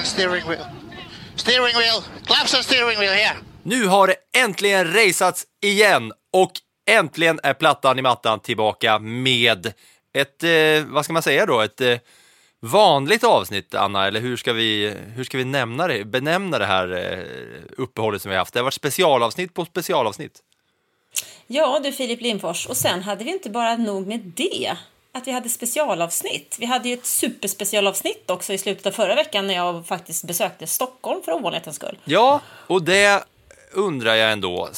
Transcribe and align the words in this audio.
and 0.00 0.06
steering 0.06 0.48
wheel. 0.48 0.64
Steering 1.36 1.74
wheel, 1.76 2.02
claps 2.24 2.54
and 2.54 2.64
steering 2.64 2.98
wheel 2.98 3.12
here. 3.12 3.36
Nu 3.62 3.86
har 3.86 4.06
det 4.06 4.14
äntligen 4.36 4.92
raceats 4.92 5.46
igen 5.62 6.12
och 6.32 6.52
äntligen 6.90 7.40
är 7.42 7.54
plattan 7.54 7.98
i 7.98 8.02
mattan 8.02 8.40
tillbaka 8.40 8.98
med 8.98 9.72
ett, 10.12 10.44
eh, 10.44 10.84
vad 10.86 11.04
ska 11.04 11.12
man 11.12 11.22
säga 11.22 11.46
då, 11.46 11.60
ett 11.60 11.80
eh, 11.80 11.98
vanligt 12.60 13.24
avsnitt, 13.24 13.74
Anna, 13.74 14.06
eller 14.06 14.20
hur 14.20 14.36
ska 14.36 14.52
vi, 14.52 14.94
hur 15.14 15.24
ska 15.24 15.38
vi 15.38 15.44
nämna 15.44 15.86
det, 15.86 16.04
benämna 16.04 16.58
det 16.58 16.66
här 16.66 16.92
eh, 16.92 17.62
uppehållet 17.76 18.22
som 18.22 18.28
vi 18.28 18.34
har 18.34 18.40
haft? 18.40 18.52
Det 18.54 18.60
har 18.60 18.64
varit 18.64 18.74
specialavsnitt 18.74 19.54
på 19.54 19.64
specialavsnitt. 19.64 20.40
Ja, 21.46 21.80
du 21.84 21.92
Filip 21.92 22.20
Lindfors. 22.20 22.66
Och 22.66 22.76
sen 22.76 23.02
hade 23.02 23.24
vi 23.24 23.30
inte 23.30 23.50
bara 23.50 23.76
nog 23.76 24.06
med 24.06 24.20
det, 24.20 24.76
att 25.12 25.26
vi 25.26 25.32
hade 25.32 25.48
specialavsnitt. 25.48 26.56
Vi 26.60 26.66
hade 26.66 26.88
ju 26.88 26.94
ett 26.94 27.06
superspecialavsnitt 27.06 28.30
också 28.30 28.52
i 28.52 28.58
slutet 28.58 28.86
av 28.86 28.90
förra 28.90 29.14
veckan 29.14 29.46
när 29.46 29.54
jag 29.54 29.86
faktiskt 29.86 30.24
besökte 30.24 30.66
Stockholm 30.66 31.22
för 31.22 31.32
ovanlighetens 31.32 31.76
skull. 31.76 31.98
Ja, 32.04 32.40
och 32.46 32.82
det 32.82 33.24
undrar 33.72 34.14
jag 34.14 34.32
ändå. 34.32 34.68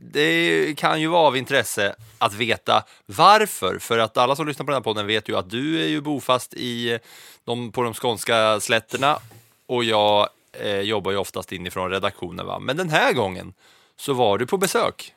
Det 0.00 0.78
kan 0.78 1.00
ju 1.00 1.06
vara 1.06 1.26
av 1.26 1.36
intresse 1.36 1.94
att 2.18 2.34
veta 2.34 2.84
varför. 3.06 3.78
För 3.78 3.98
att 3.98 4.16
alla 4.16 4.36
som 4.36 4.46
lyssnar 4.46 4.66
på 4.66 4.72
den 4.72 4.78
här 4.78 4.84
podden 4.84 5.06
vet 5.06 5.28
ju 5.28 5.36
att 5.36 5.50
du 5.50 5.82
är 5.84 5.88
ju 5.88 6.00
bofast 6.00 6.54
i 6.54 6.92
eh, 6.92 6.98
de, 7.44 7.72
på 7.72 7.82
de 7.82 7.94
skånska 7.94 8.60
slätterna 8.60 9.18
och 9.66 9.84
jag 9.84 10.28
eh, 10.52 10.80
jobbar 10.80 11.10
ju 11.10 11.16
oftast 11.16 11.52
inifrån 11.52 11.90
redaktionen. 11.90 12.46
Va? 12.46 12.58
Men 12.58 12.76
den 12.76 12.90
här 12.90 13.12
gången 13.12 13.54
så 13.96 14.12
var 14.12 14.38
du 14.38 14.46
på 14.46 14.58
besök. 14.58 15.14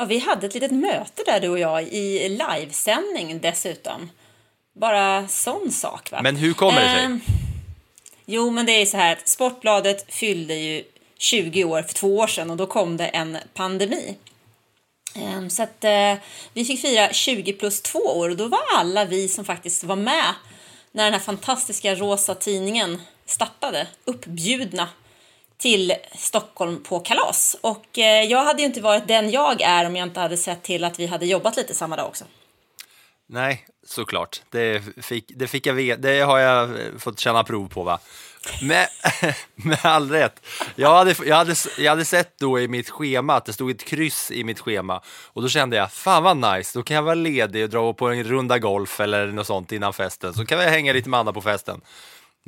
Ja, 0.00 0.06
vi 0.06 0.18
hade 0.18 0.46
ett 0.46 0.54
litet 0.54 0.70
möte 0.70 1.22
där 1.26 1.40
du 1.40 1.48
och 1.48 1.58
jag 1.58 1.82
i 1.82 2.28
livesändning 2.28 3.40
dessutom. 3.40 4.10
Bara 4.72 5.28
sån 5.28 5.70
sak 5.70 6.10
va? 6.12 6.22
Men 6.22 6.36
hur 6.36 6.52
kommer 6.52 6.80
det 6.80 6.88
sig? 6.88 7.04
Ehm, 7.04 7.20
jo, 8.26 8.50
men 8.50 8.66
det 8.66 8.72
är 8.72 8.86
så 8.86 8.96
här 8.96 9.12
att 9.12 9.28
Sportbladet 9.28 10.14
fyllde 10.14 10.54
ju 10.54 10.84
20 11.18 11.64
år 11.64 11.82
för 11.82 11.94
två 11.94 12.16
år 12.16 12.26
sedan 12.26 12.50
och 12.50 12.56
då 12.56 12.66
kom 12.66 12.96
det 12.96 13.06
en 13.06 13.38
pandemi. 13.54 14.16
Ehm, 15.14 15.50
Så 15.50 15.62
att 15.62 15.84
eh, 15.84 16.14
vi 16.54 16.64
fick 16.64 16.80
fira 16.80 17.12
20 17.12 17.52
plus 17.52 17.82
två 17.82 17.98
år 17.98 18.28
och 18.28 18.36
då 18.36 18.48
var 18.48 18.60
alla 18.76 19.04
vi 19.04 19.28
som 19.28 19.44
faktiskt 19.44 19.84
var 19.84 19.96
med 19.96 20.34
när 20.92 21.04
den 21.04 21.12
här 21.12 21.20
fantastiska 21.20 21.94
rosa 21.94 22.34
tidningen 22.34 23.02
startade 23.26 23.86
uppbjudna 24.04 24.88
till 25.60 25.94
Stockholm 26.14 26.82
på 26.82 27.00
kalas. 27.00 27.56
Och 27.60 27.98
eh, 27.98 28.24
jag 28.24 28.44
hade 28.44 28.62
ju 28.62 28.66
inte 28.66 28.80
varit 28.80 29.08
den 29.08 29.30
jag 29.30 29.60
är 29.60 29.86
om 29.86 29.96
jag 29.96 30.08
inte 30.08 30.20
hade 30.20 30.36
sett 30.36 30.62
till 30.62 30.84
att 30.84 31.00
vi 31.00 31.06
hade 31.06 31.26
jobbat 31.26 31.56
lite 31.56 31.74
samma 31.74 31.96
dag 31.96 32.06
också. 32.06 32.24
Nej, 33.26 33.66
såklart. 33.86 34.42
Det 34.50 34.82
fick, 35.02 35.32
det 35.36 35.46
fick 35.46 35.66
jag. 35.66 36.00
Det 36.00 36.20
har 36.20 36.38
jag 36.38 36.70
eh, 36.70 36.98
fått 36.98 37.20
känna 37.20 37.44
prov 37.44 37.68
på, 37.68 37.82
va? 37.82 37.98
Med, 38.62 38.88
med 39.54 39.78
all 39.82 40.10
rätt. 40.10 40.46
Jag 40.76 40.94
hade, 40.94 41.14
jag, 41.24 41.36
hade, 41.36 41.54
jag 41.78 41.90
hade 41.90 42.04
sett 42.04 42.38
då 42.38 42.60
i 42.60 42.68
mitt 42.68 42.90
schema 42.90 43.34
att 43.34 43.44
det 43.44 43.52
stod 43.52 43.70
ett 43.70 43.84
kryss 43.84 44.30
i 44.30 44.44
mitt 44.44 44.60
schema 44.60 45.02
och 45.26 45.42
då 45.42 45.48
kände 45.48 45.76
jag, 45.76 45.92
fan 45.92 46.22
vad 46.22 46.36
nice, 46.36 46.78
då 46.78 46.82
kan 46.82 46.94
jag 46.94 47.02
vara 47.02 47.14
ledig 47.14 47.64
och 47.64 47.70
dra 47.70 47.92
på 47.92 48.08
en 48.08 48.24
runda 48.24 48.58
golf 48.58 49.00
eller 49.00 49.26
något 49.26 49.46
sånt 49.46 49.72
innan 49.72 49.92
festen, 49.92 50.34
så 50.34 50.46
kan 50.46 50.58
vi 50.58 50.64
hänga 50.64 50.92
lite 50.92 51.08
med 51.08 51.20
Anna 51.20 51.32
på 51.32 51.40
festen. 51.40 51.80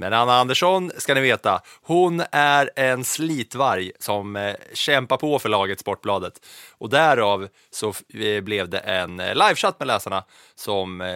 Men 0.02 0.12
Anna 0.12 0.32
Andersson 0.32 0.90
ska 0.96 1.14
ni 1.14 1.20
veta, 1.20 1.62
hon 1.82 2.22
är 2.32 2.70
en 2.76 3.04
slitvarg 3.04 3.92
som 3.98 4.36
eh, 4.36 4.54
kämpar 4.74 5.16
på 5.16 5.38
för 5.38 5.48
laget 5.48 5.80
Sportbladet. 5.80 6.46
Och 6.78 6.90
därav 6.90 7.48
så 7.70 7.92
eh, 8.14 8.40
blev 8.40 8.68
det 8.68 8.78
en 8.78 9.20
eh, 9.20 9.34
livechatt 9.34 9.78
med 9.78 9.86
läsarna 9.86 10.24
som 10.54 11.00
eh, 11.00 11.06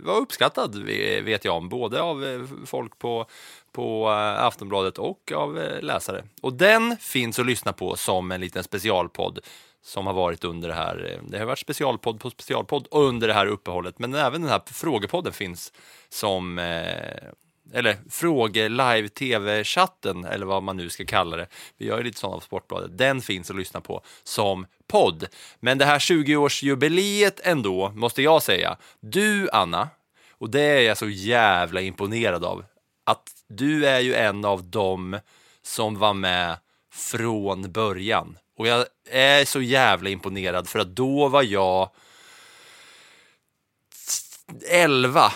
var 0.00 0.16
uppskattad, 0.16 0.76
vet 1.24 1.44
jag 1.44 1.56
om, 1.56 1.68
både 1.68 2.02
av 2.02 2.24
eh, 2.24 2.40
folk 2.66 2.98
på, 2.98 3.26
på 3.72 4.08
eh, 4.08 4.44
Aftonbladet 4.44 4.98
och 4.98 5.32
av 5.32 5.54
läsare. 5.80 6.24
Och 6.42 6.52
den 6.52 6.96
finns 6.96 7.38
att 7.38 7.46
lyssna 7.46 7.72
på 7.72 7.96
som 7.96 8.32
en 8.32 8.40
liten 8.40 8.64
specialpodd 8.64 9.38
som 9.82 10.06
har 10.06 10.14
varit 10.14 10.44
under 10.44 10.68
det 10.68 10.74
här. 10.74 11.20
Det 11.28 11.38
har 11.38 11.46
varit 11.46 11.58
specialpodd 11.58 12.20
på 12.20 12.30
specialpodd 12.30 12.88
under 12.90 13.28
det 13.28 13.34
här 13.34 13.46
uppehållet, 13.46 13.98
men 13.98 14.14
även 14.14 14.42
den 14.42 14.50
här 14.50 14.62
frågepodden 14.66 15.32
finns 15.32 15.72
som 16.08 16.58
eh, 16.58 17.28
eller 17.74 17.96
fråge 18.10 18.68
live 18.68 19.08
tv-chatten 19.08 20.24
eller 20.24 20.46
vad 20.46 20.62
man 20.62 20.76
nu 20.76 20.90
ska 20.90 21.04
kalla 21.04 21.36
det. 21.36 21.46
Vi 21.78 21.86
gör 21.86 21.98
ju 21.98 22.04
lite 22.04 22.20
sådana 22.20 22.36
på 22.36 22.44
Sportbladet. 22.44 22.98
Den 22.98 23.22
finns 23.22 23.50
att 23.50 23.56
lyssna 23.56 23.80
på 23.80 24.02
som 24.24 24.66
podd. 24.86 25.26
Men 25.60 25.78
det 25.78 25.84
här 25.84 25.98
20-årsjubileet 25.98 27.40
ändå, 27.42 27.92
måste 27.94 28.22
jag 28.22 28.42
säga. 28.42 28.76
Du, 29.00 29.48
Anna, 29.52 29.88
och 30.38 30.50
det 30.50 30.62
är 30.62 30.80
jag 30.80 30.98
så 30.98 31.08
jävla 31.08 31.80
imponerad 31.80 32.44
av, 32.44 32.64
att 33.04 33.22
du 33.48 33.86
är 33.86 34.00
ju 34.00 34.14
en 34.14 34.44
av 34.44 34.64
dem 34.64 35.18
som 35.62 35.98
var 35.98 36.14
med 36.14 36.56
från 36.92 37.72
början. 37.72 38.38
Och 38.58 38.66
jag 38.66 38.86
är 39.10 39.44
så 39.44 39.60
jävla 39.60 40.10
imponerad 40.10 40.68
för 40.68 40.78
att 40.78 40.96
då 40.96 41.28
var 41.28 41.42
jag 41.42 41.90
11 44.70 45.32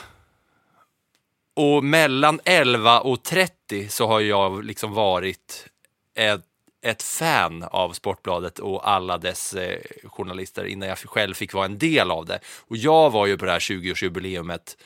och 1.59 1.85
mellan 1.85 2.41
11 2.45 3.01
och 3.01 3.23
30 3.23 3.89
så 3.89 4.07
har 4.07 4.21
jag 4.21 4.65
liksom 4.65 4.93
varit 4.93 5.69
ett, 6.15 6.45
ett 6.83 7.03
fan 7.03 7.63
av 7.63 7.93
Sportbladet 7.93 8.59
och 8.59 8.91
alla 8.91 9.19
dess 9.19 9.55
eh, 9.55 9.81
journalister 10.05 10.65
innan 10.65 10.89
jag 10.89 10.99
själv 10.99 11.35
fick 11.35 11.55
vara 11.55 11.65
en 11.65 11.79
del 11.79 12.11
av 12.11 12.27
det. 12.27 12.41
Och 12.67 12.77
jag 12.77 13.11
var 13.11 13.27
ju 13.27 13.39
på 13.39 13.45
det 13.45 13.53
här 13.53 13.59
20-årsjubileumet 13.59 14.77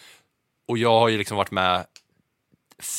och 0.69 0.79
jag 0.79 1.01
har 1.01 1.09
ju 1.09 1.19
liksom 1.19 1.37
varit 1.37 1.51
med 1.51 1.87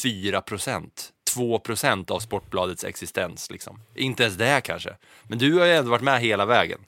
4 0.04 0.42
procent. 0.42 1.10
2 1.34 1.60
procent 1.60 2.12
av 2.12 2.20
Sportbladets 2.20 2.84
existens. 2.84 3.52
Liksom. 3.52 3.80
Inte 3.96 4.24
ens 4.24 4.36
det 4.36 4.62
kanske. 4.64 4.98
Men 5.24 5.38
du 5.38 5.60
har 5.60 5.66
ju 5.66 5.74
ändå 5.74 5.92
varit 5.92 6.04
med 6.04 6.22
hela 6.22 6.46
vägen. 6.46 6.80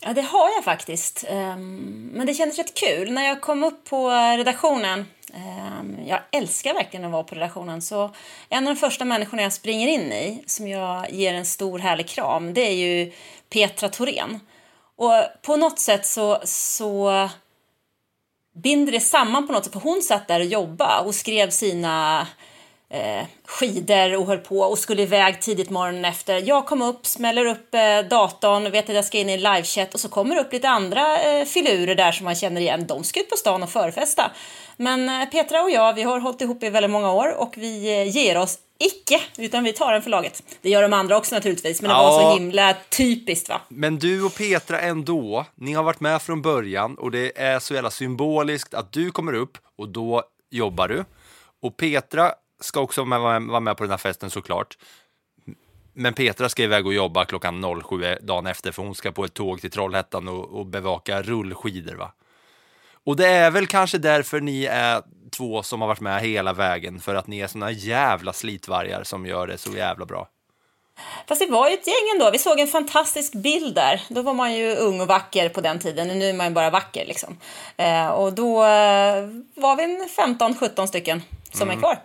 Ja, 0.00 0.12
det 0.12 0.22
har 0.22 0.50
jag 0.50 0.64
faktiskt. 0.64 1.24
Ehm, 1.28 2.10
men 2.12 2.26
det 2.26 2.34
kändes 2.34 2.58
rätt 2.58 2.74
kul. 2.74 3.12
När 3.12 3.24
jag 3.24 3.40
kom 3.40 3.64
upp 3.64 3.84
på 3.84 4.10
redaktionen, 4.10 5.06
ehm, 5.34 5.96
jag 6.06 6.20
älskar 6.32 6.74
verkligen 6.74 7.04
att 7.04 7.12
vara 7.12 7.24
på 7.24 7.34
redaktionen, 7.34 7.82
så 7.82 8.10
en 8.48 8.68
av 8.68 8.74
de 8.74 8.80
första 8.80 9.04
människorna 9.04 9.42
jag 9.42 9.52
springer 9.52 9.88
in 9.88 10.12
i, 10.12 10.44
som 10.46 10.68
jag 10.68 11.10
ger 11.12 11.34
en 11.34 11.46
stor 11.46 11.78
härlig 11.78 12.08
kram, 12.08 12.54
det 12.54 12.60
är 12.60 12.74
ju 12.74 13.12
Petra 13.50 13.88
Thorén. 13.88 14.40
Och 14.96 15.12
på 15.42 15.56
något 15.56 15.78
sätt 15.78 16.06
så, 16.06 16.40
så 16.44 17.28
binder 18.62 18.92
det 18.92 19.00
samman 19.00 19.46
på 19.46 19.52
något 19.52 19.64
sätt, 19.64 19.72
för 19.72 19.80
hon 19.80 20.02
satt 20.02 20.28
där 20.28 20.40
och 20.40 20.46
jobbade 20.46 21.04
och 21.04 21.14
skrev 21.14 21.50
sina 21.50 22.26
eh, 22.90 23.26
skidor 23.46 24.16
och 24.16 24.26
höll 24.26 24.38
på 24.38 24.58
och 24.60 24.78
skulle 24.78 25.02
iväg 25.02 25.40
tidigt 25.40 25.70
morgonen 25.70 26.04
efter. 26.04 26.48
Jag 26.48 26.66
kom 26.66 26.82
upp, 26.82 27.06
smäller 27.06 27.46
upp 27.46 27.74
eh, 27.74 28.08
datorn, 28.10 28.70
vet 28.70 28.88
att 28.88 28.94
jag 28.94 29.04
ska 29.04 29.18
in 29.18 29.28
i 29.28 29.36
livechatt 29.36 29.94
och 29.94 30.00
så 30.00 30.08
kommer 30.08 30.34
det 30.34 30.40
upp 30.40 30.52
lite 30.52 30.68
andra 30.68 31.22
eh, 31.22 31.44
filurer 31.44 31.94
där 31.94 32.12
som 32.12 32.24
man 32.24 32.34
känner 32.34 32.60
igen. 32.60 32.86
De 32.86 33.04
ska 33.04 33.20
ut 33.20 33.30
på 33.30 33.36
stan 33.36 33.62
och 33.62 33.70
förfesta. 33.70 34.30
Men 34.76 35.08
eh, 35.08 35.28
Petra 35.28 35.62
och 35.62 35.70
jag, 35.70 35.94
vi 35.94 36.02
har 36.02 36.20
hållit 36.20 36.40
ihop 36.40 36.62
i 36.62 36.70
väldigt 36.70 36.90
många 36.90 37.12
år 37.12 37.34
och 37.38 37.54
vi 37.56 38.00
eh, 38.00 38.16
ger 38.16 38.38
oss 38.38 38.58
icke, 38.78 39.20
utan 39.38 39.64
vi 39.64 39.72
tar 39.72 39.92
den 39.92 40.02
för 40.02 40.10
laget. 40.10 40.42
Det 40.62 40.70
gör 40.70 40.82
de 40.82 40.92
andra 40.92 41.16
också 41.16 41.34
naturligtvis, 41.34 41.82
men 41.82 41.88
det 41.88 41.94
var 41.94 42.22
Ja. 42.22 42.30
så 42.32 42.38
himla 42.38 42.74
typiskt 42.90 43.48
va. 43.48 43.60
Men 43.68 43.98
du 43.98 44.22
och 44.24 44.34
Petra 44.34 44.80
ändå, 44.80 45.46
ni 45.54 45.72
har 45.72 45.82
varit 45.82 46.00
med 46.00 46.22
från 46.22 46.42
början 46.42 46.94
och 46.94 47.10
det 47.10 47.38
är 47.42 47.58
så 47.58 47.74
jävla 47.74 47.90
symboliskt 47.90 48.74
att 48.74 48.92
du 48.92 49.10
kommer 49.10 49.32
upp 49.32 49.58
och 49.78 49.88
då 49.88 50.22
jobbar 50.50 50.88
du. 50.88 51.04
Och 51.62 51.76
Petra 51.76 52.32
ska 52.60 52.80
också 52.80 53.04
vara 53.04 53.60
med 53.60 53.76
på 53.76 53.84
den 53.84 53.90
här 53.90 53.98
festen 53.98 54.30
såklart. 54.30 54.78
Men 55.92 56.14
Petra 56.14 56.48
ska 56.48 56.62
iväg 56.62 56.86
och 56.86 56.94
jobba 56.94 57.24
klockan 57.24 57.82
07 57.82 58.16
dagen 58.20 58.46
efter 58.46 58.72
för 58.72 58.82
hon 58.82 58.94
ska 58.94 59.12
på 59.12 59.24
ett 59.24 59.34
tåg 59.34 59.60
till 59.60 59.70
Trollhättan 59.70 60.28
och, 60.28 60.58
och 60.58 60.66
bevaka 60.66 61.22
rullskidor. 61.22 61.94
Va? 61.94 62.12
Och 63.04 63.16
det 63.16 63.26
är 63.26 63.50
väl 63.50 63.66
kanske 63.66 63.98
därför 63.98 64.40
ni 64.40 64.64
är 64.64 65.02
två 65.30 65.62
som 65.62 65.80
har 65.80 65.88
varit 65.88 66.00
med 66.00 66.22
hela 66.22 66.52
vägen, 66.52 67.00
för 67.00 67.14
att 67.14 67.26
ni 67.26 67.40
är 67.40 67.46
såna 67.46 67.70
jävla 67.70 68.32
slitvargar 68.32 69.04
som 69.04 69.26
gör 69.26 69.46
det 69.46 69.58
så 69.58 69.72
jävla 69.72 70.06
bra. 70.06 70.28
Fast 71.26 71.40
det 71.40 71.46
var 71.46 71.68
ju 71.68 71.74
ett 71.74 71.86
gäng 71.86 72.10
ändå. 72.14 72.30
Vi 72.30 72.38
såg 72.38 72.60
en 72.60 72.66
fantastisk 72.66 73.32
bild 73.32 73.74
där. 73.74 74.02
Då 74.08 74.22
var 74.22 74.34
man 74.34 74.54
ju 74.54 74.76
ung 74.76 75.00
och 75.00 75.06
vacker 75.06 75.48
på 75.48 75.60
den 75.60 75.78
tiden. 75.78 76.18
Nu 76.18 76.28
är 76.28 76.32
man 76.32 76.46
ju 76.46 76.52
bara 76.52 76.70
vacker 76.70 77.06
liksom. 77.06 77.38
Eh, 77.76 78.08
och 78.08 78.32
då 78.32 78.64
eh, 78.64 79.28
var 79.54 79.76
vi 79.76 79.84
en 79.84 80.08
15-17 80.38 80.86
stycken 80.86 81.22
som 81.52 81.70
är 81.70 81.76
kvar. 81.76 81.98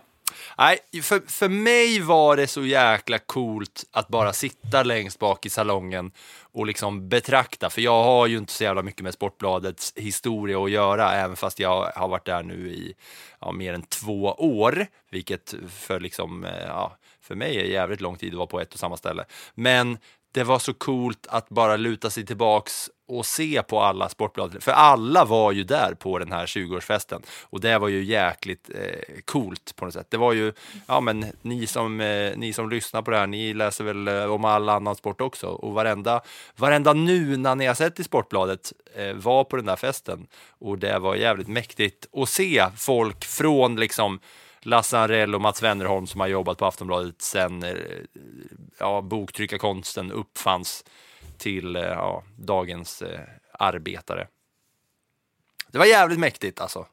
Nej, 0.62 0.80
för, 1.04 1.20
för 1.28 1.50
mig 1.50 2.00
var 2.00 2.38
det 2.38 2.48
så 2.48 2.66
jäkla 2.66 3.20
coolt 3.20 3.84
att 3.92 4.08
bara 4.08 4.34
sitta 4.34 4.84
längst 4.84 5.20
bak 5.20 5.46
i 5.46 5.50
salongen 5.50 6.12
och 6.42 6.66
liksom 6.66 7.10
betrakta, 7.10 7.70
för 7.70 7.82
jag 7.82 8.04
har 8.04 8.28
ju 8.28 8.38
inte 8.38 8.54
så 8.54 8.64
jävla 8.64 8.84
mycket 8.84 9.02
med 9.02 9.14
Sportbladets 9.14 9.94
historia 9.96 10.64
att 10.64 10.72
göra, 10.72 11.14
även 11.14 11.36
fast 11.36 11.60
jag 11.60 11.92
har 11.96 12.08
varit 12.08 12.26
där 12.26 12.44
nu 12.44 12.70
i 12.70 12.94
ja, 13.40 13.52
mer 13.52 13.74
än 13.74 13.82
två 13.82 14.24
år, 14.38 14.88
vilket 15.12 15.56
för, 15.70 16.00
liksom, 16.00 16.46
eh, 16.46 16.66
ja, 16.68 16.98
för 17.22 17.36
mig 17.36 17.58
är 17.58 17.64
jävligt 17.64 18.02
lång 18.02 18.18
tid 18.18 18.34
att 18.34 18.38
vara 18.38 18.48
på 18.48 18.62
ett 18.62 18.74
och 18.74 18.80
samma 18.80 18.98
ställe. 18.98 19.26
Men 19.54 19.98
det 20.32 20.44
var 20.44 20.60
så 20.60 20.74
coolt 20.74 21.28
att 21.30 21.50
bara 21.50 21.78
luta 21.78 22.10
sig 22.10 22.26
tillbaks 22.26 22.90
och 23.18 23.26
se 23.26 23.64
på 23.64 23.80
alla 23.80 24.10
Sportbladet, 24.10 24.64
för 24.64 24.72
alla 24.72 25.26
var 25.26 25.52
ju 25.52 25.64
där 25.64 25.94
på 25.94 26.20
den 26.20 26.32
här 26.32 26.46
20-årsfesten 26.46 27.22
och 27.44 27.60
det 27.60 27.78
var 27.78 27.88
ju 27.88 28.04
jäkligt 28.04 28.70
eh, 28.70 29.22
coolt 29.26 29.76
på 29.76 29.86
något 29.86 29.94
sätt. 29.94 30.08
Det 30.10 30.18
var 30.18 30.34
ju, 30.34 30.54
ja 30.88 31.00
men 31.02 31.26
ni 31.42 31.68
som, 31.68 32.02
eh, 32.02 32.32
ni 32.36 32.54
som 32.54 32.70
lyssnar 32.70 33.02
på 33.02 33.12
det 33.12 33.18
här, 33.18 33.28
ni 33.28 33.54
läser 33.54 33.84
väl 33.84 34.08
eh, 34.08 34.26
om 34.26 34.46
all 34.46 34.70
annan 34.70 34.96
sport 34.96 35.22
också. 35.22 35.48
Och 35.48 35.74
varenda, 35.74 36.22
varenda 36.56 36.94
nu 36.94 37.38
när 37.38 37.56
ni 37.56 37.66
har 37.66 37.74
sett 37.74 38.00
i 38.00 38.04
Sportbladet 38.04 38.74
eh, 38.96 39.14
var 39.14 39.44
på 39.44 39.56
den 39.56 39.66
där 39.66 39.76
festen. 39.76 40.28
Och 40.60 40.78
det 40.78 41.00
var 41.00 41.16
jävligt 41.16 41.48
mäktigt 41.48 42.08
att 42.14 42.30
se 42.30 42.66
folk 42.78 43.26
från 43.26 43.76
liksom 43.76 44.20
Lasse 44.62 45.00
Anrell 45.00 45.36
och 45.36 45.42
Mats 45.42 45.64
Wennerholm 45.64 46.08
som 46.08 46.22
har 46.22 46.28
jobbat 46.28 46.58
på 46.58 46.66
Aftonbladet 46.66 47.22
sen 47.22 47.64
eh, 47.64 47.76
ja, 48.80 49.02
boktryckarkonsten 49.02 50.12
uppfanns 50.12 50.84
till 51.42 51.76
eh, 51.76 51.82
ja, 51.82 52.24
dagens 52.38 53.02
eh, 53.02 53.20
arbetare. 53.54 54.28
Det 55.72 55.78
var 55.78 55.86
jävligt 55.86 56.20
mäktigt 56.20 56.62
alltså. 56.62 56.86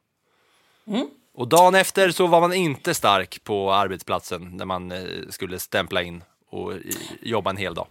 Och 1.34 1.48
dagen 1.48 1.74
efter 1.74 2.10
så 2.10 2.26
var 2.26 2.40
man 2.40 2.54
inte 2.54 2.94
stark 2.94 3.44
på 3.44 3.72
arbetsplatsen 3.72 4.56
när 4.56 4.64
man 4.64 4.92
eh, 4.92 5.00
skulle 5.30 5.58
stämpla 5.58 6.02
in 6.02 6.24
och 6.50 6.72
eh, 6.72 6.78
jobba 7.22 7.50
en 7.50 7.56
hel 7.56 7.74
dag. 7.74 7.86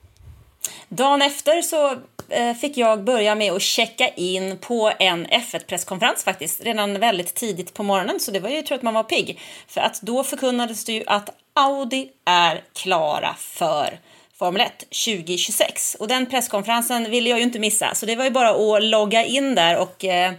Dagen 0.89 1.21
efter 1.21 1.62
så 1.62 1.98
eh, 2.30 2.54
fick 2.54 2.77
jag 2.77 3.03
börja 3.03 3.36
med 3.36 3.53
att 3.53 3.62
checka 3.62 4.07
in 4.07 4.57
på 4.57 4.92
en 5.00 5.27
F1-presskonferens 5.27 6.24
faktiskt, 6.24 6.62
redan 6.62 7.00
väldigt 7.00 7.36
tidigt 7.36 7.74
på 7.74 7.83
morgonen, 7.83 8.19
så 8.19 8.31
det 8.31 8.39
var 8.39 8.50
ju 8.50 8.62
tur 8.62 8.75
att 8.75 8.81
man 8.81 8.94
var 8.94 9.03
pigg. 9.03 9.39
För 9.68 9.81
att 9.81 10.01
då 10.01 10.24
förkunnades 10.24 10.86
det 10.86 10.94
ju 10.94 11.03
att 11.07 11.30
Audi 11.53 12.10
är 12.25 12.63
klara 12.74 13.36
för 13.39 14.00
Formel 14.39 14.62
1 14.62 14.80
2026. 14.80 15.95
Och 16.00 16.07
den 16.07 16.25
presskonferensen 16.25 17.12
ville 17.12 17.30
jag 17.30 17.39
ju 17.39 17.44
inte 17.44 17.60
missa, 17.60 17.95
så 17.95 18.06
det 18.06 18.16
var 18.16 18.24
ju 18.24 18.31
bara 18.31 18.50
att 18.50 18.84
logga 18.84 19.25
in 19.25 19.56
där 19.56 19.78
och 19.78 20.06
eh, 20.06 20.34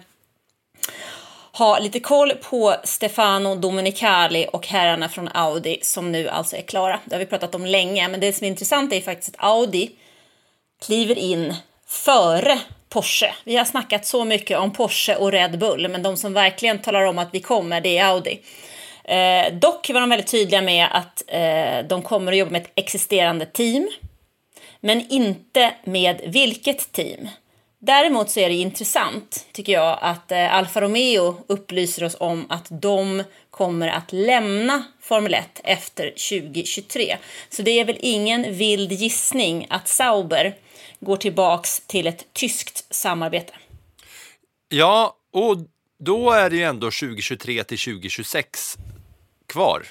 ha 1.52 1.78
lite 1.78 2.00
koll 2.00 2.32
på 2.32 2.76
Stefano 2.84 3.54
Dominicali 3.54 4.46
och 4.52 4.66
herrarna 4.66 5.08
från 5.08 5.28
Audi 5.28 5.78
som 5.82 6.12
nu 6.12 6.28
alltså 6.28 6.56
är 6.56 6.62
klara. 6.62 7.00
Det 7.04 7.14
har 7.14 7.20
vi 7.20 7.26
pratat 7.26 7.54
om 7.54 7.66
länge, 7.66 8.08
men 8.08 8.20
det 8.20 8.32
som 8.32 8.44
är 8.44 8.48
intressant 8.48 8.92
är 8.92 9.00
faktiskt 9.00 9.34
att 9.34 9.44
Audi 9.44 9.90
kliver 10.86 11.18
in 11.18 11.54
före 11.86 12.58
Porsche. 12.88 13.34
Vi 13.44 13.56
har 13.56 13.64
snackat 13.64 14.06
så 14.06 14.24
mycket 14.24 14.58
om 14.58 14.72
Porsche 14.72 15.16
och 15.16 15.32
Red 15.32 15.58
Bull, 15.58 15.88
men 15.88 16.02
de 16.02 16.16
som 16.16 16.32
verkligen 16.32 16.78
talar 16.78 17.02
om 17.02 17.18
att 17.18 17.28
vi 17.32 17.40
kommer, 17.40 17.80
det 17.80 17.98
är 17.98 18.04
Audi. 18.04 18.40
Eh, 19.08 19.52
dock 19.52 19.90
var 19.90 20.00
de 20.00 20.10
väldigt 20.10 20.30
tydliga 20.30 20.62
med 20.62 20.88
att 20.90 21.22
eh, 21.26 21.88
de 21.88 22.02
kommer 22.02 22.32
att 22.32 22.38
jobba 22.38 22.50
med 22.50 22.62
ett 22.62 22.72
existerande 22.74 23.46
team, 23.46 23.88
men 24.80 25.06
inte 25.08 25.74
med 25.84 26.20
vilket 26.26 26.92
team. 26.92 27.28
Däremot 27.78 28.30
så 28.30 28.40
är 28.40 28.48
det 28.48 28.54
intressant, 28.54 29.46
tycker 29.52 29.72
jag, 29.72 29.98
att 30.00 30.32
eh, 30.32 30.54
Alfa 30.54 30.80
Romeo 30.80 31.36
upplyser 31.46 32.04
oss 32.04 32.16
om 32.20 32.46
att 32.48 32.66
de 32.70 33.22
kommer 33.50 33.88
att 33.88 34.12
lämna 34.12 34.84
Formel 35.00 35.34
1 35.34 35.60
efter 35.64 36.10
2023. 36.10 37.16
Så 37.48 37.62
det 37.62 37.70
är 37.70 37.84
väl 37.84 37.98
ingen 38.00 38.54
vild 38.54 38.92
gissning 38.92 39.66
att 39.70 39.88
Sauber 39.88 40.54
går 41.00 41.16
tillbaks 41.16 41.80
till 41.86 42.06
ett 42.06 42.32
tyskt 42.32 42.94
samarbete. 42.94 43.52
Ja, 44.68 45.16
och 45.32 45.56
då 46.04 46.30
är 46.30 46.50
det 46.50 46.56
ju 46.56 46.62
ändå 46.62 46.86
2023 46.86 47.64
till 47.64 47.78
2026 47.78 48.78
kvar. 49.48 49.86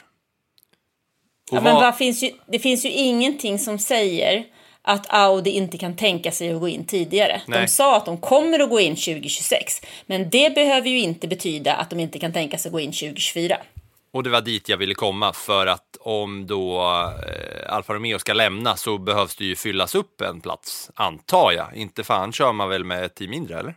Och 1.51 1.57
Ja, 1.57 1.61
men 1.61 1.75
vad- 1.75 1.97
finns 1.97 2.23
ju, 2.23 2.31
det 2.47 2.59
finns 2.59 2.85
ju 2.85 2.89
ingenting 2.89 3.59
som 3.59 3.79
säger 3.79 4.45
att 4.81 5.05
Audi 5.09 5.49
inte 5.51 5.77
kan 5.77 5.95
tänka 5.95 6.31
sig 6.31 6.53
att 6.53 6.59
gå 6.59 6.67
in 6.67 6.85
tidigare. 6.85 7.41
De 7.45 7.51
Nej. 7.51 7.67
sa 7.67 7.97
att 7.97 8.05
de 8.05 8.17
kommer 8.17 8.59
att 8.59 8.69
gå 8.69 8.79
in 8.79 8.95
2026, 8.95 9.81
men 10.05 10.29
det 10.29 10.55
behöver 10.55 10.89
ju 10.89 10.99
inte 10.99 11.27
betyda 11.27 11.73
att 11.75 11.89
de 11.89 11.99
inte 11.99 12.19
kan 12.19 12.33
tänka 12.33 12.57
sig 12.57 12.69
att 12.69 12.73
gå 12.73 12.79
in 12.79 12.91
2024. 12.91 13.57
Och 14.11 14.23
det 14.23 14.29
var 14.29 14.41
dit 14.41 14.69
jag 14.69 14.77
ville 14.77 14.93
komma 14.93 15.33
för 15.33 15.67
att 15.67 15.97
om 15.99 16.47
då 16.47 16.81
eh, 16.81 17.73
Alfa 17.73 17.93
Romeo 17.93 18.19
ska 18.19 18.33
lämna 18.33 18.75
så 18.75 18.97
behövs 18.97 19.35
det 19.35 19.45
ju 19.45 19.55
fyllas 19.55 19.95
upp 19.95 20.21
en 20.21 20.41
plats, 20.41 20.91
antar 20.95 21.51
jag. 21.51 21.75
Inte 21.75 22.03
fan 22.03 22.33
kör 22.33 22.53
man 22.53 22.69
väl 22.69 22.83
med 22.83 23.03
ett 23.03 23.15
team 23.15 23.29
mindre 23.31 23.59
eller? 23.59 23.75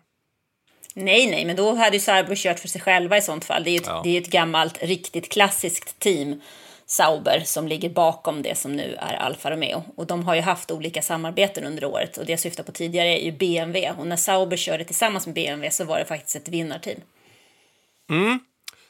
Nej, 0.95 1.31
nej, 1.31 1.45
men 1.45 1.57
då 1.57 1.75
hade 1.75 1.97
ju 1.97 2.01
Sauber 2.01 2.37
kört 2.37 2.59
för 2.59 2.69
sig 2.69 2.81
själva 2.81 3.17
i 3.19 3.23
sånt 3.23 3.45
fall. 3.45 3.65
Det 3.65 3.71
är 3.71 3.73
ju 3.73 3.79
ett, 3.79 3.87
Ja. 3.87 4.01
det 4.05 4.17
är 4.17 4.21
ett 4.21 4.31
gammalt, 4.31 4.79
riktigt 4.83 5.29
klassiskt 5.33 5.99
team, 5.99 6.41
Sauber, 6.87 7.43
som 7.45 7.69
ligger 7.69 7.89
bakom 7.91 8.43
det 8.43 8.59
som 8.59 8.77
nu 8.77 8.97
är 9.01 9.15
Alfa 9.15 9.51
Romeo. 9.51 9.83
Och 9.97 10.07
de 10.07 10.25
har 10.25 10.35
ju 10.35 10.41
haft 10.41 10.71
olika 10.71 11.03
samarbeten 11.03 11.65
under 11.65 11.85
året 11.85 12.17
och 12.17 12.27
det 12.27 12.33
jag 12.33 12.41
syftar 12.41 12.63
på 12.65 12.73
tidigare 12.73 13.09
är 13.21 13.25
ju 13.25 13.33
BMW. 13.33 13.91
Och 13.99 14.07
när 14.07 14.17
Sauber 14.17 14.57
körde 14.57 14.85
tillsammans 14.85 15.27
med 15.27 15.35
BMW 15.35 15.71
så 15.71 15.85
var 15.85 15.99
det 15.99 16.05
faktiskt 16.05 16.37
ett 16.37 16.49
vinnarteam. 16.49 17.01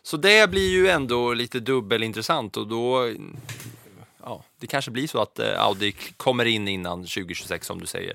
Så 0.03 0.17
det 0.17 0.51
blir 0.51 0.71
ju 0.71 0.89
ändå 0.89 1.35
lite 1.35 1.61
dubbelintressant 1.61 2.57
och 2.57 2.67
då, 2.67 3.15
ja, 4.25 4.43
det 4.61 4.67
kanske 4.67 4.91
blir 4.91 5.07
så 5.09 5.23
att 5.23 5.39
eh, 5.39 5.61
Audi 5.65 5.93
kommer 6.17 6.45
in 6.45 6.69
innan 6.69 6.99
2026 6.99 7.67
som 7.67 7.81
du 7.81 7.87
säger. 7.87 8.15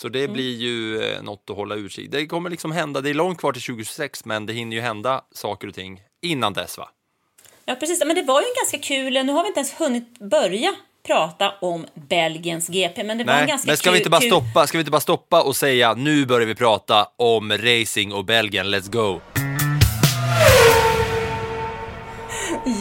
Så 0.00 0.08
det 0.08 0.28
blir 0.28 0.56
ju 0.56 1.02
eh, 1.02 1.22
något 1.22 1.50
att 1.50 1.56
hålla 1.56 1.74
utkik. 1.74 2.10
Det 2.10 2.26
kommer 2.26 2.50
liksom 2.50 2.72
hända, 2.72 3.00
det 3.00 3.10
är 3.10 3.14
långt 3.14 3.38
kvar 3.38 3.52
till 3.52 3.62
2026 3.62 4.24
men 4.24 4.46
det 4.46 4.52
hinner 4.52 4.76
ju 4.76 4.82
hända 4.82 5.24
saker 5.32 5.68
och 5.68 5.74
ting 5.74 6.00
innan 6.22 6.52
dess 6.52 6.78
va? 6.78 6.88
Ja, 7.64 7.74
precis. 7.74 8.04
Men 8.06 8.16
det 8.16 8.22
var 8.22 8.40
ju 8.40 8.46
en 8.46 8.54
ganska 8.56 8.78
kul... 8.78 9.26
Nu 9.26 9.32
har 9.32 9.42
vi 9.42 9.48
inte 9.48 9.60
ens 9.60 9.80
hunnit 9.80 10.18
börja 10.18 10.74
prata 11.06 11.54
om 11.60 11.86
Belgiens 11.94 12.68
GP, 12.68 13.04
men 13.04 13.18
det 13.18 13.24
var 13.24 13.32
en 13.32 13.38
Nej, 13.38 13.48
ganska 13.48 13.66
men 13.66 13.76
ska 13.76 13.90
vi 13.90 13.98
inte 13.98 14.10
bara 14.10 14.20
stoppa, 14.20 14.66
ska 14.66 14.78
vi 14.78 14.80
inte 14.80 14.90
bara 14.90 15.00
stoppa 15.00 15.42
och 15.42 15.56
säga 15.56 15.94
nu 15.94 16.26
börjar 16.26 16.46
vi 16.46 16.54
prata 16.54 17.08
om 17.16 17.52
racing 17.52 18.12
och 18.12 18.24
Belgien, 18.24 18.66
let's 18.66 18.90
go. 18.90 19.20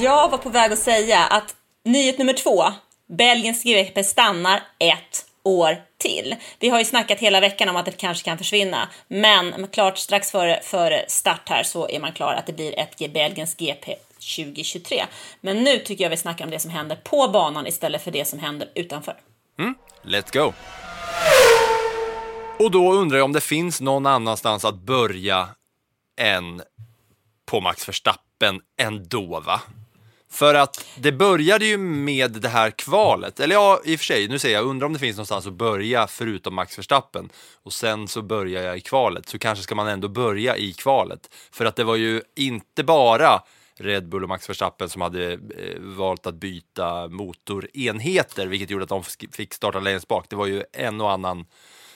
Jag 0.02 0.30
var 0.30 0.38
på 0.38 0.50
väg 0.50 0.72
att 0.72 0.80
säga 0.80 1.20
att 1.20 1.56
nyhet 1.86 2.18
nummer 2.18 2.34
två, 2.34 2.64
Belgiens 3.18 3.64
GP 3.64 4.04
stannar 4.04 4.64
ett 4.80 5.27
år 5.48 5.78
till. 5.98 6.36
Vi 6.60 6.70
har 6.70 6.80
ju 6.80 6.86
snackat 6.86 7.20
hela 7.20 7.40
veckan 7.40 7.70
om 7.70 7.76
att 7.76 7.86
det 7.86 7.92
kanske 7.92 8.26
kan 8.26 8.38
försvinna, 8.38 8.90
men 9.08 9.68
klart 9.68 9.98
strax 9.98 10.32
före, 10.32 10.60
före 10.64 11.06
start 11.08 11.50
här 11.50 11.64
så 11.64 11.90
är 11.90 12.00
man 12.00 12.12
klar 12.12 12.34
att 12.34 12.46
det 12.46 12.54
blir 12.54 12.80
ett 12.80 13.14
Belgiens 13.14 13.56
GP 13.56 13.96
2023. 14.38 15.06
Men 15.42 15.64
nu 15.64 15.80
tycker 15.80 16.04
jag 16.04 16.10
vi 16.10 16.18
snackar 16.18 16.46
om 16.46 16.52
det 16.52 16.60
som 16.60 16.72
händer 16.72 16.96
på 16.96 17.28
banan 17.28 17.68
istället 17.68 18.02
för 18.02 18.12
det 18.12 18.26
som 18.26 18.40
händer 18.40 18.70
utanför. 18.76 19.18
Mm, 19.60 19.76
let's 20.04 20.34
go! 20.34 20.54
Och 22.60 22.72
då 22.72 22.94
undrar 22.94 23.18
jag 23.18 23.26
om 23.26 23.34
det 23.34 23.42
finns 23.42 23.82
någon 23.82 24.06
annanstans 24.06 24.66
att 24.66 24.76
börja 24.76 25.50
än 26.20 26.62
på 27.46 27.62
Max 27.62 27.90
Verstappen 27.90 28.62
ändå, 28.82 29.40
va? 29.40 29.62
För 30.30 30.56
att 30.56 30.86
det 30.98 31.12
började 31.12 31.66
ju 31.66 31.78
med 31.78 32.32
det 32.32 32.50
här 32.50 32.72
kvalet, 32.72 33.40
eller 33.40 33.56
ja, 33.56 33.82
i 33.86 33.96
och 33.96 34.00
för 34.00 34.06
sig, 34.06 34.28
nu 34.28 34.40
säger 34.40 34.56
jag, 34.56 34.66
undrar 34.66 34.86
om 34.86 34.94
det 34.94 35.00
finns 35.00 35.18
någonstans 35.18 35.48
att 35.48 35.54
börja 35.54 36.08
förutom 36.08 36.56
Max 36.56 36.78
Verstappen 36.78 37.30
och 37.64 37.74
sen 37.74 38.08
så 38.08 38.22
börjar 38.22 38.64
jag 38.64 38.78
i 38.78 38.82
kvalet, 38.82 39.30
så 39.30 39.40
kanske 39.40 39.64
ska 39.64 39.76
man 39.76 39.88
ändå 39.88 40.08
börja 40.08 40.58
i 40.58 40.74
kvalet. 40.74 41.30
För 41.52 41.66
att 41.66 41.76
det 41.76 41.84
var 41.84 41.96
ju 41.96 42.22
inte 42.36 42.84
bara 42.84 43.42
Red 43.80 44.10
Bull 44.10 44.24
och 44.24 44.30
Max 44.30 44.50
Verstappen 44.50 44.90
som 44.90 45.02
hade 45.02 45.34
eh, 45.34 45.40
valt 45.80 46.28
att 46.28 46.36
byta 46.36 47.08
motorenheter, 47.08 48.48
vilket 48.48 48.70
gjorde 48.70 48.84
att 48.84 48.90
de 48.90 49.04
fick 49.32 49.54
starta 49.54 49.80
längst 49.80 50.08
bak. 50.08 50.26
Det 50.30 50.36
var 50.36 50.48
ju 50.48 50.64
en 50.74 51.02
och 51.02 51.12
annan 51.12 51.46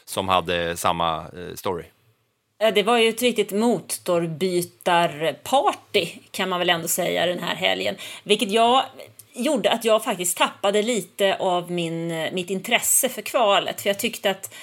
som 0.06 0.28
hade 0.28 0.78
samma 0.78 1.18
eh, 1.18 1.56
story. 1.56 1.86
Eh, 2.62 2.74
det 2.74 2.84
var 2.84 2.98
ju 2.98 3.10
ett 3.10 3.22
riktigt 3.22 3.52
motorbytarparty 3.52 6.08
kan 6.32 6.50
man 6.50 6.60
väl 6.60 6.70
ändå 6.70 6.88
säga 6.88 7.26
den 7.26 7.40
här 7.40 7.56
helgen. 7.56 7.96
Vilket 8.24 8.52
jag 8.52 8.84
gjorde 9.34 9.72
att 9.72 9.86
jag 9.86 10.04
faktiskt 10.04 10.38
tappade 10.38 10.82
lite 10.82 11.36
av 11.36 11.72
min, 11.72 12.30
mitt 12.34 12.50
intresse 12.50 13.10
för 13.10 13.22
kvalet. 13.22 13.82
För 13.82 13.90
jag 13.90 14.00
tyckte 14.00 14.30
att 14.30 14.54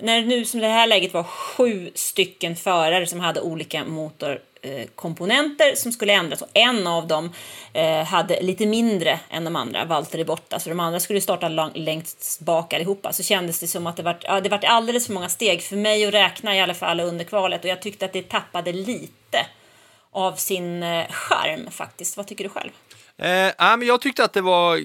när 0.00 0.20
det 0.20 0.26
nu 0.26 0.44
som 0.44 0.60
det 0.60 0.66
här 0.66 0.86
läget 0.86 1.14
var 1.14 1.22
sju 1.22 1.90
stycken 1.94 2.56
förare 2.56 3.06
som 3.06 3.20
hade 3.20 3.40
olika 3.40 3.84
Eh, 4.62 4.86
komponenter 4.94 5.74
som 5.74 5.92
skulle 5.92 6.12
ändras 6.12 6.42
och 6.42 6.48
en 6.54 6.86
av 6.86 7.06
dem 7.06 7.32
eh, 7.72 8.04
hade 8.04 8.42
lite 8.42 8.66
mindre 8.66 9.20
än 9.30 9.44
de 9.44 9.56
andra, 9.56 9.84
Walter 9.84 10.18
är 10.18 10.24
borta, 10.24 10.58
så 10.58 10.68
de 10.68 10.80
andra 10.80 11.00
skulle 11.00 11.20
starta 11.20 11.48
längst 11.74 12.40
bak 12.40 12.74
allihopa, 12.74 13.12
så 13.12 13.22
kändes 13.22 13.60
det 13.60 13.66
som 13.66 13.86
att 13.86 13.96
det 13.96 14.02
vart 14.02 14.24
ja, 14.24 14.40
det 14.40 14.48
vart 14.48 14.64
alldeles 14.64 15.06
för 15.06 15.14
många 15.14 15.28
steg 15.28 15.62
för 15.62 15.76
mig 15.76 16.06
att 16.06 16.14
räkna 16.14 16.56
i 16.56 16.60
alla 16.60 16.74
fall 16.74 17.00
under 17.00 17.24
kvalet 17.24 17.64
och 17.64 17.70
jag 17.70 17.82
tyckte 17.82 18.04
att 18.04 18.12
det 18.12 18.28
tappade 18.28 18.72
lite 18.72 19.46
av 20.10 20.32
sin 20.32 20.82
eh, 20.82 21.06
charm 21.10 21.70
faktiskt. 21.70 22.16
Vad 22.16 22.26
tycker 22.26 22.44
du 22.44 22.50
själv? 22.50 22.70
Eh, 23.18 23.52
men 23.58 23.82
jag 23.82 24.00
tyckte 24.00 24.24
att 24.24 24.32
det 24.32 24.40
var, 24.40 24.80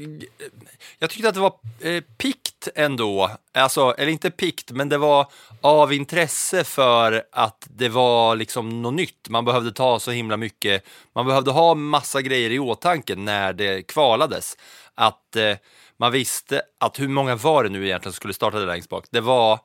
jag 1.00 1.10
tyckte 1.10 1.30
att 1.30 1.36
det 1.36 1.42
var 1.42 1.54
eh, 1.80 2.04
pikt 2.18 2.68
ändå. 2.76 3.32
Alltså, 3.54 3.96
eller 3.98 4.12
inte 4.12 4.32
pikt, 4.32 4.72
men 4.72 4.90
det 4.90 4.98
var 4.98 5.28
av 5.62 5.94
intresse 5.94 6.64
för 6.64 7.24
att 7.32 7.68
det 7.70 7.90
var 7.90 8.36
liksom 8.36 8.82
något 8.82 8.94
nytt. 8.94 9.30
Man 9.30 9.46
behövde 9.46 9.72
ta 9.72 10.00
så 10.00 10.12
himla 10.12 10.38
mycket, 10.38 10.86
man 11.14 11.26
behövde 11.26 11.52
ha 11.52 11.76
massa 11.76 12.22
grejer 12.22 12.50
i 12.50 12.60
åtanke 12.60 13.16
när 13.16 13.54
det 13.54 13.88
kvalades. 13.88 14.58
Att 14.96 15.36
eh, 15.36 15.58
man 15.98 16.12
visste 16.12 16.62
att 16.80 17.00
hur 17.00 17.08
många 17.08 17.36
var 17.36 17.64
det 17.64 17.70
nu 17.70 17.86
egentligen 17.86 18.14
som 18.14 18.18
skulle 18.18 18.34
starta 18.34 18.60
det 18.60 18.66
längst 18.66 18.90
bak? 18.90 19.06
Det 19.12 19.22
var 19.22 19.60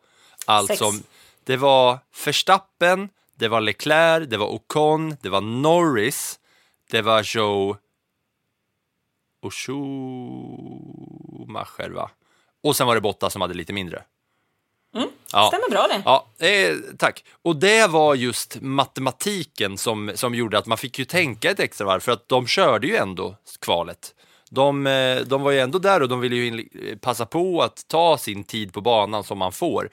alltså, 0.46 0.92
Sex. 0.92 1.06
det 1.44 1.56
var 1.56 1.98
Verstappen, 2.24 3.08
det 3.38 3.48
var 3.48 3.60
Leclerc, 3.60 4.28
det 4.28 4.36
var 4.36 4.46
Ocon, 4.46 5.16
det 5.20 5.28
var 5.28 5.40
Norris, 5.40 6.38
det 6.90 7.02
var 7.02 7.36
Joe 7.36 7.76
och 9.46 9.54
Schumacher 9.54 9.80
va? 11.90 12.10
Och 12.62 12.76
sen 12.76 12.86
var 12.86 12.94
det 12.94 13.00
Bottas 13.00 13.32
som 13.32 13.42
hade 13.42 13.54
lite 13.54 13.72
mindre. 13.72 14.02
Ja. 15.32 15.48
Stämmer 15.48 15.70
bra 15.70 15.86
det. 15.88 16.02
Ja, 16.04 16.26
eh, 16.46 16.76
tack. 16.98 17.24
Och 17.42 17.56
det 17.56 17.86
var 17.86 18.14
just 18.14 18.58
matematiken 18.60 19.78
som, 19.78 20.12
som 20.14 20.34
gjorde 20.34 20.58
att 20.58 20.66
man 20.66 20.78
fick 20.78 20.98
ju 20.98 21.04
tänka 21.04 21.50
ett 21.50 21.60
extra 21.60 21.86
varv 21.86 22.00
för 22.00 22.12
att 22.12 22.28
de 22.28 22.46
körde 22.46 22.86
ju 22.86 22.96
ändå 22.96 23.36
kvalet. 23.60 24.14
De, 24.50 24.86
eh, 24.86 25.20
de 25.20 25.42
var 25.42 25.50
ju 25.50 25.60
ändå 25.60 25.78
där 25.78 26.02
och 26.02 26.08
de 26.08 26.20
ville 26.20 26.36
ju 26.36 26.46
in, 26.46 26.68
passa 27.00 27.26
på 27.26 27.62
att 27.62 27.88
ta 27.88 28.18
sin 28.18 28.44
tid 28.44 28.72
på 28.72 28.80
banan 28.80 29.24
som 29.24 29.38
man 29.38 29.52
får. 29.52 29.90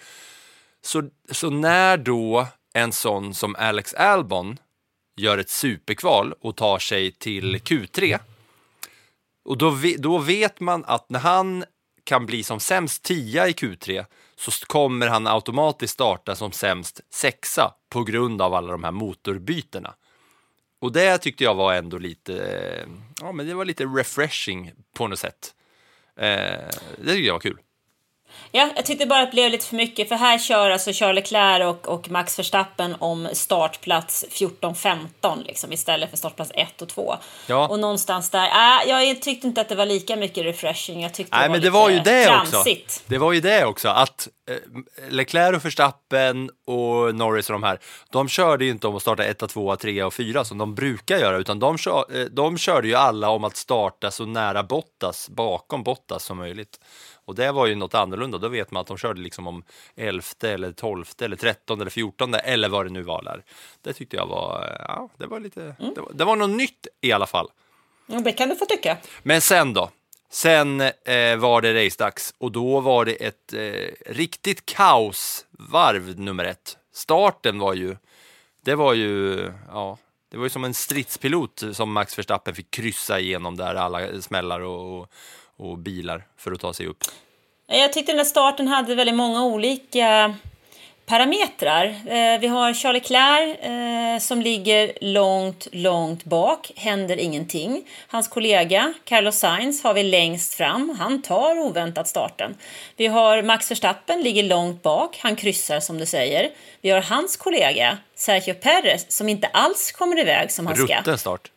Så, 0.82 1.04
så 1.32 1.50
när 1.50 1.98
då 1.98 2.48
en 2.74 2.92
sån 2.92 3.34
som 3.34 3.56
Alex 3.56 3.94
Albon 3.94 4.58
gör 5.16 5.38
ett 5.38 5.50
superkval 5.50 6.34
och 6.42 6.56
tar 6.56 6.80
sig 6.80 7.12
till 7.12 7.56
Q3 7.56 8.20
och 9.44 9.58
då, 9.58 9.78
då 9.98 10.18
vet 10.18 10.60
man 10.60 10.86
att 10.86 11.10
när 11.10 11.20
han 11.20 11.64
kan 12.04 12.26
bli 12.26 12.44
som 12.44 12.60
sämst 12.60 13.04
tia 13.04 13.48
i 13.48 13.52
Q3 13.52 14.06
så 14.36 14.52
kommer 14.66 15.08
han 15.08 15.28
automatiskt 15.28 15.94
starta 15.94 16.36
som 16.36 16.52
sämst 16.52 17.02
sexa 17.10 17.74
på 17.90 18.04
grund 18.04 18.42
av 18.42 18.54
alla 18.54 18.72
de 18.72 18.84
här 18.84 18.92
motorbytena. 18.92 19.94
Och 20.80 20.92
det 20.92 21.18
tyckte 21.18 21.44
jag 21.44 21.56
var 21.56 21.74
ändå 21.74 21.98
lite, 21.98 22.46
eh, 22.46 22.88
ja 23.22 23.32
men 23.32 23.48
det 23.48 23.54
var 23.54 23.66
lite 23.66 23.86
refreshing 23.86 24.72
på 24.94 25.08
något 25.08 25.20
sätt. 25.20 25.56
Eh, 26.16 26.26
det 26.98 27.06
tyckte 27.06 27.28
jag 27.28 27.34
var 27.34 27.40
kul. 27.40 27.60
Ja, 28.52 28.70
jag 28.76 28.86
tyckte 28.86 29.06
bara 29.06 29.22
att 29.22 29.32
det 29.32 29.36
blev 29.36 29.52
lite 29.52 29.66
för 29.66 29.76
mycket, 29.76 30.10
för 30.10 30.16
här 30.16 30.40
kör 30.40 30.70
alltså 30.70 30.92
Charles 30.94 31.16
Leclerc 31.16 31.66
och, 31.66 31.88
och 31.88 32.10
Max 32.10 32.40
Verstappen 32.40 32.96
om 33.00 33.30
startplats 33.34 34.26
14-15 34.32 34.98
liksom, 35.46 35.74
istället 35.74 36.10
för 36.10 36.18
startplats 36.18 36.52
1 36.56 36.82
och 36.82 36.90
2. 36.90 37.16
Ja. 37.48 37.68
Och 37.68 37.80
någonstans 37.80 38.30
där, 38.30 38.46
äh, 38.46 38.90
jag 38.90 39.22
tyckte 39.22 39.48
inte 39.48 39.62
att 39.62 39.70
det 39.70 39.76
var 39.76 39.86
lika 39.86 40.16
mycket 40.16 40.46
refreshing, 40.46 41.02
jag 41.02 41.14
tyckte 41.14 41.38
Nej, 41.38 41.44
det 41.44 41.50
var 41.50 41.54
men 41.54 41.62
det 41.62 41.66
lite 41.66 41.72
var 41.72 41.90
ju 41.90 42.00
det 42.00 42.40
också. 42.40 42.52
tramsigt. 42.52 43.04
Det 43.08 43.18
var 43.18 43.32
ju 43.34 43.42
det 43.42 43.66
också, 43.66 43.90
att 43.90 44.28
eh, 44.50 44.56
Leclerc 45.10 45.56
och 45.56 45.66
Verstappen 45.66 46.50
och 46.68 47.16
Norris 47.16 47.50
och 47.50 47.54
de 47.54 47.64
här, 47.64 47.80
de 48.12 48.30
körde 48.30 48.66
ju 48.66 48.72
inte 48.72 48.88
om 48.88 48.96
att 48.96 49.02
starta 49.02 49.24
1, 49.24 49.50
2, 49.50 49.76
3 49.76 50.04
och 50.04 50.14
4 50.14 50.46
som 50.46 50.58
de 50.58 50.76
brukar 50.76 51.18
göra, 51.18 51.38
utan 51.38 51.60
de, 51.60 51.78
kör, 51.78 52.06
eh, 52.20 52.26
de 52.26 52.58
körde 52.58 52.88
ju 52.88 52.96
alla 52.96 53.30
om 53.30 53.44
att 53.44 53.56
starta 53.56 54.12
så 54.12 54.26
nära 54.26 54.64
Bottas, 54.64 55.30
bakom 55.30 55.84
Bottas 55.84 56.24
som 56.24 56.38
möjligt. 56.38 56.80
Och 57.26 57.36
det 57.36 57.52
var 57.52 57.66
ju 57.66 57.76
något 57.76 57.94
annorlunda, 57.94 58.38
då 58.38 58.48
vet 58.48 58.72
man 58.72 58.82
att 58.82 58.88
de 58.88 58.98
körde 58.98 59.22
liksom 59.22 59.48
om 59.48 59.64
11 59.96 60.24
eller 60.42 60.72
12 60.72 61.06
eller 61.22 61.36
13 61.36 61.82
eller 61.82 61.92
14 61.92 62.34
eller 62.34 62.70
vad 62.70 62.86
det 62.86 62.90
nu 62.90 63.02
var 63.02 63.24
där. 63.24 63.44
Det 63.82 63.94
tyckte 63.94 64.16
jag 64.16 64.28
var, 64.28 64.64
eh, 64.64 64.86
ja, 64.88 65.10
det 65.18 65.28
var 65.28 65.40
lite, 65.40 65.76
det, 65.96 66.02
var, 66.02 66.14
det 66.14 66.26
var 66.26 66.36
något 66.36 66.50
nytt 66.50 66.88
i 67.02 67.12
alla 67.12 67.28
fall. 67.28 67.50
Ja, 68.06 68.20
det 68.20 68.32
kan 68.32 68.50
du 68.50 68.56
få 68.56 68.66
tycka. 68.66 68.98
Men 69.24 69.42
sen 69.42 69.74
då? 69.74 69.90
Sen 70.30 70.82
eh, 70.82 71.38
var 71.38 71.62
det 71.62 71.86
racedags 71.86 72.34
och 72.38 72.52
då 72.52 72.80
var 72.80 73.06
det 73.06 73.14
ett 73.14 73.54
eh, 73.54 74.14
riktigt 74.14 74.66
kaosvarv 74.66 76.20
nummer 76.20 76.46
ett. 76.46 76.78
Starten 76.94 77.60
var 77.60 77.74
ju, 77.74 77.96
det 78.62 78.76
var 78.76 78.94
ju, 78.94 79.38
ja, 79.68 79.98
det 80.30 80.38
var 80.38 80.46
ju 80.46 80.50
som 80.50 80.64
en 80.64 80.74
stridspilot 80.74 81.64
som 81.74 81.92
Max 81.92 82.18
Verstappen 82.18 82.56
fick 82.56 82.72
kryssa 82.72 83.20
igenom 83.20 83.58
där 83.58 83.76
alla 83.76 84.22
smällar 84.22 84.60
och, 84.60 85.00
och, 85.00 85.08
och 85.58 85.78
bilar 85.78 86.28
för 86.38 86.52
att 86.52 86.60
ta 86.60 86.74
sig 86.74 86.88
upp. 86.88 87.04
Jag 87.68 87.94
tyckte 87.94 88.12
den 88.12 88.18
där 88.18 88.24
starten 88.24 88.68
hade 88.68 88.96
väldigt 88.96 89.16
många 89.16 89.44
olika 89.44 90.36
parametrar. 91.06 91.86
Eh, 91.86 92.40
vi 92.40 92.48
har 92.48 92.74
Charles 92.74 93.04
Leclerc 93.04 93.58
eh, 93.60 94.20
som 94.20 94.42
ligger 94.42 94.94
långt, 95.02 95.68
långt 95.72 96.24
bak, 96.24 96.72
händer 96.76 97.18
ingenting. 97.18 97.88
Hans 98.08 98.28
kollega 98.28 98.94
Carlos 99.04 99.36
Sainz 99.36 99.84
har 99.84 99.94
vi 99.94 100.04
längst 100.04 100.54
fram, 100.54 100.96
han 101.00 101.22
tar 101.22 101.60
oväntat 101.60 102.08
starten. 102.08 102.56
Vi 102.98 103.08
har 103.08 103.42
Max 103.42 103.72
Verstappen, 103.72 104.22
ligger 104.22 104.44
långt 104.44 104.82
bak, 104.82 105.20
han 105.22 105.36
kryssar 105.36 105.80
som 105.80 105.98
du 105.98 106.06
säger. 106.06 106.50
Vi 106.82 106.90
har 106.90 107.02
hans 107.02 107.38
kollega 107.38 107.98
Sergio 108.16 108.54
Perez 108.54 109.12
som 109.12 109.30
inte 109.30 109.48
alls 109.48 109.92
kommer 109.92 110.20
iväg 110.20 110.52
som 110.52 110.68
han 110.68 110.76
ska 110.76 111.00
Rutten 111.00 111.18
start. 111.18 111.52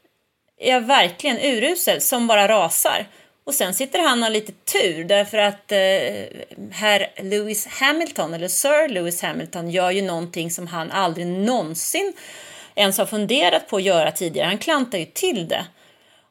är 0.60 0.80
verkligen 0.80 1.38
urusel, 1.38 2.00
som 2.00 2.26
bara 2.26 2.48
rasar. 2.48 3.06
Och 3.46 3.54
sen 3.54 3.74
sitter 3.74 3.98
han 3.98 4.18
och 4.18 4.24
har 4.24 4.30
lite 4.30 4.52
tur 4.52 5.04
därför 5.04 5.38
att 5.38 5.72
eh, 5.72 5.78
herr 6.70 7.22
Lewis 7.22 7.66
Hamilton, 7.66 8.34
eller 8.34 8.48
Sir 8.48 8.88
Lewis 8.88 9.22
Hamilton, 9.22 9.70
gör 9.70 9.90
ju 9.90 10.02
någonting 10.02 10.50
som 10.50 10.66
han 10.66 10.90
aldrig 10.90 11.26
någonsin 11.26 12.12
ens 12.74 12.98
har 12.98 13.06
funderat 13.06 13.68
på 13.68 13.76
att 13.76 13.82
göra 13.82 14.12
tidigare. 14.12 14.46
Han 14.46 14.58
klantar 14.58 14.98
ju 14.98 15.04
till 15.04 15.48
det. 15.48 15.66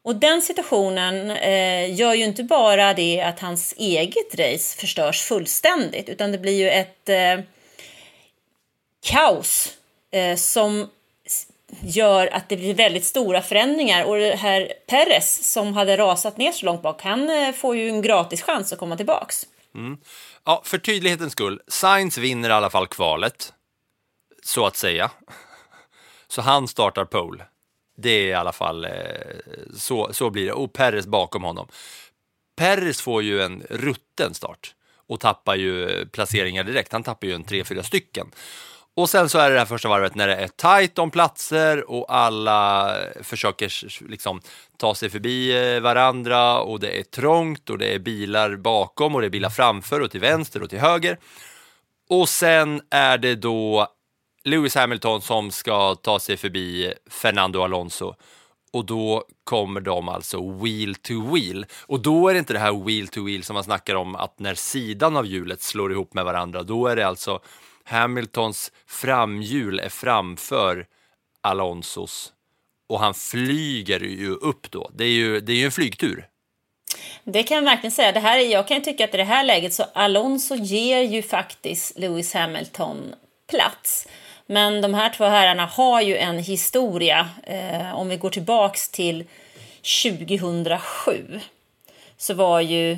Och 0.01 0.15
den 0.15 0.41
situationen 0.41 1.31
eh, 1.31 1.95
gör 1.95 2.13
ju 2.13 2.24
inte 2.24 2.43
bara 2.43 2.93
det 2.93 3.22
att 3.22 3.39
hans 3.39 3.74
eget 3.77 4.36
race 4.39 4.77
förstörs 4.79 5.22
fullständigt, 5.22 6.10
utan 6.10 6.31
det 6.31 6.38
blir 6.38 6.57
ju 6.60 6.69
ett 6.69 7.10
eh, 7.10 7.39
kaos 9.01 9.74
eh, 10.12 10.36
som 10.36 10.89
gör 11.82 12.27
att 12.27 12.50
det 12.50 12.58
blir 12.58 12.74
väldigt 12.74 13.05
stora 13.05 13.41
förändringar. 13.41 14.03
Och 14.03 14.17
det 14.17 14.36
här 14.36 14.74
Perez 14.88 15.51
som 15.51 15.74
hade 15.74 15.98
rasat 15.98 16.38
ner 16.38 16.51
så 16.51 16.65
långt 16.65 16.82
bak, 16.82 17.01
han 17.01 17.29
eh, 17.29 17.51
får 17.51 17.75
ju 17.75 17.89
en 17.89 18.01
gratis 18.01 18.41
chans 18.41 18.74
att 18.74 18.79
komma 18.79 18.98
tillbaks. 18.98 19.46
Mm. 19.75 19.98
Ja, 20.44 20.62
för 20.65 20.77
tydlighetens 20.77 21.32
skull, 21.32 21.62
Sainz 21.67 22.17
vinner 22.17 22.50
i 22.50 22.53
alla 22.53 22.70
fall 22.70 22.88
kvalet, 22.88 23.53
så 24.44 24.65
att 24.65 24.75
säga. 24.75 25.12
Så 26.27 26.41
han 26.41 26.67
startar 26.67 27.05
pole. 27.05 27.44
Det 27.98 28.10
är 28.10 28.27
i 28.27 28.34
alla 28.34 28.51
fall, 28.51 28.86
eh, 28.86 28.91
så, 29.77 30.13
så 30.13 30.29
blir 30.29 30.46
det. 30.46 30.53
Och 30.53 30.74
Perez 30.74 31.08
bakom 31.08 31.44
honom. 31.44 31.67
Perez 32.55 33.01
får 33.01 33.24
ju 33.24 33.41
en 33.41 33.63
rutten 33.70 34.34
start 34.34 34.75
och 35.08 35.20
tappar 35.20 35.55
ju 35.55 36.05
placeringar 36.05 36.63
direkt. 36.63 36.91
Han 36.91 37.03
tappar 37.03 37.27
ju 37.27 37.34
en 37.34 37.44
tre, 37.44 37.63
fyra 37.63 37.84
stycken. 37.84 38.32
Och 38.97 39.09
sen 39.09 39.29
så 39.29 39.39
är 39.39 39.49
det 39.49 39.55
det 39.55 39.59
här 39.59 39.65
första 39.65 39.89
varvet 39.89 40.15
när 40.15 40.27
det 40.27 40.35
är 40.35 40.47
tajt 40.47 40.99
om 40.99 41.11
platser 41.11 41.89
och 41.89 42.13
alla 42.13 42.91
försöker 43.21 44.03
liksom 44.09 44.41
ta 44.77 44.95
sig 44.95 45.09
förbi 45.09 45.73
eh, 45.75 45.81
varandra 45.81 46.59
och 46.59 46.79
det 46.79 46.99
är 46.99 47.03
trångt 47.03 47.69
och 47.69 47.77
det 47.77 47.93
är 47.93 47.99
bilar 47.99 48.55
bakom 48.55 49.15
och 49.15 49.21
det 49.21 49.27
är 49.27 49.31
bilar 49.31 49.49
framför 49.49 50.01
och 50.01 50.11
till 50.11 50.19
vänster 50.19 50.63
och 50.63 50.69
till 50.69 50.79
höger. 50.79 51.17
Och 52.09 52.29
sen 52.29 52.81
är 52.89 53.17
det 53.17 53.35
då 53.35 53.87
Lewis 54.43 54.75
Hamilton 54.75 55.21
som 55.21 55.51
ska 55.51 55.95
ta 55.95 56.19
sig 56.19 56.37
förbi 56.37 56.93
Fernando 57.09 57.61
Alonso 57.61 58.15
och 58.73 58.85
då 58.85 59.23
kommer 59.43 59.81
de 59.81 60.09
alltså 60.09 60.51
wheel 60.51 60.95
to 60.95 61.33
wheel. 61.33 61.65
Och 61.87 61.99
då 61.99 62.29
är 62.29 62.33
det 62.33 62.39
inte 62.39 62.53
det 62.53 62.59
här 62.59 62.85
wheel 62.85 63.07
to 63.07 63.25
wheel 63.25 63.43
som 63.43 63.53
man 63.53 63.63
snackar 63.63 63.95
om 63.95 64.15
att 64.15 64.39
när 64.39 64.55
sidan 64.55 65.17
av 65.17 65.25
hjulet 65.25 65.61
slår 65.61 65.91
ihop 65.91 66.13
med 66.13 66.25
varandra, 66.25 66.63
då 66.63 66.87
är 66.87 66.95
det 66.95 67.07
alltså 67.07 67.39
Hamiltons 67.85 68.71
framhjul 68.87 69.79
är 69.79 69.89
framför 69.89 70.85
Alonsos 71.41 72.33
och 72.87 72.99
han 72.99 73.13
flyger 73.13 73.99
ju 73.99 74.29
upp 74.29 74.71
då. 74.71 74.91
Det 74.93 75.03
är 75.03 75.09
ju, 75.09 75.39
det 75.39 75.51
är 75.51 75.57
ju 75.57 75.65
en 75.65 75.71
flygtur. 75.71 76.27
Det 77.23 77.43
kan 77.43 77.57
jag 77.57 77.63
verkligen 77.63 77.91
säga. 77.91 78.11
Det 78.11 78.19
här, 78.19 78.37
jag 78.37 78.67
kan 78.67 78.77
ju 78.77 78.83
tycka 78.83 79.03
att 79.03 79.13
i 79.13 79.17
det 79.17 79.23
här 79.23 79.43
läget 79.43 79.73
så 79.73 79.83
Alonso 79.93 80.55
ger 80.55 81.01
ju 81.01 81.21
faktiskt 81.21 81.99
Lewis 81.99 82.33
Hamilton 82.33 83.15
plats. 83.49 84.07
Men 84.45 84.81
de 84.81 84.93
här 84.93 85.09
två 85.09 85.23
herrarna 85.23 85.65
har 85.65 86.01
ju 86.01 86.17
en 86.17 86.39
historia, 86.39 87.29
eh, 87.43 87.95
om 87.95 88.09
vi 88.09 88.17
går 88.17 88.29
tillbaks 88.29 88.89
till 88.89 89.25
2007. 90.03 91.39
så 92.17 92.33
var 92.33 92.61
ju 92.61 92.97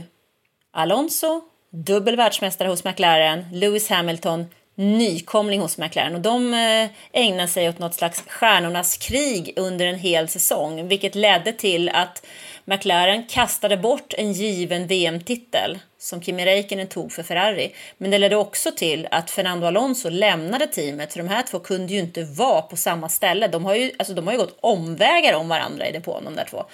Alonso 0.71 1.41
dubbel 1.69 2.15
världsmästare 2.15 2.67
hos 2.67 2.83
McLaren, 2.83 3.45
Lewis 3.51 3.89
Hamilton 3.89 4.45
nykomling 4.77 5.61
hos 5.61 5.77
McLaren 5.77 6.15
och 6.15 6.21
de 6.21 6.53
eh, 6.53 6.89
ägnade 7.11 7.47
sig 7.47 7.69
åt 7.69 7.79
något 7.79 7.93
slags 7.93 8.23
stjärnornas 8.27 8.97
krig 8.97 9.53
under 9.55 9.85
en 9.85 9.99
hel 9.99 10.27
säsong 10.27 10.87
vilket 10.87 11.15
ledde 11.15 11.53
till 11.53 11.89
att 11.89 12.25
McLaren 12.65 13.23
kastade 13.29 13.77
bort 13.77 14.13
en 14.17 14.33
given 14.33 14.87
VM-titel 14.87 15.79
som 15.97 16.21
Kimi 16.21 16.45
Räikkönen 16.45 16.87
tog 16.87 17.11
för 17.11 17.23
Ferrari. 17.23 17.71
Men 17.97 18.11
det 18.11 18.17
ledde 18.17 18.35
också 18.35 18.71
till 18.71 19.07
att 19.11 19.31
Fernando 19.31 19.67
Alonso 19.67 20.09
lämnade 20.09 20.67
teamet 20.67 21.13
för 21.13 21.19
de 21.19 21.29
här 21.29 21.43
två 21.43 21.59
kunde 21.59 21.93
ju 21.93 21.99
inte 21.99 22.23
vara 22.23 22.61
på 22.61 22.75
samma 22.75 23.09
ställe. 23.09 23.47
De 23.47 23.65
har 23.65 23.75
ju, 23.75 23.91
alltså, 23.99 24.13
de 24.13 24.27
har 24.27 24.33
ju 24.33 24.39
gått 24.39 24.57
omvägar 24.59 25.33
om 25.33 25.49
varandra 25.49 25.87
i 25.87 25.91
depån 25.91 26.23
de 26.25 26.35
där 26.35 26.45
två. 26.49 26.65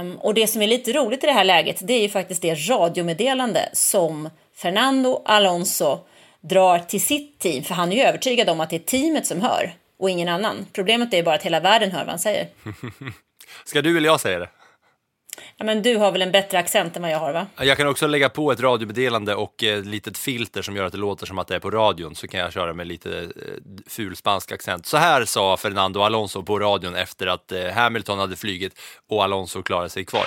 Um, 0.00 0.16
och 0.16 0.34
det 0.34 0.46
som 0.46 0.62
är 0.62 0.66
lite 0.66 0.92
roligt 0.92 1.24
i 1.24 1.26
det 1.26 1.32
här 1.32 1.44
läget 1.44 1.78
det 1.80 1.94
är 1.94 2.02
ju 2.02 2.08
faktiskt 2.08 2.42
det 2.42 2.54
radiomeddelande 2.54 3.68
som 3.72 4.30
Fernando 4.54 5.22
Alonso 5.24 5.98
drar 6.40 6.78
till 6.78 7.00
sitt 7.00 7.38
team, 7.38 7.64
för 7.64 7.74
han 7.74 7.92
är 7.92 7.96
ju 7.96 8.02
övertygad 8.02 8.48
om 8.48 8.60
att 8.60 8.70
det 8.70 8.76
är 8.76 8.80
teamet 8.80 9.26
som 9.26 9.40
hör 9.40 9.72
och 9.98 10.10
ingen 10.10 10.28
annan. 10.28 10.66
Problemet 10.72 11.14
är 11.14 11.22
bara 11.22 11.34
att 11.34 11.42
hela 11.42 11.60
världen 11.60 11.90
hör 11.90 12.00
vad 12.00 12.08
han 12.08 12.18
säger. 12.18 12.48
Ska 13.64 13.82
du 13.82 13.96
eller 13.96 14.08
jag 14.08 14.20
säga 14.20 14.38
det? 14.38 14.48
Ja, 15.56 15.64
men 15.64 15.82
du 15.82 15.96
har 15.96 16.12
väl 16.12 16.22
en 16.22 16.32
bättre 16.32 16.58
accent 16.58 16.96
än 16.96 17.02
vad 17.02 17.10
jag 17.10 17.18
har, 17.18 17.32
va? 17.32 17.46
Jag 17.58 17.76
kan 17.76 17.86
också 17.86 18.06
lägga 18.06 18.28
på 18.28 18.52
ett 18.52 18.60
radiomeddelande 18.60 19.34
och 19.34 19.62
ett 19.62 19.86
litet 19.86 20.18
filter 20.18 20.62
som 20.62 20.76
gör 20.76 20.84
att 20.84 20.92
det 20.92 20.98
låter 20.98 21.26
som 21.26 21.38
att 21.38 21.48
det 21.48 21.54
är 21.54 21.60
på 21.60 21.70
radion, 21.70 22.14
så 22.14 22.28
kan 22.28 22.40
jag 22.40 22.52
köra 22.52 22.72
med 22.74 22.86
lite 22.86 23.18
eh, 23.18 23.26
ful 23.86 24.16
spansk 24.16 24.52
accent. 24.52 24.86
Så 24.86 24.96
här 24.96 25.24
sa 25.24 25.56
Fernando 25.56 26.00
Alonso 26.00 26.42
på 26.42 26.58
radion 26.58 26.94
efter 26.94 27.26
att 27.26 27.52
eh, 27.52 27.70
Hamilton 27.70 28.18
hade 28.18 28.36
flugit 28.36 28.80
och 29.08 29.24
Alonso 29.24 29.62
klarade 29.62 29.88
sig 29.88 30.04
kvar. 30.04 30.26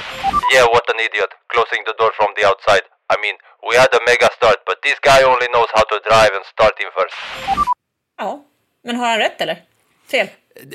Yeah, 0.55 0.67
what 0.69 0.89
an 0.89 0.99
idiot. 0.99 1.29
Closing 1.53 1.83
the 1.85 1.93
door 1.97 2.11
from 2.13 2.33
the 2.35 2.47
outside. 2.47 2.85
I 3.13 3.15
mean, 3.23 3.35
we 3.67 3.73
had 3.81 3.91
a 3.99 4.01
mega 4.09 4.27
start, 4.37 4.59
but 4.65 4.77
this 4.85 4.97
guy 5.09 5.19
only 5.31 5.47
knows 5.53 5.69
how 5.75 5.83
to 5.91 5.97
drive 6.09 6.31
and 6.37 6.45
start 6.53 6.75
in 6.83 6.89
first. 6.97 7.15
Ja, 8.17 8.43
men 8.83 8.95
har 8.95 9.07
han 9.07 9.19
rätt 9.19 9.41
eller? 9.41 9.57
Fel? 10.11 10.27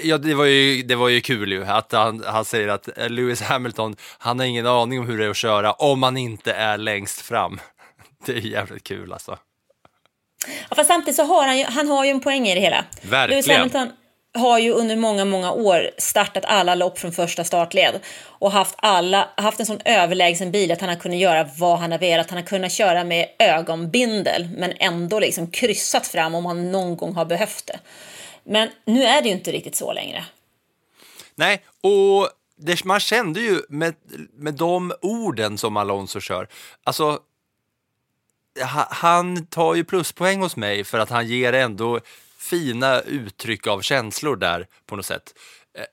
Ja, 0.03 0.19
det 0.19 0.35
var 0.35 0.45
ju, 0.45 0.83
det 0.83 0.95
var 0.95 1.09
ju 1.09 1.21
kul 1.21 1.53
ju 1.53 1.65
att 1.65 1.93
han, 1.93 2.25
han 2.27 2.45
säger 2.45 2.69
att 2.69 2.89
Lewis 2.97 3.43
Hamilton, 3.43 3.97
han 4.19 4.39
har 4.39 4.47
ingen 4.47 4.67
aning 4.67 5.01
om 5.01 5.07
hur 5.07 5.19
det 5.19 5.25
är 5.25 5.31
att 5.31 5.37
köra 5.37 5.73
om 5.73 6.01
man 6.01 6.17
inte 6.17 6.53
är 6.53 6.79
längst 6.79 7.21
fram. 7.21 7.61
Det 8.27 8.33
är 8.33 8.41
jävligt 8.41 8.85
kul 8.85 9.13
alltså. 9.13 9.39
Ja, 10.69 10.77
fast 10.77 10.89
samtidigt 10.89 11.17
så 11.17 11.25
har 11.25 11.47
han 11.47 11.59
ju, 11.59 11.65
han 11.65 11.89
har 11.89 12.05
ju 12.05 12.11
en 12.11 12.21
poäng 12.21 12.49
i 12.49 12.55
det 12.55 12.61
hela. 12.61 12.85
Verkligen. 13.03 13.31
Lewis 13.31 13.49
Hamilton 13.49 13.93
har 14.37 14.59
ju 14.59 14.71
under 14.71 14.97
många, 14.97 15.25
många 15.25 15.53
år 15.53 15.91
startat 15.99 16.45
alla 16.45 16.75
lopp 16.75 16.99
från 16.99 17.13
första 17.13 17.45
startled 17.45 18.01
och 18.25 18.53
haft, 18.53 18.75
alla, 18.79 19.29
haft 19.37 19.61
en 19.61 19.67
sån 19.67 19.81
överlägsen 19.85 20.53
bil 20.53 20.73
att 20.73 20.81
han 20.81 20.89
har 20.89 20.97
kunnat 20.97 21.19
göra 21.19 21.49
vad 21.59 21.79
han 21.79 21.93
har 21.93 21.99
velat. 21.99 22.31
Han 22.31 22.39
har 22.39 22.47
kunnat 22.47 22.73
köra 22.73 23.05
med 23.05 23.29
ögonbindel 23.39 24.49
men 24.57 24.73
ändå 24.77 25.21
liksom 25.21 25.51
kryssat 25.51 26.07
fram 26.07 26.35
om 26.35 26.47
han 26.47 26.73
någon 26.73 26.97
gång 26.97 27.15
har 27.15 27.25
behövt 27.25 27.67
det. 27.67 27.79
Men 28.45 28.69
nu 28.85 29.03
är 29.05 29.23
det 29.23 29.29
ju 29.29 29.35
inte 29.35 29.53
riktigt 29.53 29.77
så 29.77 29.93
längre. 29.93 30.25
Nej, 31.35 31.63
och 31.81 32.29
det, 32.57 32.85
man 32.85 33.01
kände 33.01 33.41
ju 33.41 33.61
med, 33.69 33.95
med 34.33 34.55
de 34.55 34.93
orden 35.03 35.59
som 35.59 35.77
Alonso 35.77 36.21
kör, 36.21 36.49
alltså 36.85 37.21
han 38.91 39.47
tar 39.47 39.75
ju 39.75 39.85
pluspoäng 39.85 40.41
hos 40.41 40.57
mig 40.57 40.85
för 40.85 40.99
att 40.99 41.11
han 41.11 41.27
ger 41.27 41.53
ändå 41.53 42.01
fina 42.47 43.01
uttryck 43.01 43.67
av 43.67 43.81
känslor 43.81 44.37
där 44.37 44.67
på 44.87 44.97
något 44.97 45.07
sätt. 45.07 45.35
Eh, 45.79 45.85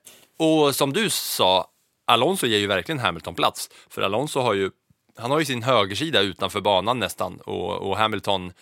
och 0.46 0.74
som 0.74 0.92
du 0.92 1.10
sa, 1.10 1.70
Alonso 2.06 2.46
ger 2.46 2.58
ju 2.58 2.66
verkligen 2.66 2.98
Hamilton 2.98 3.34
plats, 3.34 3.70
för 3.88 4.02
Alonso 4.02 4.40
har 4.40 4.54
ju, 4.54 4.70
han 5.16 5.30
har 5.30 5.38
ju 5.38 5.44
sin 5.44 5.62
högersida 5.62 6.20
utanför 6.20 6.60
banan 6.60 6.98
nästan 6.98 7.40
och, 7.40 7.72
och 7.72 7.96
Hamilton 7.96 8.52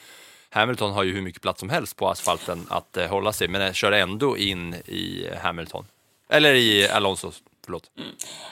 Hamilton 0.51 0.93
har 0.93 1.03
ju 1.03 1.13
hur 1.13 1.23
mycket 1.23 1.43
plats 1.43 1.61
som 1.61 1.71
helst 1.71 1.97
på 1.97 2.09
asfalten 2.09 2.67
att 2.71 2.97
eh, 2.97 3.07
hålla 3.07 3.33
sig, 3.33 3.49
men 3.49 3.63
eh, 3.63 3.73
kör 3.73 3.93
ändå 3.93 4.39
in 4.39 4.75
i 4.75 5.29
Hamilton. 5.43 5.85
Eller 6.29 6.55
i 6.55 6.89
Alonso, 6.89 7.33
förlåt. 7.65 7.91
Mm. 7.99 8.09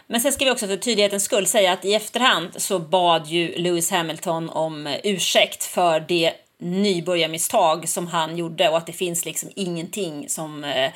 Men 0.07 0.21
sen 0.21 0.33
ska 0.33 0.45
vi 0.45 0.51
också 0.51 0.67
för 0.67 0.77
tydlighetens 0.77 1.25
skull 1.25 1.47
säga 1.47 1.73
att 1.73 1.85
i 1.85 1.95
efterhand 1.95 2.51
så 2.57 2.79
bad 2.79 3.27
ju 3.27 3.59
Lewis 3.59 3.91
Hamilton 3.91 4.51
om 4.51 4.97
ursäkt 5.05 5.65
för 5.65 6.01
det 6.01 6.33
nybörjarmisstag 6.61 7.89
som 7.89 8.07
han 8.07 8.37
gjorde 8.37 8.69
och 8.69 8.77
att 8.77 8.87
det 8.87 8.93
finns 8.93 9.25
liksom 9.25 9.51
ingenting 9.55 10.29
som 10.29 10.65
eh, 10.65 10.93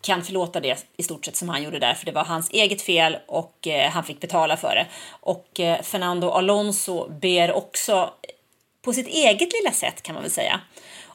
kan 0.00 0.24
förlåta 0.24 0.60
det 0.60 0.86
i 0.96 1.02
stort 1.02 1.24
sett 1.24 1.36
som 1.36 1.48
han 1.48 1.62
gjorde 1.62 1.78
där, 1.78 1.94
för 1.94 2.06
det 2.06 2.12
var 2.12 2.24
hans 2.24 2.50
eget 2.50 2.82
fel 2.82 3.16
och 3.26 3.66
eh, 3.66 3.90
han 3.90 4.04
fick 4.04 4.20
betala 4.20 4.56
för 4.56 4.74
det. 4.74 4.86
Och 5.20 5.60
eh, 5.60 5.82
Fernando 5.82 6.30
Alonso 6.30 7.08
ber 7.08 7.52
också 7.52 8.10
på 8.82 8.92
sitt 8.92 9.08
eget 9.08 9.52
lilla 9.52 9.72
sätt 9.72 10.02
kan 10.02 10.14
man 10.14 10.22
väl 10.22 10.32
säga 10.32 10.60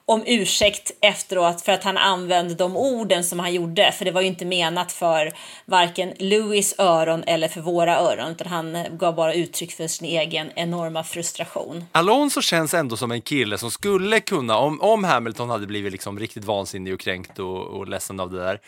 om 0.09 0.23
ursäkt 0.25 0.91
efteråt 1.01 1.61
för 1.61 1.71
att 1.71 1.83
han 1.83 1.97
använde 1.97 2.55
de 2.55 2.77
orden 2.77 3.23
som 3.23 3.39
han 3.39 3.53
gjorde, 3.53 3.91
för 3.91 4.05
det 4.05 4.11
var 4.11 4.21
ju 4.21 4.27
inte 4.27 4.45
menat 4.45 4.91
för 4.91 5.33
varken 5.65 6.13
Louis 6.19 6.75
öron 6.77 7.23
eller 7.27 7.47
för 7.47 7.61
våra 7.61 7.97
öron, 7.99 8.31
utan 8.31 8.47
han 8.47 8.77
gav 8.97 9.15
bara 9.15 9.33
uttryck 9.33 9.71
för 9.71 9.87
sin 9.87 10.07
egen 10.07 10.51
enorma 10.55 11.03
frustration. 11.03 11.85
Alonso 11.91 12.41
känns 12.41 12.73
ändå 12.73 12.97
som 12.97 13.11
en 13.11 13.21
kille 13.21 13.57
som 13.57 13.71
skulle 13.71 14.19
kunna, 14.19 14.57
om, 14.57 14.81
om 14.81 15.03
Hamilton 15.03 15.49
hade 15.49 15.67
blivit 15.67 15.91
liksom 15.91 16.19
riktigt 16.19 16.45
vansinnig 16.45 16.93
och 16.93 16.99
kränkt 16.99 17.39
och, 17.39 17.63
och 17.63 17.87
ledsen 17.87 18.19
av 18.19 18.31
det 18.31 18.39
där, 18.39 18.59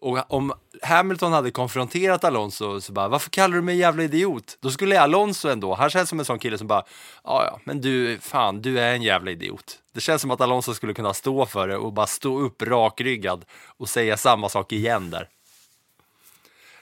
och 0.00 0.32
om 0.32 0.52
Hamilton 0.82 1.32
hade 1.32 1.50
konfronterat 1.50 2.24
Alonso 2.24 2.80
så 2.80 2.92
bara, 2.92 3.08
varför 3.08 3.30
kallar 3.30 3.56
du 3.56 3.62
mig 3.62 3.76
jävla 3.76 4.02
idiot? 4.02 4.58
Då 4.60 4.70
skulle 4.70 5.00
Alonso 5.00 5.48
ändå, 5.48 5.74
han 5.74 5.90
känns 5.90 6.08
som 6.08 6.18
en 6.18 6.24
sån 6.24 6.38
kille 6.38 6.58
som 6.58 6.66
bara, 6.66 6.82
ja 7.24 7.44
ja, 7.44 7.60
men 7.64 7.80
du, 7.80 8.18
fan, 8.18 8.62
du 8.62 8.80
är 8.80 8.94
en 8.94 9.02
jävla 9.02 9.30
idiot. 9.30 9.78
Det 9.94 10.00
känns 10.00 10.22
som 10.22 10.30
att 10.30 10.40
Alonso 10.40 10.74
skulle 10.74 10.94
kunna 10.94 11.14
stå 11.14 11.46
för 11.46 11.68
det 11.68 11.76
och 11.76 11.92
bara 11.92 12.06
stå 12.06 12.38
upp 12.38 12.62
rakryggad 12.62 13.44
och 13.78 13.88
säga 13.88 14.16
samma 14.16 14.48
sak 14.48 14.72
igen 14.72 15.10
där. 15.10 15.28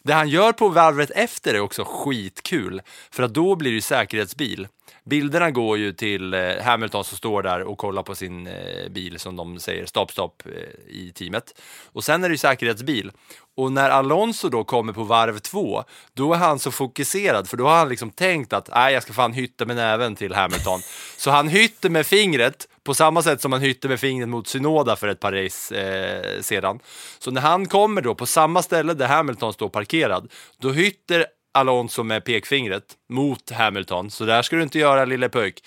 Det 0.06 0.14
han 0.14 0.28
gör 0.28 0.52
på 0.52 0.68
varvet 0.68 1.10
efter 1.10 1.54
är 1.54 1.60
också 1.60 1.84
skitkul, 1.84 2.82
för 3.10 3.22
att 3.22 3.34
då 3.34 3.56
blir 3.56 3.70
det 3.70 3.74
ju 3.74 3.80
säkerhetsbil. 3.80 4.68
Bilderna 5.04 5.50
går 5.50 5.78
ju 5.78 5.92
till 5.92 6.34
eh, 6.34 6.62
Hamilton 6.62 7.04
som 7.04 7.18
står 7.18 7.42
där 7.42 7.62
och 7.62 7.78
kollar 7.78 8.02
på 8.02 8.14
sin 8.14 8.46
eh, 8.46 8.88
bil 8.90 9.18
som 9.18 9.36
de 9.36 9.58
säger 9.58 9.86
stopp, 9.86 10.12
stopp 10.12 10.42
eh, 10.46 10.94
i 10.94 11.12
teamet. 11.14 11.60
Och 11.92 12.04
sen 12.04 12.24
är 12.24 12.28
det 12.28 12.32
ju 12.32 12.38
säkerhetsbil. 12.38 13.10
Och 13.56 13.72
när 13.72 13.90
Alonso 13.90 14.48
då 14.48 14.64
kommer 14.64 14.92
på 14.92 15.02
varv 15.02 15.38
två, 15.38 15.84
då 16.14 16.32
är 16.32 16.38
han 16.38 16.58
så 16.58 16.70
fokuserad 16.70 17.48
för 17.48 17.56
då 17.56 17.66
har 17.66 17.76
han 17.76 17.88
liksom 17.88 18.10
tänkt 18.10 18.52
att 18.52 18.68
nej, 18.74 18.94
jag 18.94 19.02
ska 19.02 19.12
fan 19.12 19.32
hytta 19.32 19.64
med 19.64 19.76
näven 19.76 20.14
till 20.14 20.34
Hamilton. 20.34 20.80
Så 21.16 21.30
han 21.30 21.48
hytter 21.48 21.90
med 21.90 22.06
fingret 22.06 22.68
på 22.86 22.94
samma 22.94 23.22
sätt 23.22 23.40
som 23.40 23.52
han 23.52 23.60
hytte 23.60 23.88
med 23.88 24.00
fingret 24.00 24.28
mot 24.28 24.48
Synoda 24.48 24.96
för 24.96 25.08
ett 25.08 25.20
par 25.20 25.32
race 25.32 25.76
eh, 25.76 26.40
sedan. 26.40 26.80
Så 27.18 27.30
när 27.30 27.40
han 27.40 27.66
kommer 27.66 28.02
då 28.02 28.14
på 28.14 28.26
samma 28.26 28.62
ställe 28.62 28.94
där 28.94 29.06
Hamilton 29.06 29.52
står 29.52 29.68
parkerad, 29.68 30.32
då 30.58 30.70
hytter 30.70 31.26
Alonso 31.54 32.02
med 32.02 32.24
pekfingret 32.24 32.84
mot 33.08 33.50
Hamilton. 33.50 34.10
Så 34.10 34.24
där 34.24 34.42
ska 34.42 34.56
du 34.56 34.62
inte 34.62 34.78
göra 34.78 35.04
lille 35.04 35.28
pöjk. 35.28 35.62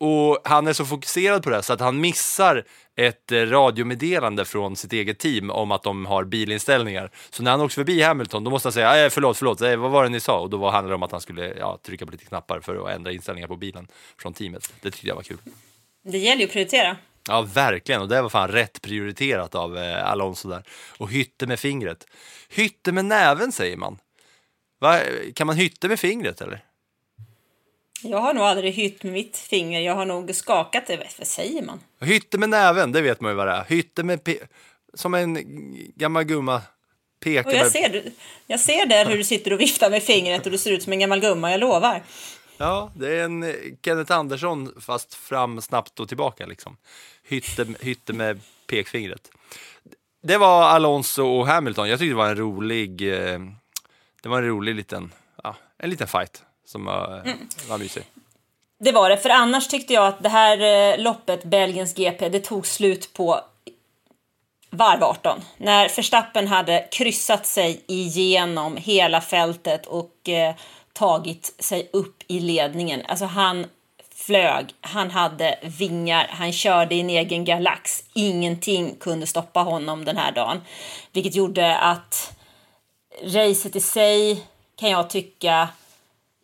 Och 0.00 0.38
han 0.44 0.66
är 0.66 0.72
så 0.72 0.84
fokuserad 0.84 1.42
på 1.42 1.50
det 1.50 1.62
så 1.62 1.72
att 1.72 1.80
han 1.80 2.00
missar 2.00 2.64
ett 2.96 3.32
eh, 3.32 3.38
radiomeddelande 3.38 4.44
från 4.44 4.76
sitt 4.76 4.92
eget 4.92 5.18
team 5.18 5.50
om 5.50 5.72
att 5.72 5.82
de 5.82 6.06
har 6.06 6.24
bilinställningar. 6.24 7.10
Så 7.30 7.42
när 7.42 7.50
han 7.50 7.60
åker 7.60 7.74
förbi 7.74 8.02
Hamilton, 8.02 8.44
då 8.44 8.50
måste 8.50 8.66
han 8.66 8.72
säga 8.72 9.06
ah, 9.06 9.10
förlåt, 9.10 9.38
förlåt, 9.38 9.60
eh, 9.60 9.76
vad 9.76 9.90
var 9.90 10.04
det 10.04 10.08
ni 10.08 10.20
sa? 10.20 10.40
Och 10.40 10.50
då 10.50 10.70
handlade 10.70 10.88
det 10.88 10.94
om 10.94 11.02
att 11.02 11.12
han 11.12 11.20
skulle 11.20 11.54
ja, 11.58 11.78
trycka 11.86 12.06
på 12.06 12.12
lite 12.12 12.24
knappar 12.24 12.60
för 12.60 12.86
att 12.86 12.96
ändra 12.96 13.12
inställningar 13.12 13.48
på 13.48 13.56
bilen 13.56 13.88
från 14.18 14.32
teamet. 14.32 14.72
Det 14.80 14.90
tyckte 14.90 15.08
jag 15.08 15.14
var 15.16 15.22
kul. 15.22 15.38
Det 16.04 16.18
gäller 16.18 16.40
ju 16.40 16.46
att 16.46 16.52
prioritera. 16.52 16.96
Ja, 17.28 17.42
verkligen. 17.42 18.00
Och 18.00 18.08
det 18.08 18.22
var 18.22 18.28
fan 18.28 18.48
rätt 18.48 18.82
prioriterat 18.82 19.54
av 19.54 19.78
eh, 19.78 20.10
Alonso 20.10 20.48
där. 20.48 20.62
Och 20.98 21.10
hytte 21.10 21.46
med 21.46 21.58
fingret. 21.60 22.06
Hytte 22.48 22.92
med 22.92 23.04
näven 23.04 23.52
säger 23.52 23.76
man. 23.76 23.98
Va? 24.80 25.00
Kan 25.34 25.46
man 25.46 25.56
hytte 25.56 25.88
med 25.88 26.00
fingret 26.00 26.40
eller? 26.40 26.64
Jag 28.02 28.18
har 28.18 28.34
nog 28.34 28.44
aldrig 28.44 28.72
hytt 28.72 29.02
med 29.02 29.12
mitt 29.12 29.36
finger, 29.36 29.80
jag 29.80 29.94
har 29.94 30.06
nog 30.06 30.34
skakat 30.34 30.86
det. 30.86 30.96
Vad 31.18 31.26
säger 31.26 31.62
man? 31.62 31.80
Hytte 32.00 32.38
med 32.38 32.48
näven, 32.48 32.92
det 32.92 33.00
vet 33.00 33.20
man 33.20 33.30
ju 33.30 33.36
vad 33.36 33.46
det 33.46 33.52
är. 33.52 33.64
Hytte 33.64 34.02
med 34.02 34.20
pe- 34.22 34.46
som 34.94 35.14
en 35.14 35.38
gammal 35.96 36.24
gumma 36.24 36.62
pekar 37.20 37.46
Och 37.50 37.52
jag 37.56 37.62
med... 37.62 37.72
ser, 37.72 38.02
jag 38.46 38.60
ser 38.60 38.86
där 38.86 39.06
hur 39.06 39.16
du 39.16 39.24
sitter 39.24 39.52
och 39.52 39.60
viftar 39.60 39.90
med 39.90 40.02
fingret 40.02 40.46
och 40.46 40.52
du 40.52 40.58
ser 40.58 40.70
ut 40.70 40.82
som 40.82 40.92
en 40.92 41.00
gammal 41.00 41.20
gumma, 41.20 41.50
jag 41.50 41.60
lovar. 41.60 42.02
Ja, 42.56 42.90
det 42.94 43.16
är 43.16 43.24
en 43.24 43.54
Kenneth 43.84 44.12
Andersson 44.12 44.74
fast 44.80 45.14
fram 45.14 45.60
snabbt 45.60 46.00
och 46.00 46.08
tillbaka 46.08 46.46
liksom. 46.46 46.76
Hytte, 47.22 47.66
hytte 47.80 48.12
med 48.12 48.40
pekfingret. 48.66 49.30
Det 50.22 50.38
var 50.38 50.62
Alonso 50.62 51.24
och 51.24 51.46
Hamilton. 51.46 51.88
Jag 51.88 51.98
tyckte 51.98 52.10
det 52.10 52.16
var 52.16 52.28
en 52.28 52.36
rolig, 52.36 53.02
eh, 53.12 53.40
det 54.22 54.28
var 54.28 54.38
en 54.38 54.48
rolig 54.48 54.74
liten, 54.74 55.12
ja, 55.42 55.56
en 55.78 55.90
liten 55.90 56.06
fight 56.06 56.42
som 56.66 56.84
var, 56.84 57.36
var 57.68 57.78
mysig. 57.78 58.02
Det 58.78 58.92
var 58.92 59.10
det, 59.10 59.16
för 59.16 59.30
annars 59.30 59.68
tyckte 59.68 59.92
jag 59.92 60.06
att 60.06 60.22
det 60.22 60.28
här 60.28 60.60
eh, 60.92 61.02
loppet, 61.02 61.44
Belgiens 61.44 61.94
GP, 61.94 62.28
det 62.28 62.40
tog 62.40 62.66
slut 62.66 63.12
på 63.12 63.40
varv 64.70 65.04
18. 65.04 65.40
När 65.56 65.96
Verstappen 65.96 66.48
hade 66.48 66.88
kryssat 66.90 67.46
sig 67.46 67.84
igenom 67.86 68.76
hela 68.76 69.20
fältet 69.20 69.86
och 69.86 70.28
eh, 70.28 70.54
tagit 70.94 71.54
sig 71.58 71.90
upp 71.92 72.22
i 72.26 72.40
ledningen. 72.40 73.02
Alltså 73.08 73.24
han 73.24 73.66
flög, 74.14 74.66
han 74.80 75.10
hade 75.10 75.58
vingar, 75.62 76.26
han 76.30 76.52
körde 76.52 76.94
i 76.94 77.00
en 77.00 77.10
egen 77.10 77.44
galax. 77.44 78.04
Ingenting 78.14 78.96
kunde 79.00 79.26
stoppa 79.26 79.60
honom 79.60 80.04
den 80.04 80.16
här 80.16 80.32
dagen. 80.32 80.60
Vilket 81.12 81.34
gjorde 81.34 81.78
att 81.78 82.36
racet 83.22 83.76
i 83.76 83.80
sig 83.80 84.44
kan 84.76 84.90
jag 84.90 85.10
tycka 85.10 85.68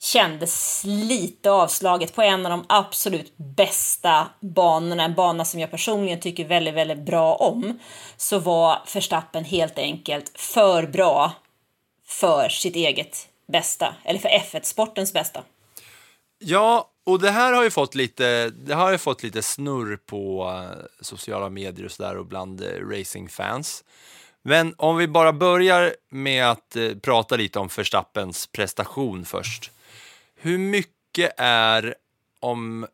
kändes 0.03 0.83
lite 0.85 1.51
avslaget 1.51 2.15
på 2.15 2.23
en 2.23 2.47
av 2.47 2.51
de 2.51 2.65
absolut 2.69 3.33
bästa 3.37 4.27
banorna, 4.41 5.05
en 5.05 5.15
bana 5.15 5.45
som 5.45 5.61
jag 5.61 5.71
personligen 5.71 6.21
tycker 6.21 6.45
väldigt, 6.45 6.75
väldigt 6.75 6.99
bra 7.07 7.35
om, 7.35 7.79
så 8.17 8.39
var 8.39 8.83
Verstappen 8.95 9.45
helt 9.45 9.79
enkelt 9.79 10.33
för 10.35 10.87
bra 10.87 11.33
för 12.07 12.49
sitt 12.49 12.77
eget 12.77 13.30
bästa, 13.51 13.95
eller 14.05 14.19
för 14.19 14.29
F1-sportens 14.29 15.13
bästa. 15.13 15.43
Ja, 16.39 16.91
och 17.05 17.21
det 17.21 17.31
här 17.31 17.53
har 17.53 17.65
ju 17.65 17.71
fått 17.71 17.95
lite, 17.95 18.51
det 18.51 18.75
har 18.75 18.93
ju 18.93 18.99
fått 18.99 19.23
lite 19.23 19.43
snurr 19.43 19.97
på 19.97 20.51
eh, 20.51 20.85
sociala 21.01 21.49
medier 21.49 21.85
och 21.85 21.93
sådär 21.93 22.17
och 22.17 22.27
bland 22.27 22.61
eh, 22.61 22.89
racingfans. 22.89 23.85
Men 24.43 24.75
om 24.79 24.97
vi 24.97 25.09
bara 25.09 25.33
börjar 25.33 25.95
med 26.11 26.51
att 26.51 26.77
eh, 26.77 26.95
prata 26.95 27.37
lite 27.37 27.59
om 27.59 27.69
Verstappens 27.77 28.47
prestation 28.47 29.25
först. 29.25 29.71
Hur 30.37 30.59
mycket 30.59 31.35
är, 31.37 31.95
om 32.41 32.87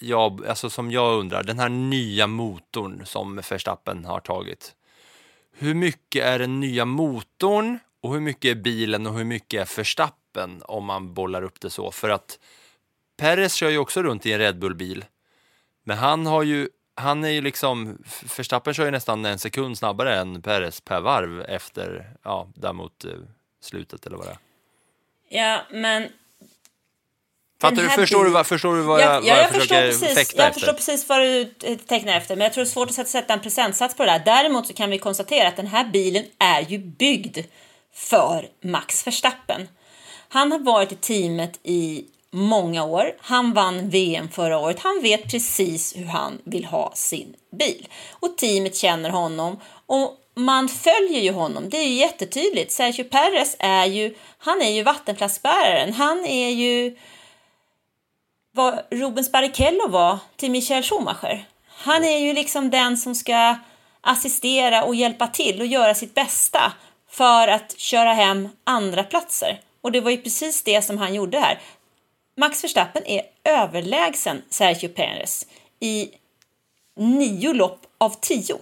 jag, 0.00 0.46
alltså 0.46 0.70
som 0.70 0.90
jag 0.90 1.18
undrar, 1.18 1.42
den 1.42 1.58
här 1.58 1.68
nya 1.68 2.26
motorn 2.26 3.02
som 3.04 3.36
Verstappen 3.50 4.04
har 4.04 4.20
tagit. 4.20 4.74
Hur 5.52 5.74
mycket 5.74 6.24
är 6.24 6.38
den 6.38 6.60
nya 6.60 6.84
motorn 6.84 7.78
och 8.02 8.12
hur 8.12 8.20
mycket 8.20 8.50
är 8.50 8.54
bilen 8.54 9.06
och 9.06 9.14
hur 9.14 9.24
mycket 9.24 9.70
är 9.70 9.76
Verstappen 9.76 10.62
om 10.64 10.84
man 10.84 11.14
bollar 11.14 11.42
upp 11.42 11.60
det 11.60 11.70
så? 11.70 11.90
För 11.90 12.08
att 12.10 12.38
Perez 13.16 13.54
kör 13.54 13.70
ju 13.70 13.78
också 13.78 14.02
runt 14.02 14.26
i 14.26 14.32
en 14.32 14.38
Red 14.38 14.58
Bull-bil. 14.58 15.04
Men 15.84 15.98
han 15.98 16.26
har 16.26 16.42
ju, 16.42 16.68
han 16.94 17.24
är 17.24 17.28
ju 17.28 17.40
liksom, 17.40 17.98
Verstappen 18.36 18.74
kör 18.74 18.84
ju 18.84 18.90
nästan 18.90 19.24
en 19.24 19.38
sekund 19.38 19.78
snabbare 19.78 20.16
än 20.18 20.42
Perez 20.42 20.80
per 20.80 21.00
varv 21.00 21.40
efter, 21.42 22.10
ja, 22.22 22.48
däremot 22.54 23.04
eh, 23.04 23.10
slutet 23.62 24.06
eller 24.06 24.16
vad 24.16 24.26
det 24.26 24.30
är. 24.30 24.38
Ja, 25.28 25.60
men 25.70 26.08
Fattar 27.60 27.82
du, 27.82 27.88
förstår, 27.88 28.24
du 28.24 28.30
vad, 28.30 28.46
förstår 28.46 28.76
du 28.76 28.82
vad 28.82 29.00
jag, 29.00 29.06
Ja, 29.06 29.14
vad 29.14 29.24
ja, 29.24 29.36
jag, 29.36 29.38
jag, 29.42 29.48
förstår 29.50 29.60
försöker 29.60 29.86
precis, 29.88 30.14
fäkta 30.14 30.42
jag 30.42 30.48
efter? 30.48 30.60
förstår 30.60 30.72
precis 30.72 31.08
vad 31.08 31.20
du 31.20 31.44
tecknar 31.76 32.16
efter, 32.16 32.36
men 32.36 32.44
jag 32.44 32.52
tror 32.52 32.64
det 32.64 32.68
är 32.68 32.72
svårt 32.72 32.88
att 32.88 32.94
sätta- 32.94 33.08
sätta 33.08 33.32
en 33.32 33.40
procentsats 33.40 33.94
på 33.96 34.04
det 34.04 34.10
där. 34.10 34.22
Däremot 34.24 34.66
så 34.66 34.72
kan 34.72 34.90
vi 34.90 34.98
konstatera 34.98 35.48
att 35.48 35.56
den 35.56 35.66
här 35.66 35.84
bilen 35.84 36.24
är 36.38 36.60
ju 36.60 36.78
byggd 36.78 37.38
för 37.98 38.48
Max 38.60 39.06
Verstappen. 39.06 39.68
Han 40.28 40.52
har 40.52 40.58
varit 40.58 40.92
i 40.92 40.96
teamet 40.96 41.60
i 41.62 42.04
många 42.30 42.84
år. 42.84 43.16
Han 43.20 43.52
vann 43.52 43.90
VM 43.90 44.28
förra 44.28 44.58
året. 44.58 44.80
Han 44.80 45.00
vet 45.02 45.30
precis 45.30 45.96
hur 45.96 46.04
han 46.04 46.38
vill 46.44 46.64
ha 46.64 46.92
sin 46.94 47.34
bil. 47.58 47.88
Och 48.12 48.36
teamet 48.36 48.76
känner 48.76 49.10
honom 49.10 49.60
och 49.86 50.16
man 50.34 50.68
följer 50.68 51.20
ju 51.20 51.32
honom. 51.32 51.68
Det 51.68 51.76
är 51.76 51.88
ju 51.88 51.94
jättetydligt. 51.94 52.72
Sergio 52.72 53.04
Perez 53.04 53.56
är 53.58 53.86
ju, 53.86 54.14
han 54.38 54.62
är 54.62 54.70
ju 54.70 54.82
vattenflaskbäraren. 54.82 55.92
Han 55.92 56.26
är 56.26 56.48
ju 56.48 56.96
vad 58.52 58.82
Rubens 58.90 59.32
Barrichello 59.32 59.88
var 59.88 60.18
till 60.36 60.50
Michael 60.50 60.82
Schumacher. 60.82 61.44
Han 61.68 62.04
är 62.04 62.18
ju 62.18 62.32
liksom 62.32 62.70
den 62.70 62.96
som 62.96 63.14
ska 63.14 63.56
assistera 64.00 64.84
och 64.84 64.94
hjälpa 64.94 65.26
till 65.26 65.60
och 65.60 65.66
göra 65.66 65.94
sitt 65.94 66.14
bästa 66.14 66.72
för 67.18 67.48
att 67.48 67.78
köra 67.78 68.12
hem 68.12 68.48
andra 68.64 69.04
platser. 69.04 69.60
Och 69.80 69.92
det 69.92 70.00
var 70.00 70.10
ju 70.10 70.16
precis 70.16 70.62
det 70.62 70.82
som 70.82 70.98
han 70.98 71.14
gjorde 71.14 71.38
här. 71.38 71.60
Max 72.36 72.64
Verstappen 72.64 73.06
är 73.06 73.22
överlägsen 73.44 74.42
Sergio 74.50 74.88
Perez 74.88 75.46
i 75.80 76.08
nio 76.96 77.52
lopp 77.52 77.80
av 77.98 78.14
tio. 78.20 78.58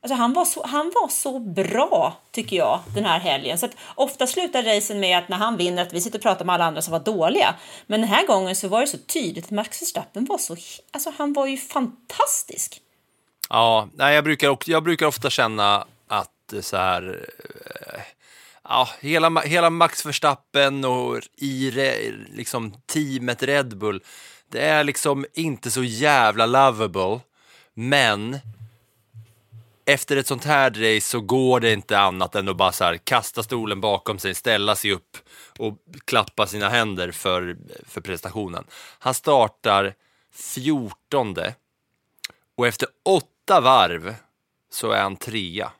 Alltså 0.00 0.14
han, 0.14 0.32
var 0.32 0.44
så, 0.44 0.66
han 0.66 0.92
var 0.94 1.08
så 1.08 1.38
bra, 1.38 2.16
tycker 2.30 2.56
jag, 2.56 2.80
den 2.94 3.04
här 3.04 3.18
helgen. 3.18 3.58
Så 3.58 3.68
ofta 3.94 4.26
slutar 4.26 4.62
racen 4.62 5.00
med 5.00 5.18
att 5.18 5.28
när 5.28 5.36
han 5.36 5.56
vinner 5.56 5.82
att 5.82 5.92
vi 5.92 6.00
sitter 6.00 6.18
och 6.18 6.22
pratar 6.22 6.44
med 6.44 6.54
alla 6.54 6.64
andra 6.64 6.82
som 6.82 6.92
var 6.92 7.00
dåliga. 7.00 7.54
Men 7.86 8.00
den 8.00 8.10
här 8.10 8.26
gången 8.26 8.56
så 8.56 8.68
var 8.68 8.80
det 8.80 8.86
så 8.86 8.98
tydligt 8.98 9.44
att 9.44 9.50
Max 9.50 9.82
Verstappen 9.82 10.24
var 10.24 10.38
så... 10.38 10.56
Alltså 10.90 11.12
han 11.18 11.32
var 11.32 11.46
ju 11.46 11.56
fantastisk. 11.56 12.80
Ja, 13.48 13.88
nej, 13.94 14.14
jag, 14.14 14.24
brukar, 14.24 14.58
jag 14.66 14.82
brukar 14.82 15.06
ofta 15.06 15.30
känna 15.30 15.86
Eh, 16.52 16.60
så 16.60 16.76
här... 16.76 17.28
Eh, 17.64 18.00
ja, 18.62 18.88
hela, 19.00 19.40
hela 19.40 19.70
Max 19.70 20.06
Verstappen 20.06 20.84
och 20.84 21.20
i 21.36 21.70
re- 21.70 22.26
liksom, 22.34 22.74
teamet 22.86 23.42
Red 23.42 23.76
Bull, 23.78 24.02
det 24.48 24.60
är 24.60 24.84
liksom 24.84 25.26
inte 25.34 25.70
så 25.70 25.84
jävla 25.84 26.46
lovable, 26.46 27.20
men 27.74 28.38
efter 29.84 30.16
ett 30.16 30.26
sånt 30.26 30.44
här 30.44 30.70
race 30.70 31.00
så 31.10 31.20
går 31.20 31.60
det 31.60 31.72
inte 31.72 31.98
annat 31.98 32.34
än 32.34 32.48
att 32.48 32.56
bara 32.56 32.72
så 32.72 32.84
här, 32.84 32.96
kasta 32.96 33.42
stolen 33.42 33.80
bakom 33.80 34.18
sig, 34.18 34.34
ställa 34.34 34.76
sig 34.76 34.92
upp 34.92 35.16
och 35.58 35.78
klappa 36.04 36.46
sina 36.46 36.68
händer 36.68 37.12
för, 37.12 37.56
för 37.86 38.00
prestationen. 38.00 38.64
Han 38.98 39.14
startar 39.14 39.94
14 40.32 41.36
och 42.56 42.66
efter 42.66 42.88
åtta 43.04 43.60
varv 43.60 44.14
så 44.70 44.90
är 44.90 45.02
han 45.02 45.16
trea. 45.16 45.70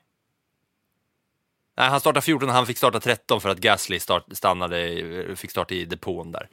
Nej, 1.77 1.89
han 1.89 1.99
startade 1.99 2.21
14 2.21 2.49
han 2.49 2.65
fick 2.65 2.77
starta 2.77 2.99
13 2.99 3.41
för 3.41 3.49
att 3.49 3.57
Gasly 3.57 3.99
start, 3.99 4.25
stannade, 4.31 5.35
fick 5.35 5.51
starta 5.51 5.73
i 5.73 5.85
depån 5.85 6.31
där. 6.31 6.49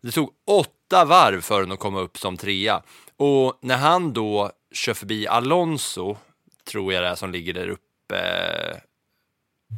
Det 0.00 0.10
tog 0.10 0.30
åtta 0.46 1.04
varv 1.04 1.40
för 1.40 1.54
honom 1.54 1.72
att 1.72 1.78
komma 1.78 2.00
upp 2.00 2.18
som 2.18 2.36
trea. 2.36 2.82
Och 3.16 3.58
när 3.62 3.76
han 3.76 4.12
då 4.12 4.50
kör 4.72 4.94
förbi 4.94 5.26
Alonso, 5.26 6.16
tror 6.64 6.92
jag 6.92 7.02
det 7.02 7.08
är, 7.08 7.14
som 7.14 7.30
ligger 7.32 7.52
där 7.52 7.68
uppe. 7.68 8.16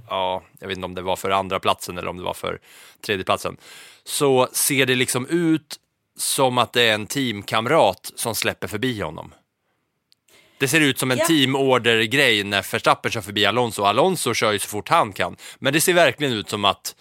Ja, 0.09 0.43
jag 0.61 0.69
vet 0.69 0.77
inte 0.77 0.85
om 0.85 0.95
det 0.95 1.03
var 1.03 1.17
för 1.17 1.31
andra 1.31 1.61
platsen 1.61 1.99
eller 1.99 2.09
om 2.09 2.17
det 2.17 2.23
var 2.23 2.35
för 2.35 2.61
tredje 3.01 3.25
platsen. 3.25 3.57
Så 4.05 4.49
ser 4.53 4.87
det 4.87 4.95
liksom 4.95 5.27
ut 5.27 5.81
som 6.17 6.59
att 6.59 6.73
det 6.73 6.83
är 6.83 6.95
en 6.95 7.07
teamkamrat 7.07 8.13
som 8.15 8.35
släpper 8.35 8.69
förbi 8.69 9.01
honom. 9.01 9.35
Det 10.59 10.69
ser 10.69 10.81
ut 10.81 10.99
som 10.99 11.11
en 11.11 11.19
Ja. 11.19 11.25
teamorder-grej 11.27 12.45
när 12.45 12.73
Verstappen 12.73 13.11
kör 13.11 13.21
förbi 13.21 13.47
Alonso. 13.47 13.83
Alonso 13.83 14.35
kör 14.35 14.53
ju 14.53 14.59
så 14.59 14.69
fort 14.69 14.89
han 14.89 15.13
kan. 15.13 15.37
Men 15.59 15.73
det 15.73 15.81
ser 15.81 15.93
verkligen 15.95 16.33
ut 16.33 16.51
som 16.51 16.65
att 16.65 16.95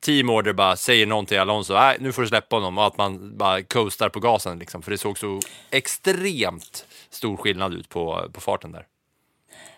teamorder 0.00 0.52
bara 0.52 0.76
säger 0.76 1.06
någon 1.06 1.26
till 1.26 1.38
Alonso, 1.38 1.74
nej 1.74 1.96
nu 2.00 2.12
får 2.12 2.22
du 2.22 2.28
släppa 2.28 2.56
honom 2.56 2.78
och 2.78 2.86
att 2.86 2.98
man 2.98 3.36
bara 3.38 3.62
coastar 3.62 4.08
på 4.08 4.20
gasen 4.20 4.58
liksom. 4.58 4.82
För 4.82 4.90
det 4.90 4.98
såg 4.98 5.18
så 5.18 5.40
extremt 5.70 6.86
stor 7.10 7.36
skillnad 7.36 7.74
ut 7.74 7.88
på, 7.88 8.30
på 8.32 8.40
farten 8.40 8.72
där. 8.72 8.86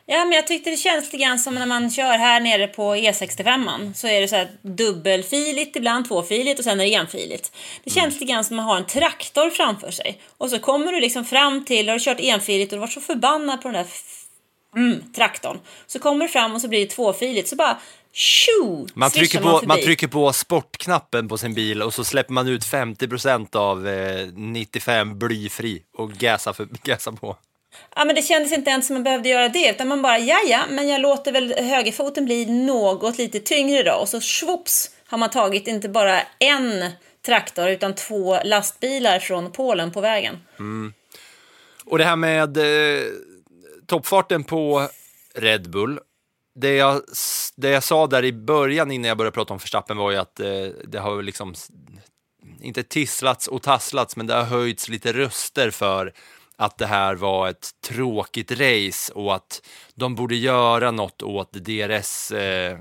Ja, 0.08 0.24
men 0.24 0.32
jag 0.32 0.46
tyckte 0.46 0.70
det 0.70 0.76
känns 0.76 1.04
lite 1.04 1.24
grann 1.24 1.38
som 1.38 1.54
när 1.54 1.66
man 1.66 1.90
kör 1.90 2.18
här 2.18 2.40
nere 2.40 2.66
på 2.66 2.94
E65. 2.94 3.92
Så 3.94 4.06
är 4.08 4.20
det 4.20 4.28
så 4.28 4.36
här 4.36 4.48
dubbelfiligt, 4.62 5.76
ibland 5.76 6.08
tvåfiligt 6.08 6.58
och 6.58 6.64
sen 6.64 6.80
är 6.80 6.84
det 6.84 6.94
enfiligt. 6.94 7.52
Det 7.84 7.90
känns 7.90 8.14
lite 8.14 8.32
grann 8.32 8.44
som 8.44 8.58
att 8.58 8.64
man 8.64 8.70
har 8.70 8.76
en 8.76 8.86
traktor 8.86 9.50
framför 9.50 9.90
sig. 9.90 10.20
Och 10.38 10.50
så 10.50 10.58
kommer 10.58 10.92
du 10.92 11.00
liksom 11.00 11.24
fram 11.24 11.64
till, 11.64 11.88
har 11.88 11.98
du 11.98 12.04
kört 12.04 12.20
enfiligt 12.20 12.72
och 12.72 12.76
du 12.76 12.80
var 12.80 12.86
så 12.86 13.00
förbannad 13.00 13.62
på 13.62 13.68
den 13.68 13.74
där 13.74 13.86
mm, 14.76 15.12
traktorn. 15.12 15.58
Så 15.86 15.98
kommer 15.98 16.24
du 16.24 16.28
fram 16.28 16.54
och 16.54 16.60
så 16.60 16.68
blir 16.68 16.80
det 16.80 16.86
tvåfiligt. 16.86 17.48
Så 17.48 17.56
bara 17.56 17.78
tjo! 18.12 18.86
Man 18.94 19.10
trycker, 19.10 19.40
på, 19.40 19.50
förbi. 19.50 19.66
man 19.66 19.80
trycker 19.80 20.08
på 20.08 20.32
sportknappen 20.32 21.28
på 21.28 21.38
sin 21.38 21.54
bil 21.54 21.82
och 21.82 21.94
så 21.94 22.04
släpper 22.04 22.32
man 22.32 22.48
ut 22.48 22.64
50% 22.64 23.56
av 23.56 23.88
eh, 23.88 24.26
95 24.34 25.18
blyfri 25.18 25.82
och 25.96 26.12
gasar, 26.12 26.52
för, 26.52 26.68
gasar 26.82 27.12
på. 27.12 27.36
Ja, 27.96 28.04
men 28.04 28.14
det 28.14 28.22
kändes 28.22 28.52
inte 28.52 28.70
ens 28.70 28.86
som 28.86 28.94
man 28.94 29.02
behövde 29.02 29.28
göra 29.28 29.48
det, 29.48 29.70
utan 29.70 29.88
man 29.88 30.02
bara, 30.02 30.18
ja, 30.18 30.38
ja, 30.46 30.60
men 30.70 30.88
jag 30.88 31.00
låter 31.00 31.32
väl 31.32 31.54
högerfoten 31.58 32.24
bli 32.24 32.46
något 32.46 33.18
lite 33.18 33.40
tyngre 33.40 33.82
då. 33.82 33.92
Och 33.92 34.08
så 34.08 34.20
svops 34.20 34.90
har 35.06 35.18
man 35.18 35.30
tagit 35.30 35.68
inte 35.68 35.88
bara 35.88 36.20
en 36.38 36.90
traktor, 37.26 37.68
utan 37.68 37.94
två 37.94 38.38
lastbilar 38.44 39.18
från 39.18 39.52
Polen 39.52 39.92
på 39.92 40.00
vägen. 40.00 40.38
Mm. 40.58 40.92
Och 41.84 41.98
det 41.98 42.04
här 42.04 42.16
med 42.16 42.56
eh, 42.56 43.02
toppfarten 43.86 44.44
på 44.44 44.88
Red 45.34 45.70
Bull. 45.70 46.00
Det 46.54 46.74
jag, 46.74 47.02
det 47.56 47.70
jag 47.70 47.82
sa 47.82 48.06
där 48.06 48.24
i 48.24 48.32
början 48.32 48.90
innan 48.90 49.08
jag 49.08 49.18
började 49.18 49.34
prata 49.34 49.52
om 49.52 49.58
Verstappen 49.58 49.96
var 49.96 50.10
ju 50.10 50.16
att 50.16 50.40
eh, 50.40 50.66
det 50.84 50.98
har 50.98 51.22
liksom 51.22 51.54
inte 52.60 52.82
tisslats 52.82 53.46
och 53.48 53.62
tasslats, 53.62 54.16
men 54.16 54.26
det 54.26 54.34
har 54.34 54.44
höjts 54.44 54.88
lite 54.88 55.12
röster 55.12 55.70
för 55.70 56.12
att 56.56 56.78
det 56.78 56.86
här 56.86 57.14
var 57.14 57.48
ett 57.48 57.70
tråkigt 57.80 58.50
race 58.50 59.12
och 59.12 59.34
att 59.34 59.66
de 59.94 60.14
borde 60.14 60.36
göra 60.36 60.90
något 60.90 61.22
åt 61.22 61.52
DRS, 61.52 62.30
eh, 62.30 62.78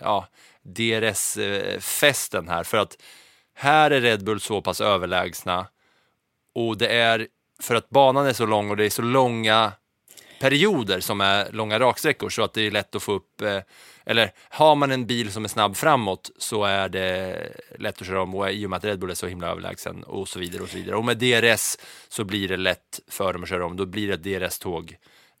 ja, 0.00 0.28
DRS-festen 0.62 2.48
eh, 2.48 2.54
här. 2.54 2.64
För 2.64 2.78
att 2.78 2.96
här 3.54 3.90
är 3.90 4.00
Red 4.00 4.24
Bull 4.24 4.40
så 4.40 4.60
pass 4.62 4.80
överlägsna 4.80 5.66
och 6.54 6.78
det 6.78 6.88
är 6.88 7.28
för 7.62 7.74
att 7.74 7.90
banan 7.90 8.26
är 8.26 8.32
så 8.32 8.46
lång 8.46 8.70
och 8.70 8.76
det 8.76 8.84
är 8.84 8.90
så 8.90 9.02
långa 9.02 9.72
perioder 10.44 11.00
som 11.00 11.20
är 11.20 11.52
långa 11.52 11.78
raksträckor 11.78 12.30
så 12.30 12.42
att 12.42 12.54
det 12.54 12.66
är 12.66 12.70
lätt 12.70 12.94
att 12.94 13.02
få 13.02 13.12
upp, 13.12 13.40
eh, 13.40 13.58
eller 14.06 14.32
har 14.48 14.74
man 14.74 14.92
en 14.92 15.06
bil 15.06 15.32
som 15.32 15.44
är 15.44 15.48
snabb 15.48 15.76
framåt 15.76 16.30
så 16.38 16.64
är 16.64 16.88
det 16.88 17.36
lätt 17.78 18.00
att 18.00 18.06
köra 18.06 18.22
om 18.22 18.34
och 18.34 18.50
i 18.50 18.66
och 18.66 18.70
med 18.70 18.76
att 18.76 18.84
Red 18.84 18.98
Bull 18.98 19.10
är 19.10 19.14
så 19.14 19.26
himla 19.26 19.48
överlägsen 19.48 20.02
och 20.02 20.28
så 20.28 20.38
vidare 20.38 20.62
och 20.62 20.68
så 20.68 20.76
vidare. 20.76 20.96
Och 20.96 21.04
med 21.04 21.18
DRS 21.18 21.76
så 22.08 22.24
blir 22.24 22.48
det 22.48 22.56
lätt 22.56 23.00
för 23.08 23.32
dem 23.32 23.42
att 23.42 23.48
köra 23.48 23.66
om, 23.66 23.76
då 23.76 23.86
blir 23.86 24.16
det 24.16 24.16
DRS-tåg 24.16 24.96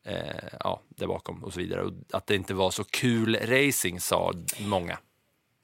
eh, 0.06 0.16
ja, 0.60 0.80
där 0.88 1.06
bakom 1.06 1.44
och 1.44 1.52
så 1.52 1.60
vidare. 1.60 1.82
Och 1.82 1.92
att 2.12 2.26
det 2.26 2.34
inte 2.34 2.54
var 2.54 2.70
så 2.70 2.84
kul 2.84 3.36
racing 3.36 4.00
sa 4.00 4.32
många. 4.58 4.98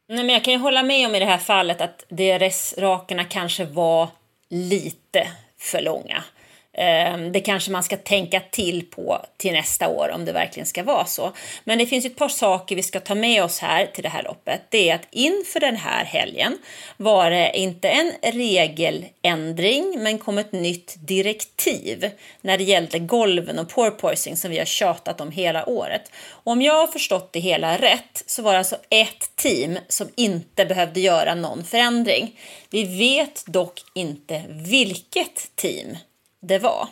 Nej, 0.09 0.25
men 0.25 0.35
jag 0.35 0.45
kan 0.45 0.55
ju 0.55 0.61
hålla 0.61 0.83
med 0.83 1.09
om 1.09 1.15
i 1.15 1.19
det 1.19 1.27
här 1.27 1.39
fallet 1.39 1.81
att 1.81 2.05
DRS-rakerna 2.09 3.25
kanske 3.25 3.65
var 3.65 4.09
lite 4.49 5.29
för 5.59 5.81
långa. 5.81 6.25
Ehm, 6.73 7.33
det 7.33 7.41
kanske 7.41 7.71
man 7.71 7.83
ska 7.83 7.97
tänka 7.97 8.41
till 8.41 8.87
på 8.91 9.27
till 9.37 9.53
nästa 9.53 9.89
år 9.89 10.11
om 10.15 10.25
det 10.25 10.33
verkligen 10.33 10.67
ska 10.67 10.83
vara 10.83 11.05
så. 11.05 11.33
Men 11.65 11.79
det 11.79 11.87
finns 11.87 12.05
ett 12.05 12.17
par 12.17 12.29
saker 12.29 12.77
vi 12.77 12.83
ska 12.83 13.01
ta 13.01 13.15
med 13.15 13.45
oss 13.45 13.59
här 13.59 13.87
till 13.87 14.03
det 14.03 14.09
här 14.09 14.23
loppet. 14.23 14.61
Det 14.69 14.91
är 14.91 14.95
att 14.95 15.09
inför 15.11 15.61
den 15.61 15.77
här 15.77 16.05
helgen 16.05 16.59
var 16.97 17.31
det 17.31 17.59
inte 17.59 17.89
en 17.89 18.13
regeländring 18.23 19.97
men 19.99 20.19
kom 20.19 20.39
ett 20.39 20.53
nytt 20.53 20.95
direktiv 20.99 22.11
när 22.41 22.59
det 22.59 22.65
gällde 22.65 22.99
golven 22.99 23.59
och 23.59 23.69
porpoising 23.69 24.37
som 24.37 24.51
vi 24.51 24.59
har 24.59 24.65
tjatat 24.65 25.21
om 25.21 25.31
hela 25.31 25.69
året. 25.69 26.13
Och 26.29 26.53
om 26.53 26.63
jag 26.63 26.75
har 26.75 26.87
förstått 26.87 27.33
det 27.33 27.41
hela 27.41 27.77
rätt 27.79 28.23
så 28.27 28.43
var 28.43 28.53
det 28.53 28.59
alltså 28.59 28.77
ett 28.89 29.37
team 29.37 29.79
som 29.89 30.09
inte 30.17 30.67
behövde 30.67 31.01
göra 31.01 31.35
någon 31.35 31.65
förändring. 31.65 32.41
Vi 32.71 32.85
vet 32.99 33.45
dock 33.47 33.81
inte 33.95 34.43
vilket 34.49 35.57
team 35.57 35.97
det 36.41 36.59
var. 36.59 36.89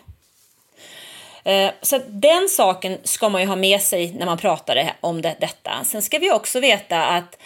Eh, 1.45 1.71
så 1.83 2.01
den 2.09 2.49
saken 2.49 2.99
ska 3.05 3.29
man 3.29 3.41
ju 3.41 3.47
ha 3.47 3.57
med 3.57 3.83
sig 3.83 4.13
när 4.13 4.27
man 4.27 4.39
pratar 4.39 4.93
om 5.01 5.23
det, 5.23 5.37
detta. 5.41 5.85
Sen 5.85 6.03
ska 6.03 6.19
vi 6.19 6.33
också 6.33 6.61
veta 6.61 7.07
att 7.07 7.39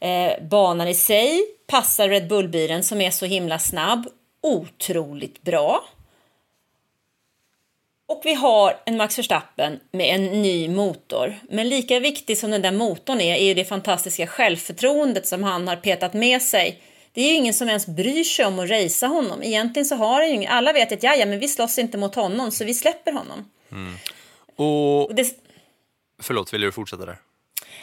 eh, 0.00 0.42
banan 0.42 0.88
i 0.88 0.94
sig 0.94 1.40
passar 1.66 2.08
Red 2.08 2.28
Bull-bilen 2.28 2.84
som 2.84 3.00
är 3.00 3.10
så 3.10 3.26
himla 3.26 3.58
snabb 3.58 4.06
otroligt 4.42 5.42
bra. 5.42 5.84
Och 8.06 8.20
vi 8.24 8.34
har 8.34 8.80
en 8.84 8.96
Max 8.96 9.18
Verstappen 9.18 9.80
med 9.92 10.14
en 10.14 10.42
ny 10.42 10.68
motor. 10.68 11.38
Men 11.48 11.68
lika 11.68 12.00
viktig 12.00 12.38
som 12.38 12.50
den 12.50 12.62
där 12.62 12.72
motorn 12.72 13.20
är, 13.20 13.34
är 13.34 13.44
ju 13.44 13.54
det 13.54 13.64
fantastiska 13.64 14.26
självförtroendet 14.26 15.26
som 15.26 15.42
han 15.42 15.68
har 15.68 15.76
petat 15.76 16.14
med 16.14 16.42
sig. 16.42 16.82
Det 17.12 17.20
är 17.20 17.28
ju 17.28 17.34
ingen 17.34 17.54
som 17.54 17.68
ens 17.68 17.86
bryr 17.86 18.24
sig 18.24 18.44
om 18.44 18.58
att 18.58 18.70
racea 18.70 19.08
honom. 19.08 19.42
Egentligen 19.42 19.86
så 19.86 19.94
har 19.94 20.20
han 20.20 20.40
ju. 20.42 20.46
Alla 20.46 20.72
vet 20.72 20.92
att 20.92 21.02
ja, 21.02 21.26
men 21.26 21.38
vi 21.38 21.48
slåss 21.48 21.78
inte 21.78 21.98
mot 21.98 22.14
honom, 22.14 22.50
så 22.50 22.64
vi 22.64 22.74
släpper 22.74 23.12
honom. 23.12 23.50
Och 24.56 25.02
Och 25.10 25.14
det, 25.14 25.26
förlåt, 26.22 26.52
vill 26.54 26.60
du 26.60 26.72
fortsätta 26.72 27.06
där? 27.06 27.18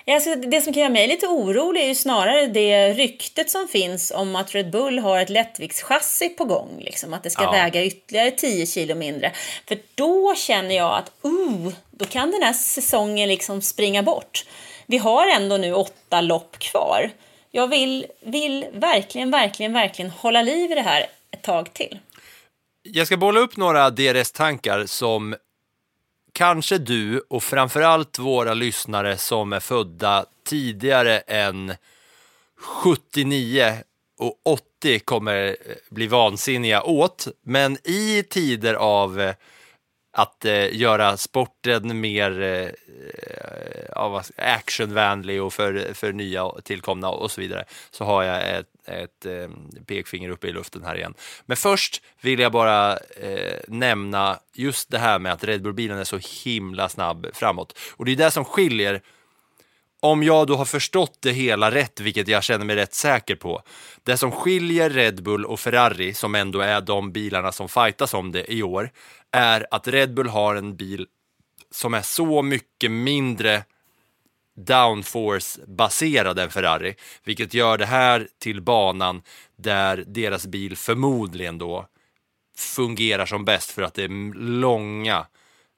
Alltså, 0.09 0.35
det 0.35 0.61
som 0.61 0.73
kan 0.73 0.81
göra 0.81 0.91
mig 0.93 1.07
lite 1.07 1.27
orolig 1.27 1.81
är 1.83 1.87
ju 1.87 1.95
snarare 1.95 2.45
det 2.47 2.93
ryktet 2.93 3.49
som 3.49 3.67
finns 3.67 4.11
om 4.15 4.35
att 4.35 4.55
Red 4.55 4.71
Bull 4.71 4.99
har 4.99 5.19
ett 5.19 5.29
lättviktschassi 5.29 6.29
på 6.29 6.45
gång. 6.45 6.79
Liksom, 6.81 7.13
att 7.13 7.23
det 7.23 7.29
ska 7.29 7.43
Ja. 7.43 7.51
väga 7.51 7.83
ytterligare 7.85 8.31
10 8.31 8.65
kilo 8.65 8.95
mindre. 8.95 9.31
För 9.67 9.77
då 9.95 10.35
känner 10.35 10.75
jag 10.75 10.97
att 10.97 11.11
uh, 11.25 11.73
då 11.91 12.05
kan 12.05 12.31
den 12.31 12.43
här 12.43 12.53
säsongen 12.53 13.29
liksom 13.29 13.61
springa 13.61 14.03
bort. 14.03 14.45
Vi 14.85 14.97
har 14.97 15.27
ändå 15.27 15.57
nu 15.57 15.73
åtta 15.73 16.21
lopp 16.21 16.59
kvar. 16.59 17.09
Jag 17.51 17.67
vill, 17.67 18.05
vill 18.21 18.65
verkligen, 18.73 19.31
verkligen, 19.31 19.73
verkligen 19.73 20.11
hålla 20.11 20.41
liv 20.41 20.71
i 20.71 20.75
det 20.75 20.81
här 20.81 21.05
ett 21.31 21.43
tag 21.43 21.73
till. 21.73 21.99
Jag 22.81 23.07
ska 23.07 23.17
bolla 23.17 23.39
upp 23.39 23.57
några 23.57 23.89
DRS-tankar 23.89 24.85
som 24.85 25.35
kanske 26.33 26.77
du 26.77 27.19
och 27.19 27.43
framförallt 27.43 28.19
våra 28.19 28.53
lyssnare 28.53 29.17
som 29.17 29.53
är 29.53 29.59
födda 29.59 30.25
tidigare 30.45 31.19
än 31.19 31.73
79 32.57 33.73
och 34.19 34.39
80 34.45 34.99
kommer 34.99 35.57
bli 35.89 36.07
vansinniga 36.07 36.83
åt. 36.83 37.27
Men 37.41 37.77
i 37.83 38.23
tider 38.29 38.73
av 38.73 39.21
eh, 39.21 39.35
att 40.17 40.45
eh, 40.45 40.75
göra 40.75 41.17
sporten 41.17 41.99
mer 41.99 42.41
eh, 42.41 44.21
actionvänlig 44.37 45.43
och 45.43 45.53
för, 45.53 45.93
för 45.93 46.13
nya 46.13 46.43
och 46.43 46.63
tillkomna 46.63 47.09
och 47.09 47.31
så 47.31 47.41
vidare 47.41 47.65
så 47.91 48.05
har 48.05 48.23
jag 48.23 48.57
ett, 48.57 48.67
ett 48.85 49.25
eh, 49.25 49.49
pekfinger 49.85 50.29
uppe 50.29 50.47
i 50.47 50.51
luften 50.51 50.83
här 50.85 50.95
igen. 50.95 51.13
Men 51.45 51.57
först 51.57 52.01
vill 52.21 52.39
jag 52.39 52.51
bara 52.51 52.97
eh, 52.97 53.59
nämna 53.67 54.39
just 54.53 54.91
det 54.91 54.99
här 54.99 55.19
med 55.19 55.33
att 55.33 55.43
Red 55.43 55.61
Bull-bilen 55.61 55.97
är 55.97 56.03
så 56.03 56.19
himla 56.43 56.89
snabb 56.89 57.27
framåt. 57.33 57.77
Och 57.95 58.05
det 58.05 58.11
är 58.11 58.15
det 58.15 58.31
som 58.31 58.45
skiljer 58.45 59.01
om 59.99 60.23
jag 60.23 60.47
då 60.47 60.55
har 60.55 60.65
förstått 60.65 61.17
det 61.19 61.31
hela 61.31 61.71
rätt, 61.71 61.99
vilket 61.99 62.27
jag 62.27 62.43
känner 62.43 62.65
mig 62.65 62.75
rätt 62.75 62.93
säker 62.93 63.35
på. 63.35 63.61
Det 64.03 64.17
som 64.17 64.31
skiljer 64.31 64.89
Red 64.89 65.23
Bull 65.23 65.45
och 65.45 65.59
Ferrari, 65.59 66.13
som 66.13 66.35
ändå 66.35 66.59
är 66.59 66.81
de 66.81 67.11
bilarna 67.11 67.51
som 67.51 67.69
fightas 67.69 68.13
om 68.13 68.31
det 68.31 68.53
i 68.53 68.63
år, 68.63 68.91
är 69.31 69.67
att 69.71 69.87
Red 69.87 70.13
Bull 70.13 70.29
har 70.29 70.55
en 70.55 70.75
bil 70.75 71.07
som 71.71 71.93
är 71.93 72.01
så 72.01 72.41
mycket 72.41 72.91
mindre 72.91 73.63
downforce-baserad 74.57 76.39
än 76.39 76.49
Ferrari, 76.49 76.95
vilket 77.23 77.53
gör 77.53 77.77
det 77.77 77.85
här 77.85 78.27
till 78.39 78.61
banan 78.61 79.21
där 79.55 80.03
deras 80.07 80.47
bil 80.47 80.77
förmodligen 80.77 81.57
då 81.57 81.87
fungerar 82.57 83.25
som 83.25 83.45
bäst 83.45 83.71
för 83.71 83.81
att 83.81 83.93
det 83.93 84.03
är 84.03 84.33
långa 84.35 85.25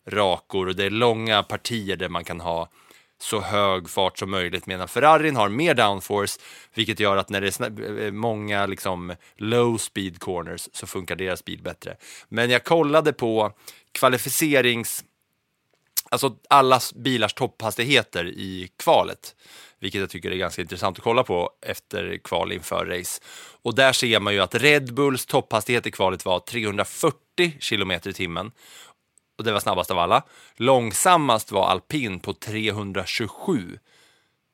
rakor 0.08 0.68
och 0.68 0.76
det 0.76 0.86
är 0.86 0.90
långa 0.90 1.44
partier 1.44 1.96
där 1.96 2.10
man 2.10 2.24
kan 2.24 2.40
ha 2.40 2.70
så 3.22 3.42
hög 3.42 3.90
fart 3.90 4.20
som 4.20 4.32
möjligt 4.32 4.66
medan 4.66 4.88
Ferrarin 4.88 5.36
har 5.36 5.50
mer 5.50 5.74
downforce 5.74 6.40
vilket 6.74 7.00
gör 7.00 7.18
att 7.18 7.30
när 7.30 7.42
det 7.42 7.60
är 7.60 8.06
eh, 8.06 8.12
många 8.12 8.66
liksom 8.66 9.16
low 9.38 9.78
speed 9.78 10.20
corners 10.20 10.70
så 10.74 10.88
funkar 10.88 11.16
deras 11.16 11.46
bil 11.46 11.62
bättre. 11.62 11.96
Men 12.30 12.50
jag 12.50 12.64
kollade 12.64 13.14
på 13.14 13.52
kvalificerings 13.92 15.04
alltså 16.10 16.36
alla 16.50 16.80
bilars 16.96 17.34
topphastigheter 17.34 18.26
i 18.26 18.70
kvalet, 18.78 19.36
vilket 19.80 20.02
jag 20.02 20.10
tycker 20.10 20.32
är 20.32 20.36
ganska 20.36 20.62
intressant 20.62 20.98
att 20.98 21.04
kolla 21.04 21.24
på 21.24 21.50
efter 21.62 22.18
kval 22.18 22.52
inför 22.52 22.86
race. 22.86 23.22
Och 23.62 23.76
där 23.76 23.94
ser 23.94 24.20
man 24.20 24.34
ju 24.34 24.40
att 24.40 24.56
Red 24.56 24.94
Bulls 24.94 25.26
topphastighet 25.26 25.88
i 25.88 25.92
kvalet 25.92 26.26
var 26.26 26.40
340 26.40 27.20
km 27.70 27.92
i 27.92 28.14
timmen 28.14 28.52
och 29.40 29.46
det 29.46 29.52
var 29.52 29.60
snabbast 29.60 29.92
av 29.92 30.00
alla. 30.00 30.24
Långsammast 30.56 31.52
var 31.52 31.68
alpin 31.68 32.20
på 32.20 32.34
327. 32.34 33.80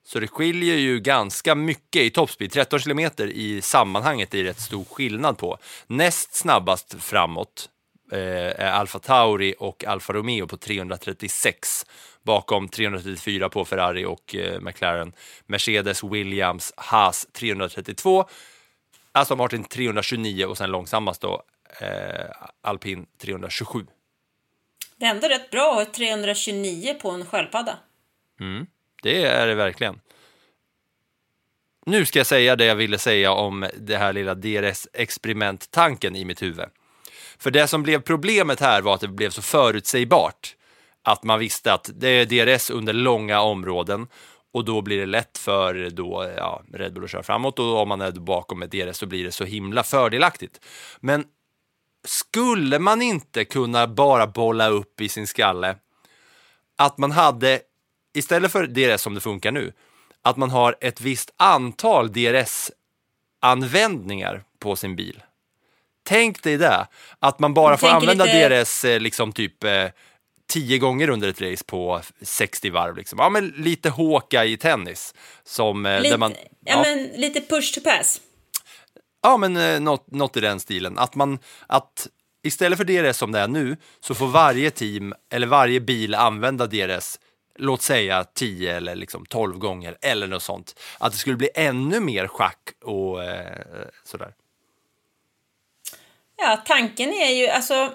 Så 0.05 0.19
det 0.19 0.27
skiljer 0.27 0.75
ju 0.77 0.99
ganska 0.99 1.55
mycket 1.55 2.01
i 2.01 2.09
toppspeed. 2.09 2.51
13 2.51 2.79
kilometer 2.79 3.27
i 3.27 3.61
sammanhanget 3.61 4.33
är 4.33 4.43
rätt 4.43 4.59
stor 4.59 4.85
skillnad 4.85 5.37
på. 5.37 5.57
Näst 5.87 6.35
snabbast 6.35 6.95
framåt 6.99 7.69
eh, 8.11 8.19
är 8.65 8.71
Alfa 8.71 8.99
Tauri 8.99 9.55
och 9.59 9.85
Alfa 9.85 10.13
Romeo 10.13 10.47
på 10.47 10.57
336. 10.57 11.85
Bakom 12.23 12.67
334 12.67 13.49
på 13.49 13.65
Ferrari 13.65 14.05
och 14.05 14.35
eh, 14.35 14.61
McLaren. 14.61 15.13
Mercedes, 15.45 16.03
Williams, 16.03 16.73
Haas 16.77 17.27
332. 17.33 18.25
Aston 19.11 19.37
Martin 19.37 19.63
329 19.63 20.45
och 20.45 20.57
sen 20.57 20.71
långsammast 20.71 21.21
då 21.21 21.43
eh, 21.79 22.25
Alpin 22.61 23.05
327. 23.21 23.85
Det 24.99 25.05
är 25.05 25.09
ändå 25.09 25.27
rätt 25.27 25.51
bra 25.51 25.71
att 25.71 25.87
ha 25.87 25.93
329 25.93 26.95
på 27.01 27.11
en 27.11 27.25
sköldpadda. 27.25 27.77
Mm, 28.39 28.67
det 29.03 29.23
är 29.23 29.47
det 29.47 29.55
verkligen. 29.55 29.99
Nu 31.85 32.05
ska 32.05 32.19
jag 32.19 32.27
säga 32.27 32.55
det 32.55 32.65
jag 32.65 32.75
ville 32.75 32.97
säga 32.97 33.31
om 33.31 33.69
det 33.77 33.97
här 33.97 34.13
lilla 34.13 34.33
DRS-experimenttanken 34.33 36.15
i 36.15 36.25
mitt 36.25 36.41
huvud. 36.41 36.65
För 37.37 37.51
det 37.51 37.67
som 37.67 37.83
blev 37.83 38.01
problemet 38.01 38.59
här 38.59 38.81
var 38.81 38.95
att 38.95 39.01
det 39.01 39.07
blev 39.07 39.29
så 39.29 39.41
förutsägbart. 39.41 40.55
Att 41.03 41.23
man 41.23 41.39
visste 41.39 41.73
att 41.73 41.89
det 41.93 42.09
är 42.09 42.25
DRS 42.25 42.69
under 42.69 42.93
långa 42.93 43.41
områden 43.41 44.07
och 44.53 44.65
då 44.65 44.81
blir 44.81 44.99
det 44.99 45.05
lätt 45.05 45.37
för 45.37 45.89
då, 45.89 46.33
ja, 46.37 46.63
Red 46.73 46.93
Bull 46.93 47.03
att 47.03 47.11
köra 47.11 47.23
framåt 47.23 47.59
och 47.59 47.81
om 47.81 47.89
man 47.89 48.01
är 48.01 48.11
bakom 48.11 48.59
med 48.59 48.69
DRS 48.69 48.97
så 48.97 49.05
blir 49.05 49.23
det 49.23 49.31
så 49.31 49.43
himla 49.43 49.83
fördelaktigt. 49.83 50.65
Men 50.99 51.25
skulle 52.05 52.79
man 52.79 53.01
inte 53.01 53.45
kunna 53.45 53.87
bara 53.87 54.27
bolla 54.27 54.67
upp 54.69 55.01
i 55.01 55.09
sin 55.09 55.27
skalle 55.27 55.75
att 56.77 56.97
man 56.97 57.11
hade, 57.11 57.59
istället 58.13 58.51
för 58.51 58.67
DRS 58.67 59.01
som 59.01 59.13
det 59.13 59.21
funkar 59.21 59.51
nu, 59.51 59.73
att 60.21 60.37
man 60.37 60.49
har 60.49 60.75
ett 60.81 61.01
visst 61.01 61.33
antal 61.37 62.11
DRS-användningar 62.13 64.43
på 64.59 64.75
sin 64.75 64.95
bil. 64.95 65.23
Tänk 66.03 66.43
dig 66.43 66.57
det, 66.57 66.87
att 67.19 67.39
man 67.39 67.53
bara 67.53 67.71
Jag 67.71 67.79
får 67.79 67.87
använda 67.87 68.25
lite- 68.25 68.49
DRS 68.63 68.85
eh, 68.85 68.99
liksom 68.99 69.31
typ 69.33 69.63
eh, 69.63 69.85
tio 70.47 70.77
gånger 70.77 71.09
under 71.09 71.29
ett 71.29 71.41
race 71.41 71.63
på 71.65 72.01
60 72.21 72.69
varv. 72.69 72.97
Liksom. 72.97 73.19
Ja, 73.19 73.29
men 73.29 73.47
lite 73.47 73.89
håka 73.89 74.45
i 74.45 74.57
tennis. 74.57 75.13
Som, 75.43 75.85
eh, 75.85 76.01
Lite, 76.01 76.13
där 76.13 76.17
man, 76.17 76.33
ja, 76.65 76.81
men 76.81 77.03
lite 77.03 77.41
push 77.41 77.73
to 77.73 77.81
pass. 77.83 78.21
Ja, 79.25 79.37
men 79.37 79.57
eh, 79.57 79.79
något, 79.79 80.11
något 80.11 80.37
i 80.37 80.39
den 80.39 80.59
stilen. 80.59 80.99
Att 80.99 81.15
man, 81.15 81.39
att 81.67 82.07
istället 82.43 82.77
för 82.77 82.85
DRS 82.85 83.17
som 83.17 83.31
det 83.31 83.39
är 83.39 83.47
nu 83.47 83.77
så 83.99 84.15
får 84.15 84.27
varje 84.27 84.71
team 84.71 85.13
eller 85.31 85.47
varje 85.47 85.79
bil 85.79 86.15
använda 86.15 86.67
DRS 86.67 87.19
låt 87.55 87.81
säga 87.81 88.23
10 88.23 88.77
eller 88.77 88.95
liksom 88.95 89.25
12 89.25 89.57
gånger 89.57 89.97
eller 90.01 90.27
något 90.27 90.43
sånt. 90.43 90.79
Att 90.97 91.11
det 91.11 91.17
skulle 91.17 91.35
bli 91.35 91.49
ännu 91.55 91.99
mer 91.99 92.27
schack 92.27 92.59
och 92.83 93.23
eh, 93.23 93.61
sådär. 94.03 94.33
Ja, 96.37 96.61
tanken 96.65 97.13
är 97.13 97.29
ju 97.29 97.47
alltså 97.47 97.93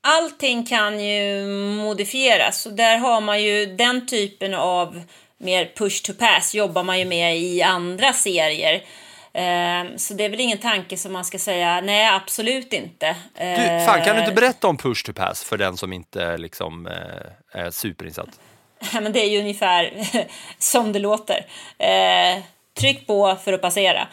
allting 0.00 0.66
kan 0.66 1.04
ju 1.04 1.46
modifieras 1.76 2.66
och 2.66 2.72
där 2.72 2.98
har 2.98 3.20
man 3.20 3.42
ju 3.42 3.66
den 3.66 4.06
typen 4.06 4.54
av 4.54 5.02
mer 5.38 5.72
push 5.76 6.02
to 6.02 6.12
pass 6.12 6.54
jobbar 6.54 6.82
man 6.82 6.98
ju 6.98 7.04
med 7.04 7.38
i 7.38 7.62
andra 7.62 8.12
serier. 8.12 8.84
Ehm, 9.36 9.98
Så 9.98 10.14
det 10.14 10.24
är 10.24 10.28
väl 10.28 10.40
ingen 10.40 10.58
tanke 10.58 10.96
som 10.96 11.12
man 11.12 11.24
ska 11.24 11.38
säga 11.38 11.80
nej, 11.80 12.08
absolut 12.08 12.72
inte. 12.72 13.16
Du, 13.38 13.84
fan, 13.86 14.02
kan 14.04 14.14
du 14.16 14.20
inte 14.20 14.30
Eh, 14.30 14.34
berätta 14.34 14.66
om 14.66 14.76
push 14.76 15.04
to 15.04 15.12
pass 15.12 15.44
för 15.44 15.58
den 15.58 15.76
som 15.76 15.92
inte 15.92 16.36
liksom, 16.36 16.86
eh, 16.86 17.60
är 17.60 17.70
superinsatt? 17.70 18.28
Men 18.92 19.12
det 19.12 19.20
är 19.20 19.28
ju 19.30 19.38
ungefär 19.40 19.92
som 20.58 20.92
det 20.92 20.98
låter. 20.98 21.46
Eh, 21.78 22.42
tryck 22.80 23.06
på 23.06 23.36
för 23.44 23.52
att 23.52 23.62
passera. 23.62 24.08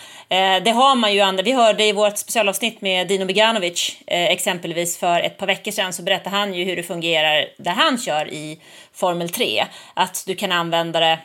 Det 0.64 0.72
har 0.72 0.96
man 0.96 1.14
ju 1.14 1.22
andra. 1.22 1.44
Vi 1.44 1.52
hörde 1.52 1.86
i 1.86 1.92
vårt 1.92 2.18
specialavsnitt 2.18 2.82
med 2.82 3.08
Dino 3.08 3.26
Beganovic 3.26 3.98
eh, 4.08 4.24
exempelvis 4.26 4.98
för 4.98 5.20
ett 5.20 5.38
par 5.38 5.48
veckor 5.48 5.72
sedan 5.72 5.94
så 5.94 6.04
berättade 6.04 6.36
han 6.36 6.54
ju 6.54 6.64
hur 6.64 6.76
det 6.76 6.84
fungerar 6.84 7.48
där 7.58 7.72
han 7.72 7.98
kör 7.98 8.34
i 8.34 8.62
Formel 8.94 9.30
3. 9.30 9.66
Att 9.94 10.24
du 10.28 10.36
kan 10.36 10.52
använda 10.52 11.00
det 11.00 11.20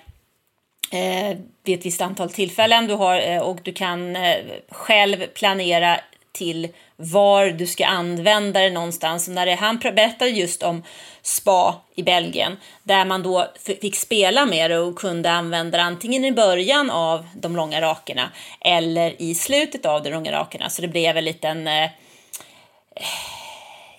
Eh, 0.90 1.36
vid 1.64 1.78
ett 1.78 1.86
visst 1.86 2.00
antal 2.00 2.30
tillfällen 2.30 2.86
du 2.86 2.94
har, 2.94 3.20
eh, 3.20 3.38
och 3.38 3.58
du 3.62 3.72
kan 3.72 4.16
eh, 4.16 4.36
själv 4.70 5.26
planera 5.26 6.00
till 6.32 6.68
var 6.96 7.46
du 7.46 7.66
ska 7.66 7.86
använda 7.86 8.60
det 8.60 8.70
någonstans. 8.70 9.28
Och 9.28 9.34
när 9.34 9.46
det, 9.46 9.54
han 9.54 9.78
berättade 9.78 10.30
just 10.30 10.62
om 10.62 10.82
spa 11.22 11.80
i 11.94 12.02
Belgien 12.02 12.56
där 12.82 13.04
man 13.04 13.22
då 13.22 13.46
fick 13.80 13.96
spela 13.96 14.46
med 14.46 14.70
det 14.70 14.78
och 14.78 14.98
kunde 14.98 15.30
använda 15.30 15.78
det 15.78 15.84
antingen 15.84 16.24
i 16.24 16.32
början 16.32 16.90
av 16.90 17.26
de 17.34 17.56
långa 17.56 17.80
rakerna 17.80 18.30
eller 18.60 19.22
i 19.22 19.34
slutet 19.34 19.86
av 19.86 20.02
de 20.02 20.10
långa 20.10 20.32
rakerna. 20.32 20.70
Så 20.70 20.82
det 20.82 20.88
blev 20.88 21.16
en 21.16 21.24
liten 21.24 21.66
eh, 21.66 21.90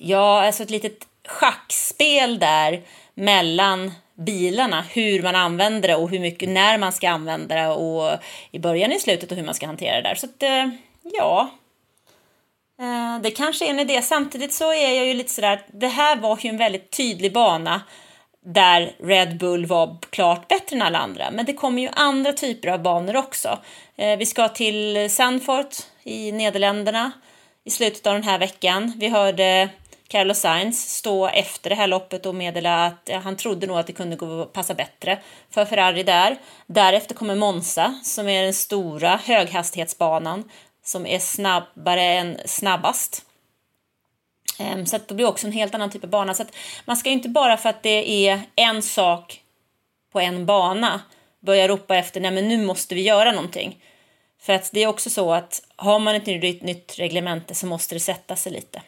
Ja, 0.02 0.46
alltså 0.46 0.64
ett 0.64 0.70
litet 0.70 1.08
schackspel 1.28 2.40
där 2.40 2.82
mellan 3.14 3.92
bilarna, 4.26 4.82
hur 4.82 5.24
man 5.24 5.36
använder 5.36 5.88
det 5.88 5.96
och 5.96 6.10
hur 6.10 6.20
mycket, 6.20 6.50
när 6.50 6.78
man 6.78 6.92
ska 6.92 7.10
använda 7.10 7.56
det 7.56 7.68
och 7.68 8.20
i 8.52 8.60
början 8.60 8.92
i 8.92 9.00
slutet 9.00 9.32
och 9.32 9.38
hur 9.38 9.46
man 9.46 9.56
ska 9.56 9.66
hantera 9.66 9.96
det 9.96 10.10
där. 10.10 10.16
Så 10.16 10.26
att, 10.26 10.44
eh, 10.44 10.70
ja, 11.04 11.50
eh, 12.80 13.22
det 13.22 13.32
kanske 13.32 13.66
är 13.66 13.70
en 13.70 13.80
idé. 13.80 14.02
Samtidigt 14.02 14.54
så 14.54 14.74
är 14.74 14.96
jag 14.96 15.06
ju 15.06 15.14
lite 15.14 15.34
sådär, 15.34 15.62
det 15.68 15.88
här 15.88 16.16
var 16.16 16.40
ju 16.42 16.50
en 16.50 16.58
väldigt 16.58 16.92
tydlig 16.92 17.34
bana 17.34 17.82
där 18.46 18.92
Red 19.04 19.38
Bull 19.38 19.66
var 19.66 19.98
klart 20.10 20.48
bättre 20.48 20.76
än 20.76 20.82
alla 20.82 21.00
andra. 21.00 21.32
Men 21.32 21.46
det 21.46 21.54
kommer 21.54 21.82
ju 21.82 21.90
andra 21.94 22.34
typer 22.34 22.70
av 22.70 22.82
banor 22.82 23.16
också. 23.16 23.60
Eh, 23.96 24.18
vi 24.18 24.26
ska 24.26 24.50
till 24.50 25.10
Sandfort 25.10 25.76
i 26.04 26.32
Nederländerna 26.32 27.12
i 27.64 27.70
slutet 27.70 28.08
av 28.08 28.14
den 28.14 28.24
här 28.24 28.40
veckan. 28.40 28.94
Vi 28.98 29.08
hörde 29.08 29.70
Carlos 30.10 30.40
Sainz 30.40 30.98
stå 30.98 31.28
efter 31.28 31.70
det 31.70 31.76
här 31.76 31.88
loppet 31.88 32.26
och 32.26 32.36
meddela 32.36 32.86
att 32.86 33.10
eh, 33.10 33.22
han 33.22 33.36
trodde 33.36 33.68
nog 33.68 33.78
att 33.78 33.88
det 33.88 33.94
kunde 33.94 34.16
gå 34.16 34.46
passa 34.46 34.74
bättre 34.74 35.20
för 35.50 35.66
Ferrari 35.66 36.04
där. 36.04 36.38
Därefter 36.68 37.16
kommer 37.16 37.36
Monza 37.36 38.00
som 38.04 38.30
är 38.30 38.44
den 38.44 38.54
stora 38.54 39.20
höghastighetsbanan 39.24 40.50
som 40.84 41.06
är 41.06 41.20
snabbare 41.20 42.04
än 42.04 42.38
snabbast. 42.46 43.26
Ehm, 44.60 44.86
så 44.86 44.96
att 44.96 45.08
det 45.08 45.16
blir 45.16 45.28
också 45.28 45.48
en 45.48 45.54
helt 45.54 45.76
annan 45.76 45.92
typ 45.92 46.04
av 46.04 46.10
bana. 46.10 46.34
Så 46.34 46.44
att 46.44 46.56
man 46.86 46.98
ska 46.98 47.10
ju 47.10 47.16
inte 47.16 47.30
bara 47.30 47.58
för 47.58 47.70
att 47.70 47.84
det 47.84 48.28
är 48.28 48.42
en 48.56 48.82
sak 48.82 49.42
på 50.12 50.20
en 50.20 50.46
bana 50.46 51.02
börja 51.40 51.68
ropa 51.68 51.96
efter 51.96 52.22
nej 52.22 52.32
men 52.32 52.48
nu 52.48 52.66
måste 52.66 52.96
vi 52.96 53.02
göra 53.02 53.32
någonting. 53.32 53.84
För 54.42 54.54
att 54.54 54.72
det 54.72 54.84
är 54.84 54.88
också 54.88 55.10
så 55.10 55.34
att 55.34 55.62
har 55.76 56.00
man 56.00 56.16
ett 56.16 56.26
nytt, 56.26 56.64
nytt 56.64 57.00
reglemente 57.00 57.56
så 57.56 57.66
måste 57.66 57.96
det 57.96 58.00
sätta 58.00 58.36
sig 58.36 58.52
lite. 58.52 58.82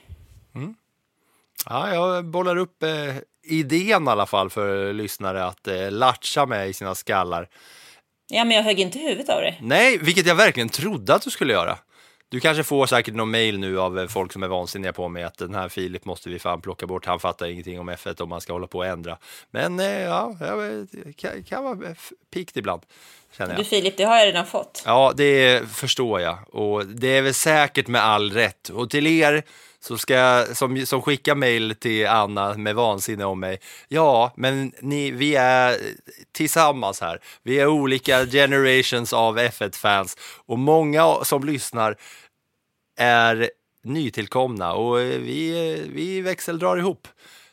Ja, 1.69 1.93
jag 1.93 2.26
bollar 2.26 2.56
upp 2.58 2.84
eh, 2.84 3.15
idén 3.43 4.08
i 4.08 4.10
alla 4.10 4.26
fall 4.26 4.50
för 4.50 4.93
lyssnare 4.93 5.45
att 5.45 5.67
eh, 5.67 5.91
latcha 5.91 6.45
med 6.45 6.69
i 6.69 6.74
sina 6.74 6.95
skallar. 6.95 7.50
Ja 8.30 8.43
men 8.45 8.58
jag 8.58 8.63
högg 8.63 8.80
inte 8.80 9.00
huvudet 9.00 9.30
av 9.30 9.41
dig. 9.41 9.60
Nej, 9.62 9.97
vilket 9.97 10.26
jag 10.26 10.36
verkligen 10.36 10.69
trodde 10.69 11.13
att 11.15 11.21
du 11.21 11.30
skulle 11.30 11.54
göra. 11.54 11.78
Du 12.30 12.39
kanske 12.39 12.63
får 12.63 12.86
säkert 12.86 13.13
någon 13.13 13.32
mail 13.32 13.60
nu 13.60 13.80
av 13.80 14.00
eh, 14.00 14.08
folk 14.08 14.34
som 14.34 14.43
är 14.43 14.47
vansinniga 14.47 14.93
på 14.93 15.10
mig 15.10 15.24
att 15.24 15.38
den 15.38 15.56
här 15.56 15.69
Filip 15.69 16.06
måste 16.06 16.30
vi 16.30 16.39
fan 16.39 16.62
plocka 16.62 16.88
bort. 16.88 17.06
Han 17.06 17.19
fattar 17.19 17.45
ingenting 17.47 17.80
om 17.80 17.89
F1 17.89 18.21
om 18.21 18.30
man 18.30 18.41
ska 18.41 18.54
hålla 18.54 18.67
på 18.67 18.78
och 18.78 18.86
ändra. 18.86 19.17
Men 19.52 19.80
eh, 19.80 19.86
ja, 20.02 20.36
jag 20.39 20.88
kan, 21.17 21.43
kan 21.43 21.63
vara 21.63 21.78
f- 21.91 22.12
pikt 22.34 22.58
ibland. 22.58 22.82
Känner 23.38 23.54
Du 23.56 23.60
jag. 23.62 23.67
Filip, 23.67 23.97
det 23.97 24.04
har 24.04 24.17
jag 24.17 24.28
redan 24.28 24.45
fått. 24.45 24.84
Ja, 24.86 25.13
det 25.15 25.69
förstår 25.71 26.21
jag. 26.21 26.38
Och 26.56 26.86
det 26.86 27.17
är 27.17 27.21
väl 27.21 27.34
säkert 27.34 27.88
med 27.88 28.04
all 28.04 28.32
rätt. 28.32 28.69
Och 28.69 28.89
till 28.89 29.08
er 29.08 29.43
så 29.84 29.98
ska 29.98 30.13
jag, 30.13 30.58
som, 30.58 30.86
som 30.86 31.02
skickar 31.02 31.36
mejl 31.36 31.76
till 31.76 32.08
Anna 32.08 32.58
med 32.58 32.76
vansinne 32.76 33.26
om 33.26 33.39
mig. 33.39 33.60
Ja, 33.88 34.34
men 34.36 34.74
ni, 34.80 35.12
vi 35.12 35.36
är 35.36 35.78
tillsammans 36.32 37.02
här. 37.02 37.20
Vi 37.44 37.60
är 37.60 37.67
olika 37.67 38.26
generations 38.26 39.13
av 39.13 39.39
F1-fans 39.39 40.17
och 40.46 40.60
många 40.60 41.24
som 41.24 41.44
lyssnar 41.44 41.96
är 43.00 43.50
nytillkomna 43.84 44.74
och 44.74 45.00
vi, 45.00 45.82
vi 45.94 46.22
växeldrar 46.22 46.78
ihop. 46.78 47.08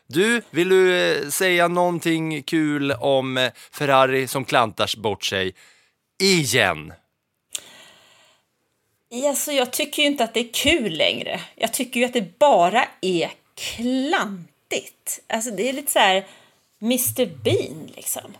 Du, 0.07 0.41
vill 0.49 0.69
du 0.69 0.95
eh, 0.95 1.29
säga 1.29 1.67
någonting 1.67 2.43
kul 2.43 2.91
om 2.91 3.49
Ferrari 3.71 4.27
som 4.27 4.45
klantar 4.45 4.99
bort 5.01 5.23
sig 5.23 5.55
igen? 6.21 6.93
Alltså, 9.11 9.51
jag 9.51 9.71
tycker 9.71 10.01
ju 10.01 10.07
inte 10.07 10.23
att 10.23 10.33
det 10.33 10.39
är 10.39 10.53
kul 10.53 10.93
längre. 10.93 11.41
Jag 11.55 11.73
tycker 11.73 11.99
ju 11.99 12.05
att 12.05 12.13
det 12.13 12.39
bara 12.39 12.87
är 13.01 13.31
klantigt. 13.55 15.19
Alltså 15.27 15.51
det 15.51 15.69
är 15.69 15.73
lite 15.73 15.91
så 15.91 15.99
här 15.99 16.27
Mr 16.81 17.25
Bean 17.43 17.91
liksom. 17.95 18.37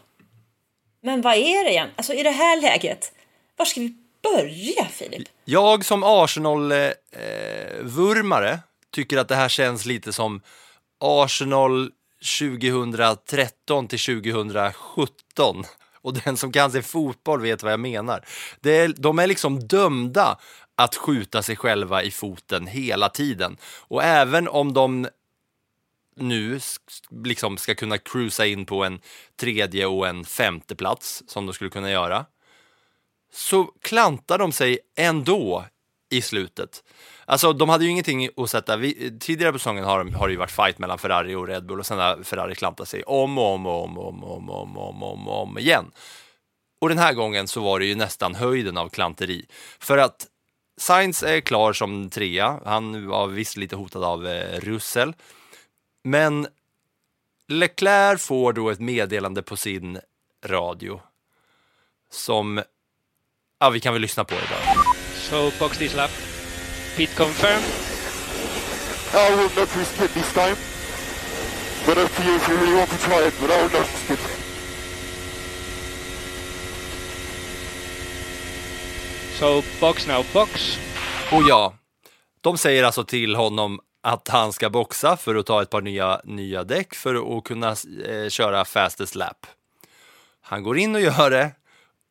Men 1.01 1.21
vad 1.21 1.35
är 1.35 1.63
det 1.63 1.69
igen? 1.69 1.89
Alltså 1.95 2.13
i 2.13 2.23
det 2.23 2.29
här 2.29 2.61
läget, 2.61 3.11
var 3.55 3.65
ska 3.65 3.81
vi 3.81 3.95
börja 4.21 4.85
Filip? 4.85 5.29
Jag 5.45 5.85
som 5.85 6.03
Arsenal-vurmare 6.03 8.59
tycker 8.91 9.17
att 9.17 9.27
det 9.27 9.35
här 9.35 9.49
känns 9.49 9.85
lite 9.85 10.13
som 10.13 10.41
Arsenal 10.99 11.91
2013 12.39 13.87
till 13.87 13.99
2017. 13.99 15.63
Och 16.01 16.13
den 16.13 16.37
som 16.37 16.51
kan 16.51 16.71
se 16.71 16.81
fotboll 16.81 17.41
vet 17.41 17.63
vad 17.63 17.71
jag 17.71 17.79
menar. 17.79 18.25
Det 18.59 18.77
är, 18.77 18.93
de 18.97 19.19
är 19.19 19.27
liksom 19.27 19.59
dömda 19.59 20.39
att 20.75 20.95
skjuta 20.95 21.43
sig 21.43 21.55
själva 21.55 22.03
i 22.03 22.11
foten 22.11 22.67
hela 22.67 23.09
tiden. 23.09 23.57
Och 23.79 24.03
även 24.03 24.47
om 24.47 24.73
de 24.73 25.07
nu 26.15 26.59
liksom 27.23 27.57
ska 27.57 27.75
kunna 27.75 27.97
cruisa 27.97 28.45
in 28.45 28.65
på 28.65 28.83
en 28.83 28.99
tredje 29.39 29.85
och 29.85 30.07
en 30.07 30.25
femte 30.25 30.75
plats 30.75 31.23
som 31.27 31.45
de 31.45 31.53
skulle 31.53 31.69
kunna 31.69 31.91
göra 31.91 32.25
så 33.33 33.63
klantar 33.81 34.37
de 34.37 34.51
sig 34.51 34.79
ändå 34.95 35.65
i 36.09 36.21
slutet. 36.21 36.83
Alltså 37.25 37.53
de 37.53 37.69
hade 37.69 37.83
ju 37.83 37.89
ingenting 37.89 38.29
att 38.37 38.49
sätta, 38.49 38.77
vi, 38.77 39.17
tidigare 39.19 39.51
på 39.51 39.59
säsongen 39.59 39.83
har, 39.83 40.05
har 40.05 40.27
det 40.27 40.31
ju 40.31 40.37
varit 40.37 40.51
fight 40.51 40.79
mellan 40.79 40.97
Ferrari 40.97 41.35
och 41.35 41.47
Red 41.47 41.65
Bull 41.65 41.79
och 41.79 41.85
sen 41.85 41.99
har 41.99 42.23
Ferrari 42.23 42.55
klantat 42.55 42.87
sig 42.87 43.03
om 43.03 43.37
och 43.37 43.53
om 43.53 43.65
och 43.65 43.83
om 43.83 43.97
och 43.97 44.07
om 44.07 44.23
och 44.23 44.35
om 44.35 44.49
om 44.49 44.77
om, 44.77 45.03
om, 45.03 45.27
om 45.27 45.57
igen. 45.57 45.91
Och 46.81 46.89
den 46.89 46.97
här 46.97 47.13
gången 47.13 47.47
så 47.47 47.61
var 47.61 47.79
det 47.79 47.85
ju 47.85 47.95
nästan 47.95 48.35
höjden 48.35 48.77
av 48.77 48.89
klanteri. 48.89 49.45
För 49.79 49.97
att 49.97 50.27
Sainz 50.77 51.23
är 51.23 51.39
klar 51.39 51.73
som 51.73 52.09
trea, 52.09 52.59
han 52.65 53.07
var 53.07 53.27
visst 53.27 53.57
lite 53.57 53.75
hotad 53.75 54.03
av 54.03 54.27
eh, 54.27 54.59
Russell. 54.59 55.13
Men 56.03 56.47
Leclerc 57.47 58.21
får 58.21 58.53
då 58.53 58.69
ett 58.69 58.79
meddelande 58.79 59.41
på 59.41 59.57
sin 59.57 59.99
radio 60.45 61.01
som, 62.11 62.63
ja 63.59 63.69
vi 63.69 63.79
kan 63.79 63.93
väl 63.93 64.01
lyssna 64.01 64.23
på 64.23 64.35
det 64.35 64.41
då. 64.49 64.68
So 65.29 65.51
box 65.59 65.77
this 65.77 65.95
lap. 65.95 66.09
Pit 66.97 67.15
confirmed. 67.15 67.65
I 69.13 69.35
will 69.35 69.49
not 69.55 69.75
risk 69.77 70.01
it 70.01 70.13
this 70.13 70.33
time. 70.33 70.55
But 71.85 71.97
up 71.97 72.11
to 72.15 72.23
you 72.23 72.35
if 72.35 72.49
you 72.49 72.57
really 72.57 72.73
want 72.73 72.89
to 72.89 72.97
try 72.97 73.27
it, 73.27 73.33
but 73.41 73.51
I 73.51 73.61
will 73.61 73.69
not 73.69 73.87
risk 73.87 74.11
it. 74.11 74.19
So 79.39 79.63
box 79.79 80.07
now, 80.07 80.25
box. 80.33 80.77
Och 81.31 81.43
ja, 81.43 81.73
de 82.41 82.57
säger 82.57 82.83
alltså 82.83 83.03
till 83.03 83.35
honom 83.35 83.79
att 84.03 84.27
han 84.27 84.53
ska 84.53 84.69
boxa 84.69 85.17
för 85.17 85.35
att 85.35 85.45
ta 85.45 85.61
ett 85.61 85.69
par 85.69 85.81
nya, 85.81 86.21
nya 86.23 86.63
däck 86.63 86.95
för 86.95 87.37
att 87.37 87.43
kunna 87.43 87.75
eh, 88.05 88.29
köra 88.29 88.65
fastest 88.65 89.15
lap. 89.15 89.47
Han 90.41 90.63
går 90.63 90.77
in 90.77 90.95
och 90.95 91.01
gör 91.01 91.29
det 91.29 91.51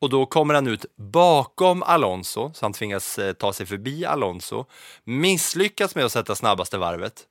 och 0.01 0.09
då 0.09 0.25
kommer 0.25 0.53
han 0.53 0.67
ut 0.67 0.85
bakom 0.95 1.83
Alonso, 1.83 2.51
så 2.53 2.65
han 2.65 2.73
tvingas 2.73 3.19
eh, 3.19 3.33
ta 3.33 3.53
sig 3.53 3.65
förbi 3.65 4.05
Alonso. 4.05 4.65
Misslyckas 5.03 5.95
med 5.95 6.05
att 6.05 6.11
sätta 6.11 6.35
snabbaste 6.35 6.77
varvet, 6.77 7.27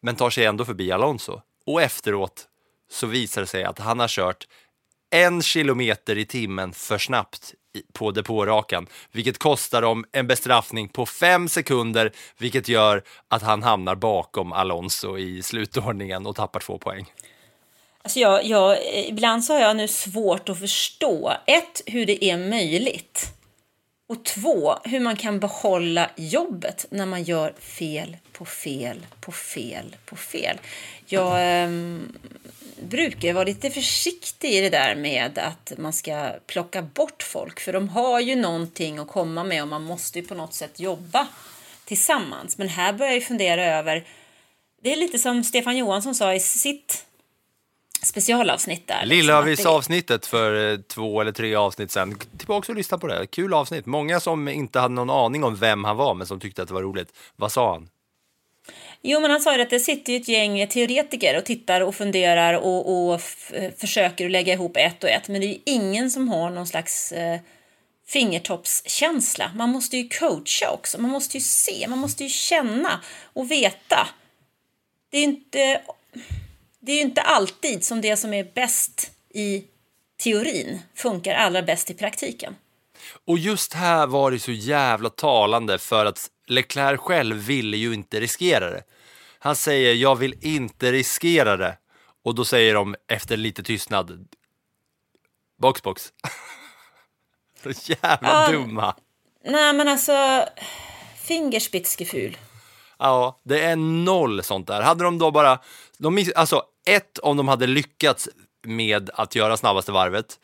men 0.00 0.16
tar 0.16 0.30
sig 0.30 0.44
ändå 0.44 0.64
förbi 0.64 0.92
Alonso. 0.92 1.40
Och 1.66 1.82
efteråt 1.82 2.48
så 2.90 3.06
visar 3.06 3.40
det 3.40 3.46
sig 3.46 3.64
att 3.64 3.78
han 3.78 3.98
har 3.98 4.08
kört 4.08 4.46
en 5.10 5.42
kilometer 5.42 6.18
i 6.18 6.26
timmen 6.26 6.72
för 6.72 6.98
snabbt 6.98 7.54
på 7.92 8.10
depårakan, 8.10 8.86
vilket 9.12 9.38
kostar 9.38 9.82
dem 9.82 10.04
en 10.12 10.26
bestraffning 10.26 10.88
på 10.88 11.06
fem 11.06 11.48
sekunder, 11.48 12.12
vilket 12.38 12.68
gör 12.68 13.02
att 13.28 13.42
han 13.42 13.62
hamnar 13.62 13.94
bakom 13.94 14.52
Alonso 14.52 15.18
i 15.18 15.42
slutordningen 15.42 16.26
och 16.26 16.36
tappar 16.36 16.60
två 16.60 16.78
poäng. 16.78 17.12
Alltså 18.02 18.20
jag, 18.20 18.44
jag, 18.44 18.72
eh, 18.72 19.08
ibland 19.08 19.44
så 19.44 19.52
har 19.52 19.60
jag 19.60 19.76
nu 19.76 19.88
svårt 19.88 20.48
att 20.48 20.58
förstå, 20.58 21.32
ett, 21.46 21.82
hur 21.86 22.06
det 22.06 22.24
är 22.24 22.36
möjligt. 22.36 23.32
Och 24.08 24.24
två, 24.24 24.74
hur 24.84 25.00
man 25.00 25.16
kan 25.16 25.40
behålla 25.40 26.10
jobbet 26.16 26.86
när 26.90 27.06
man 27.06 27.22
gör 27.22 27.54
fel 27.58 28.16
på 28.32 28.44
fel 28.44 29.06
på 29.20 29.32
fel 29.32 29.96
på 30.04 30.16
fel. 30.16 30.58
Jag 31.06 31.62
eh, 31.62 31.70
brukar 32.80 33.32
vara 33.32 33.44
lite 33.44 33.70
försiktig 33.70 34.52
i 34.52 34.60
det 34.60 34.70
där 34.70 34.94
med 34.94 35.38
att 35.38 35.72
man 35.78 35.92
ska 35.92 36.32
plocka 36.46 36.82
bort 36.82 37.22
folk. 37.22 37.60
För 37.60 37.72
de 37.72 37.88
har 37.88 38.20
ju 38.20 38.36
någonting 38.36 38.98
att 38.98 39.08
komma 39.08 39.44
med 39.44 39.62
och 39.62 39.68
man 39.68 39.82
måste 39.82 40.18
ju 40.18 40.26
på 40.26 40.34
något 40.34 40.54
sätt 40.54 40.80
jobba 40.80 41.28
tillsammans. 41.84 42.58
Men 42.58 42.68
här 42.68 42.92
börjar 42.92 43.12
jag 43.12 43.24
fundera 43.24 43.64
över, 43.64 44.06
det 44.82 44.92
är 44.92 44.96
lite 44.96 45.18
som 45.18 45.44
Stefan 45.44 45.76
Johansson 45.76 46.14
sa 46.14 46.34
i 46.34 46.40
sitt 46.40 47.06
specialavsnitt 48.02 48.86
där. 48.86 49.06
liksom, 49.06 49.16
Lillövis-avsnittet 49.16 50.26
för 50.26 50.72
eh, 50.72 50.78
två 50.78 51.20
eller 51.20 51.32
tre 51.32 51.54
avsnitt 51.54 51.90
sen. 51.90 52.18
Tillbaka 52.38 52.72
och 52.72 52.76
lyssna 52.76 52.98
på 52.98 53.06
det. 53.06 53.26
Kul 53.26 53.54
avsnitt. 53.54 53.86
Många 53.86 54.20
som 54.20 54.48
inte 54.48 54.78
hade 54.78 54.94
någon 54.94 55.10
aning 55.10 55.44
om 55.44 55.56
vem 55.56 55.84
han 55.84 55.96
var, 55.96 56.14
men 56.14 56.26
som 56.26 56.40
tyckte 56.40 56.62
att 56.62 56.68
det 56.68 56.74
var 56.74 56.82
roligt. 56.82 57.12
Vad 57.36 57.52
sa 57.52 57.72
han? 57.72 57.88
Jo, 59.02 59.20
men 59.20 59.30
han 59.30 59.40
sa 59.40 59.56
ju 59.56 59.62
att 59.62 59.70
det 59.70 59.80
sitter 59.80 60.12
ju 60.12 60.18
ett 60.18 60.28
gäng 60.28 60.66
teoretiker 60.66 61.38
och 61.38 61.44
tittar 61.44 61.80
och 61.80 61.94
funderar 61.94 62.54
och, 62.54 63.08
och 63.08 63.20
eh, 63.52 63.72
försöker 63.78 64.28
lägga 64.28 64.52
ihop 64.52 64.76
ett 64.76 65.04
och 65.04 65.10
ett. 65.10 65.28
Men 65.28 65.40
det 65.40 65.46
är 65.46 65.48
ju 65.48 65.58
ingen 65.64 66.10
som 66.10 66.28
har 66.28 66.50
någon 66.50 66.66
slags 66.66 67.12
eh, 67.12 67.40
fingertoppskänsla. 68.06 69.50
Man 69.54 69.70
måste 69.70 69.96
ju 69.96 70.08
coacha 70.08 70.70
också. 70.70 71.00
Man 71.00 71.10
måste 71.10 71.36
ju 71.36 71.40
se, 71.40 71.86
man 71.88 71.98
måste 71.98 72.24
ju 72.24 72.30
känna 72.30 73.00
och 73.22 73.50
veta. 73.50 74.08
Det 75.10 75.18
är 75.18 75.24
inte, 75.24 75.80
det 76.82 76.92
är 76.92 76.96
ju 76.96 77.02
inte 77.02 77.22
alltid 77.22 77.84
som 77.84 78.00
det 78.00 78.16
som 78.16 78.34
är 78.34 78.44
bäst 78.54 79.10
i 79.34 79.64
teorin 80.22 80.80
funkar 80.94 81.34
allra 81.34 81.62
bäst 81.62 81.90
i 81.90 81.94
praktiken. 81.94 82.56
Och 83.26 83.38
just 83.38 83.72
här 83.74 84.06
var 84.06 84.30
det 84.30 84.38
så 84.38 84.52
jävla 84.52 85.10
talande 85.10 85.78
för 85.78 86.06
att 86.06 86.30
Leclerc 86.46 87.00
själv 87.00 87.36
ville 87.36 87.76
ju 87.76 87.94
inte 87.94 88.20
riskera 88.20 88.70
det. 88.70 88.82
Han 89.38 89.56
säger 89.56 89.94
jag 89.94 90.16
vill 90.16 90.34
inte 90.40 90.92
riskera 90.92 91.56
det. 91.56 91.78
Och 92.24 92.34
då 92.34 92.44
säger 92.44 92.74
de 92.74 92.96
efter 93.08 93.36
lite 93.36 93.62
tystnad 93.62 94.28
box 95.58 95.82
box. 95.82 96.12
så 97.62 97.70
jävla 97.92 98.18
Ja. 98.22 98.48
dumma. 98.52 98.96
Nej, 99.44 99.72
men 99.72 99.88
alltså 99.88 100.44
Fingerspitzgefühl. 101.22 102.36
Ja, 102.98 103.40
det 103.42 103.60
är 103.60 103.76
noll 103.76 104.42
sånt 104.42 104.66
där. 104.66 104.82
Hade 104.82 105.04
de 105.04 105.18
då 105.18 105.30
bara, 105.30 105.58
de, 105.98 106.18
miss- 106.18 106.32
alltså 106.34 106.62
ett 106.86 107.18
om 107.18 107.36
de 107.36 107.48
hade 107.48 107.66
lyckats 107.66 108.28
med 108.62 109.10
att 109.14 109.34
göra 109.34 109.56
snabbaste 109.56 109.92
varvet, 109.92 110.38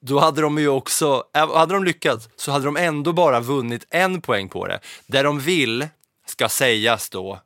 då 0.00 0.18
hade 0.18 0.40
de 0.40 0.58
ju 0.58 0.68
också, 0.68 1.24
hade 1.32 1.74
de 1.74 1.84
lyckats 1.84 2.28
så 2.36 2.52
hade 2.52 2.64
de 2.64 2.76
ändå 2.76 3.12
bara 3.12 3.40
vunnit 3.40 3.86
en 3.90 4.20
poäng 4.20 4.48
på 4.48 4.66
det. 4.66 4.80
Det 5.06 5.22
de 5.22 5.40
vill, 5.40 5.88
ska 6.26 6.48
sägas 6.48 7.10
då, 7.10 7.40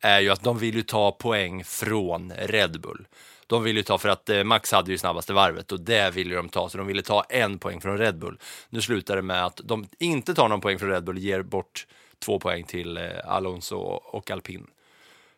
är 0.00 0.20
ju 0.20 0.30
att 0.30 0.42
de 0.42 0.58
vill 0.58 0.74
ju 0.74 0.82
ta 0.82 1.12
poäng 1.12 1.64
från 1.64 2.32
Red 2.32 2.80
Bull. 2.80 3.06
De 3.46 3.62
vill 3.62 3.76
ju 3.76 3.82
ta, 3.82 3.98
för 3.98 4.08
att 4.08 4.28
eh, 4.28 4.44
Max 4.44 4.72
hade 4.72 4.90
ju 4.90 4.98
snabbaste 4.98 5.32
varvet 5.32 5.72
och 5.72 5.80
det 5.80 6.10
ville 6.10 6.34
de 6.34 6.48
ta, 6.48 6.68
så 6.68 6.78
de 6.78 6.86
ville 6.86 7.02
ta 7.02 7.22
en 7.22 7.58
poäng 7.58 7.80
från 7.80 7.98
Red 7.98 8.18
Bull. 8.18 8.38
Nu 8.70 8.80
slutar 8.80 9.16
det 9.16 9.22
med 9.22 9.44
att 9.44 9.60
de 9.64 9.86
inte 9.98 10.34
tar 10.34 10.48
någon 10.48 10.60
poäng 10.60 10.78
från 10.78 10.88
Red 10.88 11.04
Bull, 11.04 11.18
ger 11.18 11.42
bort 11.42 11.86
två 12.18 12.38
poäng 12.38 12.64
till 12.64 12.96
eh, 12.96 13.04
Alonso 13.24 13.76
och 14.04 14.30
Alpin. 14.30 14.66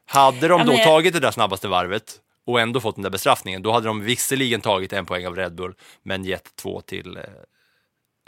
Hade 0.06 0.48
de 0.48 0.60
Ja, 0.60 0.64
då 0.64 0.70
men 0.70 0.76
jag- 0.76 0.84
tagit 0.86 1.12
det 1.14 1.20
där 1.20 1.30
snabbaste 1.30 1.68
varvet 1.68 2.20
och 2.46 2.60
ändå 2.60 2.80
fått 2.80 2.94
den 2.94 3.02
där 3.02 3.10
bestraffningen, 3.10 3.62
då 3.62 3.72
hade 3.72 3.86
de 3.86 4.00
visserligen 4.00 4.60
tagit 4.60 4.92
en 4.92 5.06
poäng 5.06 5.26
av 5.26 5.36
Red 5.36 5.54
Bull, 5.54 5.74
men 6.02 6.24
gett 6.24 6.56
två 6.56 6.80
till 6.80 7.16
eh, 7.16 7.22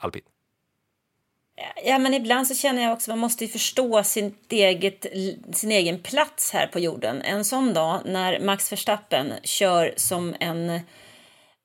Alpin. 0.03 0.23
Ja, 1.85 1.99
men 1.99 2.15
ibland 2.15 2.49
så 2.49 2.55
känner 2.55 2.83
jag 2.83 2.93
också 2.93 3.11
att 3.11 3.13
man 3.13 3.19
måste 3.19 3.45
ju 3.45 3.51
förstå 3.51 4.03
sin, 4.05 4.35
eget, 4.49 5.07
sin 5.53 5.73
egen 5.73 6.03
plats 6.03 6.53
här 6.53 6.67
på 6.67 6.79
jorden. 6.79 7.23
En 7.23 7.45
sån 7.45 7.75
dag 7.75 8.01
när 8.05 8.41
Max 8.41 8.73
Verstappen 8.73 9.33
kör 9.43 9.95
som 9.97 10.35
en, 10.41 10.81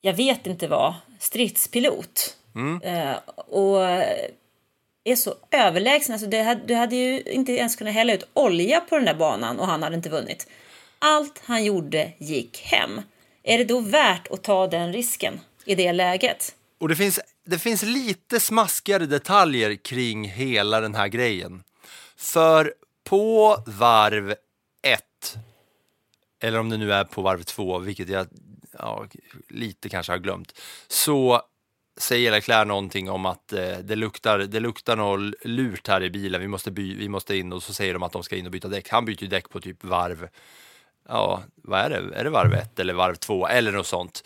jag 0.01 0.13
vet 0.13 0.47
inte 0.47 0.67
vad, 0.67 0.93
stridspilot. 1.19 2.37
Eh, 2.83 3.13
och 3.35 3.77
är 5.03 5.15
så 5.15 5.35
överlägsen. 5.51 6.13
Alltså 6.13 6.27
det 6.27 6.43
hade, 6.43 6.65
du 6.65 6.75
hade 6.75 6.95
ju 6.95 7.21
inte 7.21 7.51
ens 7.51 7.75
kunnat 7.75 7.93
hälla 7.93 8.13
ut 8.13 8.29
olja 8.33 8.81
på 8.81 8.95
den 8.95 9.05
där 9.05 9.13
banan 9.13 9.59
och 9.59 9.67
han 9.67 9.83
hade 9.83 9.95
inte 9.95 10.09
vunnit. 10.09 10.47
Allt 10.99 11.41
han 11.45 11.63
gjorde 11.63 12.11
gick 12.17 12.61
hem. 12.61 13.01
Är 13.43 13.57
det 13.57 13.63
då 13.63 13.79
värt 13.79 14.27
att 14.27 14.43
ta 14.43 14.67
den 14.67 14.93
risken 14.93 15.39
i 15.65 15.75
det 15.75 15.93
läget? 15.93 16.55
Och 16.79 16.89
det 16.89 16.95
finns, 16.95 17.19
det 17.45 17.59
finns 17.59 17.83
lite 17.83 18.39
smaskigare 18.39 19.05
detaljer 19.05 19.75
kring 19.75 20.29
hela 20.29 20.81
den 20.81 20.95
här 20.95 21.07
grejen. 21.07 21.63
För 22.17 22.73
på 23.03 23.57
varv 23.67 24.35
ett, 24.81 25.35
eller 26.39 26.59
om 26.59 26.69
det 26.69 26.77
nu 26.77 26.93
är 26.93 27.03
på 27.03 27.21
varv 27.21 27.43
två, 27.43 27.79
vilket 27.79 28.09
jag 28.09 28.27
ja, 28.77 29.05
lite 29.49 29.89
kanske 29.89 30.11
har 30.11 30.19
glömt, 30.19 30.59
så 30.87 31.41
säger 32.01 32.31
Leclerc 32.31 32.67
någonting 32.67 33.09
om 33.09 33.25
att 33.25 33.53
eh, 33.53 33.77
det, 33.83 33.95
luktar, 33.95 34.39
det 34.39 34.59
luktar 34.59 34.95
något 34.95 35.33
lurt 35.45 35.87
här 35.87 36.03
i 36.03 36.09
bilen, 36.09 36.41
vi 36.41 36.47
måste, 36.47 36.71
by, 36.71 36.95
vi 36.95 37.09
måste 37.09 37.35
in 37.35 37.53
och 37.53 37.63
så 37.63 37.73
säger 37.73 37.93
de 37.93 38.03
att 38.03 38.11
de 38.11 38.23
ska 38.23 38.35
in 38.35 38.45
och 38.45 38.51
byta 38.51 38.67
däck. 38.67 38.89
Han 38.89 39.05
byter 39.05 39.21
ju 39.21 39.27
däck 39.27 39.49
på 39.49 39.59
typ 39.59 39.83
varv, 39.83 40.27
ja, 41.07 41.41
vad 41.55 41.79
är 41.79 41.89
det? 41.89 42.15
Är 42.15 42.23
det 42.23 42.29
varv 42.29 42.53
ett 42.53 42.79
eller 42.79 42.93
varv 42.93 43.15
två 43.15 43.47
eller 43.47 43.71
något 43.71 43.87
sånt? 43.87 44.23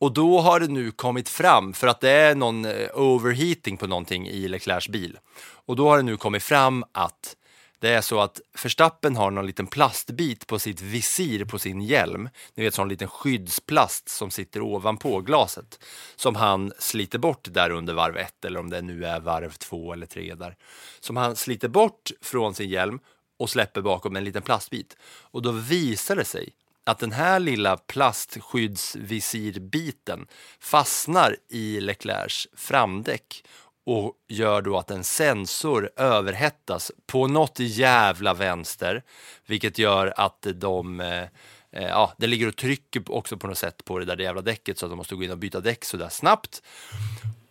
Och 0.00 0.12
då 0.12 0.40
har 0.40 0.60
det 0.60 0.68
nu 0.68 0.90
kommit 0.90 1.28
fram, 1.28 1.72
för 1.72 1.86
att 1.86 2.00
det 2.00 2.10
är 2.10 2.34
någon 2.34 2.64
eh, 2.64 2.88
overheating 2.94 3.76
på 3.76 3.86
någonting 3.86 4.28
i 4.28 4.48
Leclercs 4.48 4.88
bil. 4.88 5.18
Och 5.66 5.76
då 5.76 5.88
har 5.88 5.96
det 5.96 6.02
nu 6.02 6.16
kommit 6.16 6.42
fram 6.42 6.84
att 6.92 7.36
det 7.80 7.88
är 7.88 8.00
så 8.00 8.20
att 8.20 8.40
Verstappen 8.62 9.16
har 9.16 9.30
någon 9.30 9.46
liten 9.46 9.66
plastbit 9.66 10.46
på 10.46 10.58
sitt 10.58 10.80
visir 10.80 11.44
på 11.44 11.58
sin 11.58 11.80
hjälm. 11.80 12.28
Ni 12.54 12.64
vet 12.64 12.74
sån 12.74 12.88
liten 12.88 13.08
skyddsplast 13.08 14.08
som 14.08 14.30
sitter 14.30 14.60
ovanpå 14.60 15.20
glaset. 15.20 15.84
Som 16.16 16.34
han 16.34 16.72
sliter 16.78 17.18
bort 17.18 17.48
där 17.50 17.70
under 17.70 17.94
varv 17.94 18.16
ett 18.16 18.44
eller 18.44 18.60
om 18.60 18.70
det 18.70 18.82
nu 18.82 19.04
är 19.04 19.20
varv 19.20 19.50
två 19.50 19.92
eller 19.92 20.06
tre 20.06 20.34
där. 20.34 20.56
Som 21.00 21.16
han 21.16 21.36
sliter 21.36 21.68
bort 21.68 22.10
från 22.20 22.54
sin 22.54 22.68
hjälm 22.68 23.00
och 23.38 23.50
släpper 23.50 23.80
bakom 23.80 24.16
en 24.16 24.24
liten 24.24 24.42
plastbit. 24.42 24.96
Och 25.02 25.42
då 25.42 25.50
visar 25.50 26.16
det 26.16 26.24
sig 26.24 26.52
att 26.84 26.98
den 26.98 27.12
här 27.12 27.40
lilla 27.40 27.76
plastskyddsvisirbiten 27.76 30.26
fastnar 30.60 31.36
i 31.48 31.80
Leclercs 31.80 32.48
framdäck 32.56 33.44
och 33.88 34.14
gör 34.28 34.62
då 34.62 34.78
att 34.78 34.90
en 34.90 35.04
sensor 35.04 35.90
överhettas 35.96 36.92
på 37.06 37.26
något 37.26 37.58
jävla 37.58 38.34
vänster, 38.34 39.02
vilket 39.46 39.78
gör 39.78 40.12
att 40.16 40.46
de 40.54 41.00
eh, 41.00 41.22
eh, 41.72 41.88
Ja, 41.88 42.12
det 42.16 42.26
ligger 42.26 42.48
och 42.48 42.56
trycker 42.56 43.12
också 43.12 43.36
på 43.36 43.46
något 43.46 43.58
sätt 43.58 43.84
på 43.84 43.98
det 43.98 44.04
där 44.04 44.18
jävla 44.18 44.42
däcket 44.42 44.78
så 44.78 44.86
att 44.86 44.92
de 44.92 44.96
måste 44.96 45.14
gå 45.14 45.22
in 45.22 45.30
och 45.30 45.38
byta 45.38 45.60
däck 45.60 45.84
sådär 45.84 46.08
snabbt. 46.08 46.62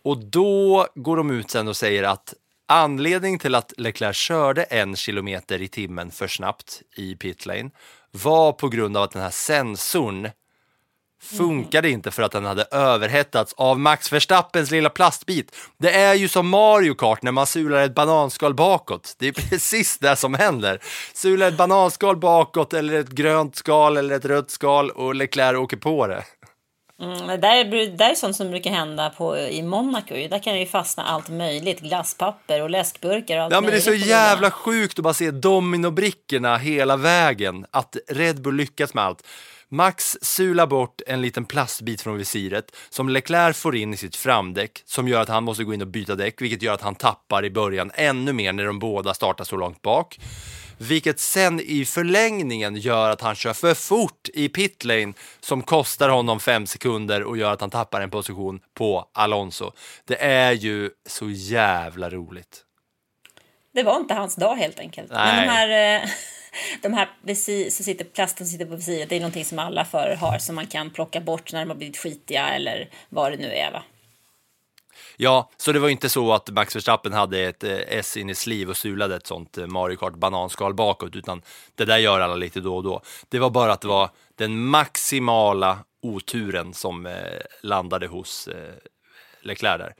Och 0.02 0.18
då 0.18 0.86
går 0.94 1.16
de 1.16 1.30
ut 1.30 1.50
sen 1.50 1.68
och 1.68 1.76
säger 1.76 2.02
att 2.02 2.34
anledningen 2.66 3.38
till 3.38 3.54
att 3.54 3.72
Leclerc 3.76 4.16
körde 4.16 4.62
en 4.62 4.96
kilometer 4.96 5.62
i 5.62 5.68
timmen 5.68 6.10
för 6.10 6.28
snabbt 6.28 6.82
i 6.96 7.16
pitlane 7.16 7.70
var 8.10 8.52
på 8.52 8.68
grund 8.68 8.96
av 8.96 9.02
att 9.02 9.12
den 9.12 9.22
här 9.22 9.30
sensorn 9.30 10.30
funkade 11.22 11.90
inte 11.90 12.10
för 12.10 12.22
att 12.22 12.32
den 12.32 12.44
hade 12.44 12.62
överhettats 12.70 13.54
av 13.56 13.78
Max 13.80 14.12
Verstappens 14.12 14.70
lilla 14.70 14.90
plastbit. 14.90 15.56
Det 15.78 15.90
är 15.92 16.14
ju 16.14 16.28
som 16.28 16.48
Mario 16.48 16.94
Kart 16.94 17.22
när 17.22 17.32
man 17.32 17.46
sular 17.46 17.82
ett 17.82 17.94
bananskal 17.94 18.54
bakåt. 18.54 19.14
Det 19.18 19.28
är 19.28 19.32
precis 19.50 19.98
det 19.98 20.16
som 20.16 20.34
händer. 20.34 20.80
Sular 21.14 21.48
ett 21.48 21.56
bananskal 21.56 22.16
bakåt 22.16 22.74
eller 22.74 22.94
ett 23.00 23.10
grönt 23.10 23.56
skal 23.56 23.96
eller 23.96 24.16
ett 24.16 24.24
rött 24.24 24.50
skal 24.50 24.90
och 24.90 25.14
Leclerc 25.14 25.56
åker 25.58 25.76
på 25.76 26.06
det. 26.06 26.22
Mm, 27.02 27.26
det 27.26 27.36
där, 27.36 27.56
är- 27.56 27.64
det 27.64 27.86
där 27.86 28.10
är 28.10 28.14
sånt 28.14 28.36
som 28.36 28.50
brukar 28.50 28.70
hända 28.70 29.10
på, 29.10 29.38
i 29.38 29.62
Monaco. 29.62 30.14
Där 30.14 30.42
kan 30.42 30.52
det 30.52 30.58
ju 30.60 30.66
fastna 30.66 31.04
allt 31.04 31.28
möjligt. 31.28 31.80
Glasspapper 31.80 32.62
och 32.62 32.70
läskburkar 32.70 33.36
och 33.38 33.44
allt 33.44 33.52
Ja 33.54 33.60
men 33.60 33.70
det 33.70 33.76
är 33.76 33.80
så 33.80 33.94
jävla 33.94 34.50
sjukt 34.50 34.98
att 34.98 35.02
bara 35.02 35.14
se 35.14 35.30
dominobrickorna 35.30 36.56
hela 36.56 36.96
vägen. 36.96 37.66
Att 37.70 37.96
Red 38.08 38.42
Bull 38.42 38.56
lyckas 38.56 38.94
med 38.94 39.04
allt. 39.04 39.26
Max 39.70 40.16
sular 40.22 40.66
bort 40.66 41.00
en 41.06 41.22
liten 41.22 41.44
plastbit 41.44 42.00
från 42.00 42.18
visiret 42.18 42.76
som 42.90 43.08
Leclerc 43.08 43.56
får 43.56 43.76
in 43.76 43.94
i 43.94 43.96
sitt 43.96 44.16
framdäck 44.16 44.82
som 44.84 45.08
gör 45.08 45.20
att 45.20 45.28
han 45.28 45.44
måste 45.44 45.64
gå 45.64 45.74
in 45.74 45.82
och 45.82 45.88
byta 45.88 46.14
däck, 46.14 46.42
vilket 46.42 46.62
gör 46.62 46.74
att 46.74 46.82
han 46.82 46.94
tappar 46.94 47.44
i 47.44 47.50
början 47.50 47.90
ännu 47.94 48.32
mer 48.32 48.52
när 48.52 48.64
de 48.64 48.78
båda 48.78 49.14
startar 49.14 49.44
så 49.44 49.56
långt 49.56 49.82
bak. 49.82 50.18
Vilket 50.78 51.20
sen 51.20 51.60
i 51.60 51.84
förlängningen 51.84 52.76
gör 52.76 53.10
att 53.10 53.20
han 53.20 53.34
kör 53.34 53.52
för 53.52 53.74
fort 53.74 54.28
i 54.34 54.48
pitlane 54.48 55.12
som 55.40 55.62
kostar 55.62 56.08
honom 56.08 56.40
fem 56.40 56.66
sekunder 56.66 57.22
och 57.22 57.36
gör 57.36 57.52
att 57.52 57.60
han 57.60 57.70
tappar 57.70 58.00
en 58.00 58.10
position 58.10 58.60
på 58.74 59.08
Alonso. 59.12 59.72
Det 60.04 60.22
är 60.24 60.52
ju 60.52 60.90
så 61.06 61.30
jävla 61.30 62.10
roligt. 62.10 62.64
Det 63.74 63.82
var 63.82 63.96
inte 63.96 64.14
hans 64.14 64.36
dag 64.36 64.56
helt 64.56 64.78
enkelt. 64.78 65.10
Nej. 65.10 65.36
Men 65.36 65.46
de 65.46 65.52
här, 65.52 66.02
eh, 66.02 66.08
de 66.82 66.92
här 66.92 67.10
visir, 67.22 67.70
som 67.70 67.84
sitter, 67.84 68.04
plasten 68.04 68.46
som 68.46 68.52
sitter 68.52 68.66
på 68.66 68.76
visiret, 68.76 69.08
det 69.08 69.16
är 69.16 69.20
någonting 69.20 69.44
som 69.44 69.58
alla 69.58 69.84
förare 69.84 70.14
har 70.14 70.38
som 70.38 70.54
man 70.54 70.66
kan 70.66 70.90
plocka 70.90 71.20
bort 71.20 71.52
när 71.52 71.60
de 71.60 71.68
har 71.70 71.76
blivit 71.76 71.96
skitiga 71.96 72.48
eller 72.48 72.90
vad 73.08 73.32
det 73.32 73.36
nu 73.36 73.52
är. 73.52 73.72
Va? 73.72 73.82
Ja, 75.16 75.50
så 75.56 75.72
det 75.72 75.78
var 75.78 75.88
inte 75.88 76.08
så 76.08 76.32
att 76.32 76.50
Max 76.50 76.76
Verstappen 76.76 77.12
hade 77.12 77.38
ett 77.40 77.64
eh, 77.64 77.76
S 77.88 78.16
in 78.16 78.30
i 78.30 78.34
sliv 78.34 78.70
och 78.70 78.76
sulade 78.76 79.16
ett 79.16 79.26
sånt 79.26 79.58
eh, 79.58 79.66
Mario 79.66 79.96
Kart 79.96 80.14
bananskal 80.14 80.74
bakåt, 80.74 81.16
utan 81.16 81.42
det 81.74 81.84
där 81.84 81.98
gör 81.98 82.20
alla 82.20 82.34
lite 82.34 82.60
då 82.60 82.76
och 82.76 82.82
då. 82.82 83.02
Det 83.28 83.38
var 83.38 83.50
bara 83.50 83.72
att 83.72 83.80
det 83.80 83.88
var 83.88 84.10
den 84.34 84.64
maximala 84.64 85.78
oturen 86.02 86.74
som 86.74 87.06
eh, 87.06 87.12
landade 87.62 88.06
hos 88.06 88.48
Leclerc 89.42 89.78
där. 89.78 89.94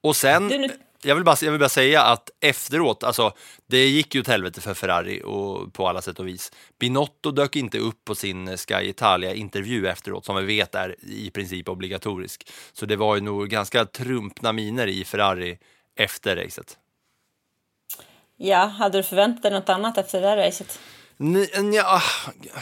Och 0.00 0.16
sen, 0.16 0.48
Du, 0.48 0.58
nu- 0.58 0.78
jag, 1.04 1.14
vill 1.14 1.24
bara, 1.24 1.36
jag 1.42 1.50
vill 1.50 1.60
bara 1.60 1.68
säga 1.68 2.02
att 2.02 2.30
efteråt, 2.40 3.04
alltså 3.04 3.32
det 3.66 3.86
gick 3.86 4.14
ju 4.14 4.20
åt 4.20 4.28
helvete 4.28 4.60
för 4.60 4.74
Ferrari 4.74 5.22
och 5.24 5.74
på 5.74 5.88
alla 5.88 6.02
sätt 6.02 6.18
och 6.18 6.28
vis. 6.28 6.52
Binotto 6.78 7.30
dök 7.30 7.56
inte 7.56 7.78
upp 7.78 8.04
på 8.04 8.14
sin 8.14 8.56
Sky 8.56 8.74
Italia-intervju 8.88 9.88
efteråt, 9.88 10.24
som 10.24 10.36
vi 10.36 10.44
vet 10.44 10.74
är 10.74 10.96
i 11.02 11.30
princip 11.30 11.68
obligatorisk. 11.68 12.50
Så 12.72 12.86
det 12.86 12.96
var 12.96 13.14
ju 13.14 13.20
nog 13.20 13.48
ganska 13.48 13.84
trumpna 13.84 14.52
miner 14.52 14.86
i 14.86 15.04
Ferrari 15.04 15.58
efter 15.96 16.36
racet. 16.36 16.78
Ja, 18.36 18.64
hade 18.64 18.98
du 18.98 19.02
förväntat 19.02 19.42
dig 19.42 19.52
något 19.52 19.68
annat 19.68 19.98
efter 19.98 20.20
det 20.20 20.26
där 20.26 20.36
racet? 20.36 20.80
N- 21.22 21.72
Ja, 21.72 22.02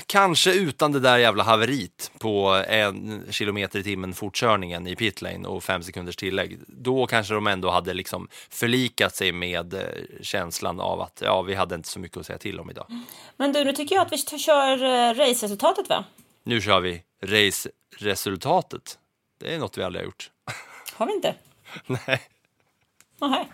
kanske 0.06 0.52
utan 0.52 0.92
det 0.92 1.00
där 1.00 1.18
jävla 1.18 1.42
haverit 1.42 2.10
på 2.18 2.64
en 2.68 3.26
kilometer 3.30 3.78
i 3.78 3.82
timmen 3.82 4.14
fortkörningen 4.14 4.86
i 4.86 4.96
pitlane 4.96 5.48
och 5.48 5.64
fem 5.64 5.82
sekunders 5.82 6.16
tillägg. 6.16 6.58
Då 6.66 7.06
kanske 7.06 7.34
de 7.34 7.46
ändå 7.46 7.70
hade 7.70 7.94
liksom 7.94 8.28
förlikat 8.50 9.16
sig 9.16 9.32
med 9.32 9.74
eh, 9.74 9.80
känslan 10.22 10.80
av 10.80 11.00
att 11.00 11.22
ja, 11.24 11.42
vi 11.42 11.54
hade 11.54 11.74
inte 11.74 11.88
så 11.88 11.98
mycket 12.00 12.16
att 12.18 12.26
säga 12.26 12.38
till 12.38 12.60
om 12.60 12.70
idag. 12.70 12.86
Men 13.36 13.52
du, 13.52 13.64
nu 13.64 13.72
tycker 13.72 13.94
jag 13.94 14.06
att 14.06 14.12
vi 14.12 14.18
kör 14.38 14.82
uh, 14.84 15.14
raceresultatet 15.14 15.88
va? 15.88 16.04
Nu 16.42 16.60
kör 16.60 16.80
vi 16.80 17.02
race-resultatet. 17.24 18.98
Det 19.40 19.54
är 19.54 19.58
något 19.58 19.78
vi 19.78 19.82
aldrig 19.82 20.02
har 20.02 20.06
gjort. 20.06 20.30
Har 20.94 21.06
vi 21.06 21.12
inte? 21.12 21.34
Nej. 21.86 22.20
Nähä. 23.20 23.46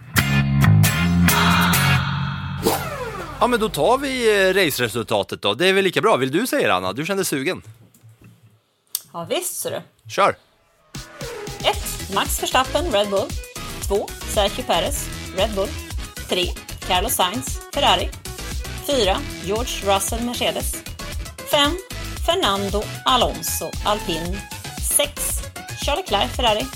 Ja, 3.40 3.46
men 3.46 3.60
då 3.60 3.68
tar 3.68 3.98
vi 3.98 4.40
eh, 4.48 4.54
race-resultatet 4.54 5.42
då. 5.42 5.54
Det 5.54 5.66
är 5.68 5.72
väl 5.72 5.84
lika 5.84 6.00
bra. 6.00 6.16
Vill 6.16 6.30
du 6.30 6.46
säga 6.46 6.68
det, 6.68 6.74
Anna? 6.74 6.92
Du 6.92 7.06
kände 7.06 7.24
sugen. 7.24 7.62
Ja, 9.12 9.26
visst 9.30 9.60
ser 9.60 9.70
du. 9.70 10.10
Kör! 10.10 10.36
1. 11.60 12.14
Max 12.14 12.42
Verstappen, 12.42 12.92
Red 12.92 13.10
Bull. 13.10 13.28
2. 13.88 14.08
Sergio 14.34 14.62
Perez, 14.62 15.08
Red 15.36 15.50
Bull. 15.54 15.68
3. 16.28 16.46
Carlos 16.88 17.14
Sainz, 17.14 17.60
Ferrari. 17.74 18.10
4. 18.86 19.16
George 19.44 19.94
Russell, 19.94 20.24
Mercedes. 20.24 20.74
5. 21.50 21.70
Fernando 22.26 22.82
Alonso, 23.04 23.70
Alpin. 23.84 24.38
6. 24.96 25.12
Charles 25.84 26.10
Leclerc, 26.10 26.30
Ferrari. 26.36 26.66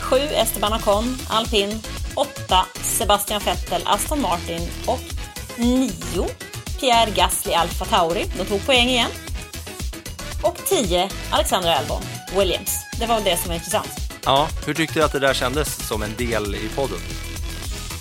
7. 0.00 0.16
Esteban 0.16 0.72
Ocon, 0.72 1.18
Alpin. 1.28 1.80
8. 2.14 2.66
Sebastian 2.82 3.40
Vettel, 3.44 3.82
Aston 3.84 4.20
Martin. 4.20 4.68
Och 4.86 5.15
9. 5.58 5.90
Pierre 6.80 7.10
Gasly, 7.10 7.52
Alfa 7.54 7.84
Tauri. 7.84 8.24
De 8.38 8.44
tog 8.44 8.66
poäng 8.66 8.88
igen. 8.88 9.10
Och 10.42 10.56
10. 10.66 11.08
Alexander 11.30 11.74
Albon, 11.74 12.02
Williams. 12.38 12.70
Det 13.00 13.06
var 13.06 13.20
det 13.20 13.36
som 13.36 13.48
var 13.48 13.54
intressant. 13.54 13.88
Ja, 14.24 14.48
hur 14.66 14.74
tyckte 14.74 14.98
du 14.98 15.04
att 15.04 15.12
det 15.12 15.18
där 15.18 15.34
kändes 15.34 15.88
som 15.88 16.02
en 16.02 16.14
del 16.16 16.54
i 16.54 16.68
podden? 16.76 16.98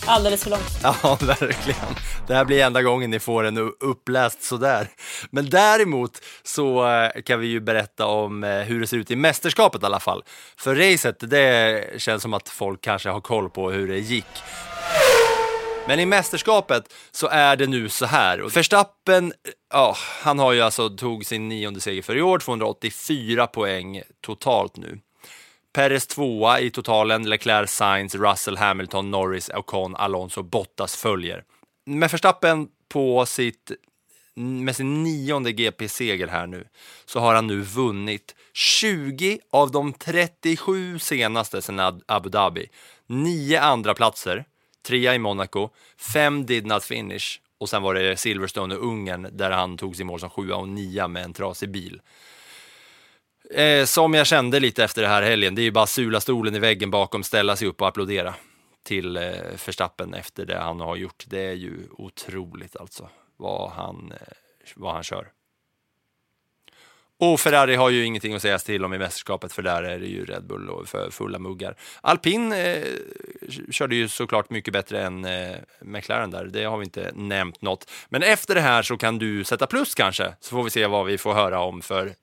Alldeles 0.07 0.43
för 0.43 0.49
långt. 0.49 0.79
Ja, 0.83 1.17
verkligen. 1.21 1.95
Det 2.27 2.33
här 2.35 2.45
blir 2.45 2.63
enda 2.63 2.81
gången 2.81 3.11
ni 3.11 3.19
får 3.19 3.43
en 3.43 3.57
uppläst 3.79 4.43
sådär. 4.43 4.87
Men 5.29 5.49
däremot 5.49 6.11
så 6.43 6.87
eh, 6.91 7.21
kan 7.21 7.39
vi 7.39 7.47
ju 7.47 7.59
berätta 7.59 8.05
om 8.05 8.43
eh, 8.43 8.49
hur 8.49 8.79
det 8.81 8.87
ser 8.87 8.97
ut 8.97 9.11
i 9.11 9.15
mästerskapet 9.15 9.83
i 9.83 9.85
alla 9.85 9.99
fall. 9.99 10.23
För 10.57 10.75
racet, 10.75 11.29
det 11.29 12.01
känns 12.01 12.21
som 12.21 12.33
att 12.33 12.49
folk 12.49 12.81
kanske 12.81 13.09
har 13.09 13.21
koll 13.21 13.49
på 13.49 13.71
hur 13.71 13.87
det 13.87 13.99
gick. 13.99 14.25
Men 15.87 15.99
i 15.99 16.05
mästerskapet 16.05 16.93
så 17.11 17.27
är 17.27 17.55
det 17.55 17.67
nu 17.67 17.89
så 17.89 18.05
här. 18.05 18.39
Verstappen, 18.39 19.33
ja, 19.73 19.95
han 20.21 20.39
har 20.39 20.53
ju 20.53 20.61
alltså 20.61 20.89
tog 20.89 21.25
sin 21.25 21.49
nionde 21.49 21.81
seger 21.81 22.01
för 22.01 22.17
i 22.17 22.21
år, 22.21 22.39
284 22.39 23.47
poäng 23.47 24.01
totalt 24.21 24.77
nu. 24.77 24.99
Perez 25.73 26.07
tvåa 26.07 26.59
i 26.59 26.69
totalen, 26.69 27.29
Leclerc, 27.29 27.71
Sainz, 27.71 28.15
Russell, 28.15 28.57
Hamilton, 28.57 29.11
Norris, 29.11 29.49
Ocon, 29.49 29.95
Alonso, 29.95 30.43
Bottas 30.43 30.95
följer. 30.95 31.43
Med 31.85 32.11
Verstappen 32.11 32.67
på 32.89 33.25
sitt, 33.25 33.71
med 34.35 34.75
sin 34.75 35.03
nionde 35.03 35.51
GP-seger 35.51 36.27
här 36.27 36.47
nu, 36.47 36.67
så 37.05 37.19
har 37.19 37.35
han 37.35 37.47
nu 37.47 37.61
vunnit 37.61 38.35
20 38.53 39.39
av 39.51 39.71
de 39.71 39.93
37 39.93 40.99
senaste 40.99 41.61
sedan 41.61 42.01
Abu 42.07 42.29
Dhabi. 42.29 42.67
Nio 43.07 43.61
andra 43.61 43.93
platser, 43.93 44.45
trea 44.85 45.15
i 45.15 45.19
Monaco, 45.19 45.69
fem 45.97 46.45
did 46.45 46.65
not 46.65 46.83
finish 46.83 47.39
och 47.57 47.69
sen 47.69 47.81
var 47.81 47.93
det 47.93 48.17
Silverstone 48.17 48.75
och 48.75 48.87
Ungern 48.87 49.29
där 49.31 49.51
han 49.51 49.77
tog 49.77 49.95
sin 49.95 50.07
mål 50.07 50.19
som 50.19 50.29
sjua 50.29 50.55
och 50.55 50.69
nia 50.69 51.07
med 51.07 51.23
en 51.23 51.33
trasig 51.33 51.69
bil. 51.69 52.01
Eh, 53.51 53.85
som 53.85 54.13
jag 54.13 54.27
kände 54.27 54.59
lite 54.59 54.83
efter 54.83 55.01
det 55.01 55.07
här 55.07 55.21
helgen, 55.21 55.55
det 55.55 55.61
är 55.61 55.63
ju 55.63 55.71
bara 55.71 55.87
sula 55.87 56.21
stolen 56.21 56.55
i 56.55 56.59
väggen 56.59 56.91
bakom, 56.91 57.23
ställa 57.23 57.55
sig 57.55 57.67
upp 57.67 57.81
och 57.81 57.87
applådera 57.87 58.35
till 58.83 59.17
eh, 59.17 59.23
Verstappen 59.65 60.13
efter 60.13 60.45
det 60.45 60.57
han 60.57 60.79
har 60.79 60.95
gjort. 60.95 61.23
Det 61.27 61.41
är 61.41 61.53
ju 61.53 61.77
otroligt 61.91 62.75
alltså, 62.75 63.09
vad 63.37 63.71
han, 63.71 64.11
eh, 64.11 64.33
vad 64.75 64.93
han 64.93 65.03
kör. 65.03 65.27
Och 67.19 67.39
Ferrari 67.39 67.75
har 67.75 67.89
ju 67.89 68.05
ingenting 68.05 68.33
att 68.33 68.41
säga 68.41 68.59
till 68.59 68.85
om 68.85 68.93
i 68.93 68.97
mästerskapet, 68.97 69.53
för 69.53 69.61
där 69.61 69.83
är 69.83 69.99
det 69.99 70.05
ju 70.05 70.25
Red 70.25 70.47
Bull 70.47 70.69
och 70.69 70.87
för 70.87 71.09
fulla 71.09 71.39
muggar. 71.39 71.75
Alpin 72.01 72.51
eh, 72.51 72.83
körde 73.71 73.95
ju 73.95 74.07
såklart 74.07 74.49
mycket 74.49 74.73
bättre 74.73 75.03
än 75.03 75.25
eh, 75.25 75.55
McLaren 75.81 76.31
där, 76.31 76.45
det 76.45 76.63
har 76.63 76.77
vi 76.77 76.85
inte 76.85 77.11
nämnt 77.15 77.61
något. 77.61 77.91
Men 78.09 78.23
efter 78.23 78.55
det 78.55 78.61
här 78.61 78.83
så 78.83 78.97
kan 78.97 79.17
du 79.17 79.43
sätta 79.43 79.67
plus 79.67 79.95
kanske, 79.95 80.33
så 80.39 80.49
får 80.49 80.63
vi 80.63 80.69
se 80.69 80.87
vad 80.87 81.05
vi 81.05 81.17
får 81.17 81.33
höra 81.33 81.59
om 81.59 81.81
för 81.81 82.13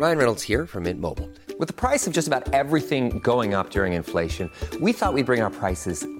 Ryan 0.00 0.16
Reynolds 0.16 0.48
här 0.48 0.66
från 0.66 0.82
Mint 0.82 1.00
Mobile. 1.00 1.28
With 1.60 1.66
the 1.66 1.88
price 1.88 2.10
of 2.10 2.16
just 2.16 2.28
about 2.28 2.54
everything 2.54 3.18
going 3.18 3.54
up 3.54 3.70
during 3.70 3.94
inflation, 3.94 4.50
we 4.80 4.92
thought 4.92 5.14
skulle 5.14 5.24
bring 5.24 5.42
our 5.42 5.50
prices 5.50 6.06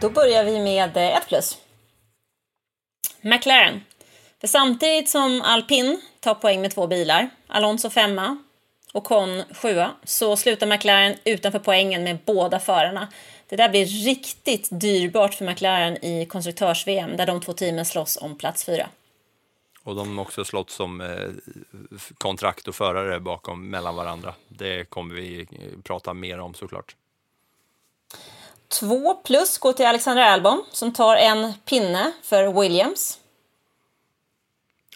Då 0.00 0.10
börjar 0.10 0.44
vi 0.44 0.58
med 0.58 0.96
eh, 0.96 1.16
ett 1.16 1.28
plus. 1.28 1.58
McLaren. 3.20 3.80
För 4.40 4.46
samtidigt 4.46 5.08
som 5.08 5.42
Alpin 5.42 6.00
tar 6.20 6.34
poäng 6.34 6.60
med 6.60 6.70
två 6.70 6.86
bilar, 6.86 7.30
Alonso 7.46 7.90
femma 7.90 8.38
och 8.92 9.04
Con 9.04 9.42
sjua, 9.54 9.90
så 10.04 10.36
slutar 10.36 10.66
McLaren 10.66 11.16
utanför 11.24 11.58
poängen 11.58 12.04
med 12.04 12.18
båda 12.24 12.60
förarna. 12.60 13.08
Det 13.48 13.56
där 13.56 13.68
blir 13.68 13.86
riktigt 13.86 14.68
dyrbart 14.70 15.34
för 15.34 15.44
McLaren 15.44 16.04
i 16.04 16.26
konstruktörs-VM 16.26 17.16
där 17.16 17.26
de 17.26 17.40
två 17.40 17.52
teamen 17.52 17.84
slåss 17.84 18.18
om 18.20 18.38
plats 18.38 18.64
fyra. 18.64 18.88
Och 19.82 19.94
de 19.94 20.18
har 20.18 20.24
också 20.24 20.44
slått 20.44 20.70
som 20.70 21.00
eh, 21.00 21.28
kontrakt 22.18 22.68
och 22.68 22.74
förare 22.74 23.20
bakom 23.20 23.70
mellan 23.70 23.96
varandra. 23.96 24.34
Det 24.48 24.90
kommer 24.90 25.14
vi 25.14 25.40
eh, 25.40 25.82
prata 25.82 26.14
mer 26.14 26.38
om 26.38 26.54
såklart. 26.54 26.96
Två 28.72 29.14
plus 29.14 29.58
går 29.58 29.72
till 29.72 29.86
Alexander 29.86 30.22
Albon 30.22 30.64
som 30.72 30.92
tar 30.92 31.16
en 31.16 31.52
pinne 31.64 32.12
för 32.22 32.60
Williams. 32.60 33.16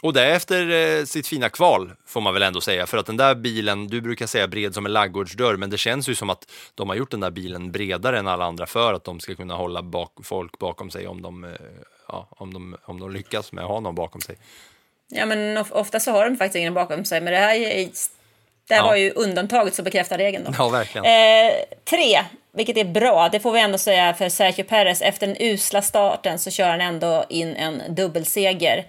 Och 0.03 0.12
det 0.12 0.22
är 0.25 0.31
efter 0.35 0.70
eh, 0.99 1.05
sitt 1.05 1.27
fina 1.27 1.49
kval, 1.49 1.93
får 2.07 2.20
man 2.20 2.35
väl 2.35 2.43
ändå 2.43 2.61
säga. 2.61 2.87
För 2.87 2.99
att 2.99 3.07
den 3.07 3.16
där 3.16 3.35
bilen, 3.35 3.87
du 3.89 4.01
brukar 4.01 4.27
säga 4.27 4.49
bred 4.49 4.75
som 4.75 4.87
en 4.87 4.93
laggårdsdörr, 4.93 5.57
men 5.57 5.70
det 5.70 5.79
känns 5.79 6.09
ju 6.09 6.14
som 6.14 6.31
att 6.31 6.51
de 6.75 6.89
har 6.89 6.97
gjort 6.97 7.11
den 7.11 7.20
där 7.20 7.31
bilen 7.31 7.72
bredare 7.72 8.18
än 8.18 8.29
alla 8.29 8.45
andra 8.45 8.66
för 8.66 8.95
att 8.95 9.05
de 9.05 9.20
ska 9.20 9.35
kunna 9.35 9.55
hålla 9.55 9.83
bak, 9.83 10.12
folk 10.22 10.59
bakom 10.59 10.91
sig 10.91 11.07
om 11.09 11.22
de, 11.22 11.45
eh, 11.45 11.51
ja, 12.09 12.29
om, 12.31 12.55
de, 12.55 12.77
om 12.85 13.01
de 13.01 13.12
lyckas 13.12 13.53
med 13.53 13.64
att 13.64 13.70
ha 13.70 13.81
någon 13.81 13.95
bakom 13.95 14.20
sig. 14.20 14.37
Ja, 15.09 15.27
men 15.27 15.59
of- 15.59 15.72
ofta 15.72 16.01
så 16.01 16.11
har 16.11 16.25
de 16.25 16.37
faktiskt 16.37 16.57
ingen 16.57 16.75
bakom 16.75 17.05
sig, 17.05 17.20
men 17.20 17.33
det 17.33 17.39
här, 17.39 17.55
är, 17.55 17.89
det 18.68 18.75
här 18.75 18.83
Ja. 18.83 18.87
var 18.87 18.97
ju 18.97 19.11
undantaget 19.11 19.75
som 19.75 19.85
bekräftar 19.85 20.18
regeln. 20.18 20.45
Då. 20.45 20.53
Ja, 20.59 20.68
verkligen. 20.68 21.05
Eh, 21.05 21.53
tre, 21.85 22.25
vilket 22.55 22.76
är 22.76 22.84
bra, 22.84 23.28
det 23.28 23.40
får 23.40 23.52
vi 23.52 23.61
ändå 23.61 23.78
säga 23.78 24.14
för 24.14 24.28
Sergio 24.28 24.64
Perez. 24.64 25.02
Efter 25.02 25.26
den 25.26 25.36
usla 25.40 25.82
starten 25.82 26.38
så 26.38 26.50
kör 26.50 26.68
han 26.68 26.80
ändå 26.80 27.24
in 27.28 27.57
en 27.57 27.94
dubbelseger 27.94 28.86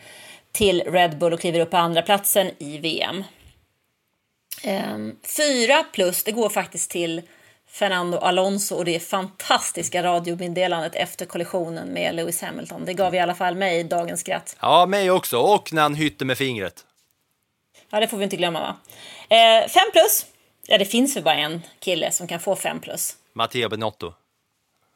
till 0.51 0.81
Red 0.81 1.17
Bull 1.17 1.33
och 1.33 1.39
kliver 1.39 1.59
upp 1.59 1.71
på 1.71 1.77
andra 1.77 2.01
platsen 2.01 2.51
i 2.57 2.77
VM. 2.77 3.23
Ehm, 4.63 5.15
fyra 5.37 5.83
plus, 5.93 6.23
det 6.23 6.31
går 6.31 6.49
faktiskt 6.49 6.91
till 6.91 7.21
Fernando 7.67 8.17
Alonso 8.17 8.75
och 8.75 8.85
det 8.85 8.99
fantastiska 8.99 10.03
radiomeddelandet 10.03 10.95
efter 10.95 11.25
kollisionen 11.25 11.87
med 11.87 12.15
Lewis 12.15 12.41
Hamilton. 12.41 12.85
Det 12.85 12.93
gav 12.93 13.15
i 13.15 13.19
alla 13.19 13.35
fall 13.35 13.55
mig 13.55 13.83
dagens 13.83 14.19
skratt. 14.19 14.55
Ja, 14.61 14.85
mig 14.85 15.11
också. 15.11 15.37
Och 15.37 15.73
när 15.73 15.81
han 15.81 15.95
hytte 15.95 16.25
med 16.25 16.37
fingret. 16.37 16.85
Ja, 17.89 17.99
det 17.99 18.07
får 18.07 18.17
vi 18.17 18.23
inte 18.23 18.35
glömma 18.35 18.59
va? 18.59 18.75
Eh, 19.35 19.67
fem 19.67 19.91
plus. 19.91 20.25
Ja, 20.67 20.77
det 20.77 20.85
finns 20.85 21.15
väl 21.15 21.23
bara 21.23 21.35
en 21.35 21.61
kille 21.79 22.11
som 22.11 22.27
kan 22.27 22.39
få 22.39 22.55
fem 22.55 22.79
plus. 22.79 23.17
Matteo 23.35 23.69
Benotto. 23.69 24.13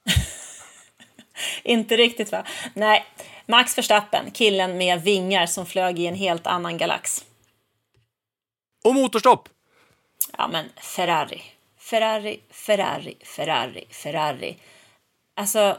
Inte 1.63 1.97
riktigt 1.97 2.31
va? 2.31 2.43
Nej, 2.73 3.05
Max 3.45 3.77
Verstappen, 3.77 4.31
killen 4.31 4.77
med 4.77 5.01
vingar 5.01 5.45
som 5.45 5.65
flög 5.65 5.99
i 5.99 6.05
en 6.05 6.15
helt 6.15 6.47
annan 6.47 6.77
galax. 6.77 7.25
Och 8.83 8.95
motorstopp! 8.95 9.49
Ja, 10.37 10.47
men 10.47 10.69
Ferrari. 10.77 11.41
Ferrari, 11.77 12.39
Ferrari, 12.49 13.17
Ferrari, 13.23 13.85
Ferrari. 13.89 14.57
Alltså, 15.35 15.77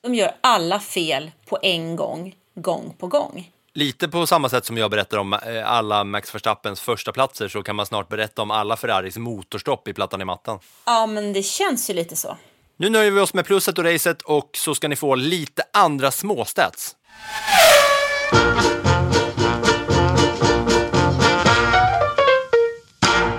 de 0.00 0.14
gör 0.14 0.34
alla 0.40 0.80
fel 0.80 1.30
på 1.46 1.58
en 1.62 1.96
gång, 1.96 2.36
gång 2.54 2.94
på 2.98 3.06
gång. 3.06 3.50
Lite 3.74 4.08
på 4.08 4.26
samma 4.26 4.48
sätt 4.48 4.64
som 4.64 4.78
jag 4.78 4.90
berättar 4.90 5.18
om 5.18 5.32
eh, 5.32 5.70
alla 5.70 6.04
Max 6.04 6.34
Verstappens 6.34 6.80
första 6.80 7.12
platser 7.12 7.48
så 7.48 7.62
kan 7.62 7.76
man 7.76 7.86
snart 7.86 8.08
berätta 8.08 8.42
om 8.42 8.50
alla 8.50 8.76
Ferraris 8.76 9.16
motorstopp 9.16 9.88
i 9.88 9.92
plattan 9.92 10.20
i 10.20 10.24
mattan. 10.24 10.58
Ja, 10.86 11.06
men 11.06 11.32
det 11.32 11.42
känns 11.42 11.90
ju 11.90 11.94
lite 11.94 12.16
så. 12.16 12.36
Nu 12.76 12.90
nöjer 12.90 13.10
vi 13.10 13.20
oss 13.20 13.34
med 13.34 13.44
plusset 13.44 13.78
och 13.78 13.84
racet 13.84 14.22
och 14.22 14.50
så 14.52 14.74
ska 14.74 14.88
ni 14.88 14.96
få 14.96 15.14
lite 15.14 15.62
andra 15.72 16.10
småstats. 16.10 16.96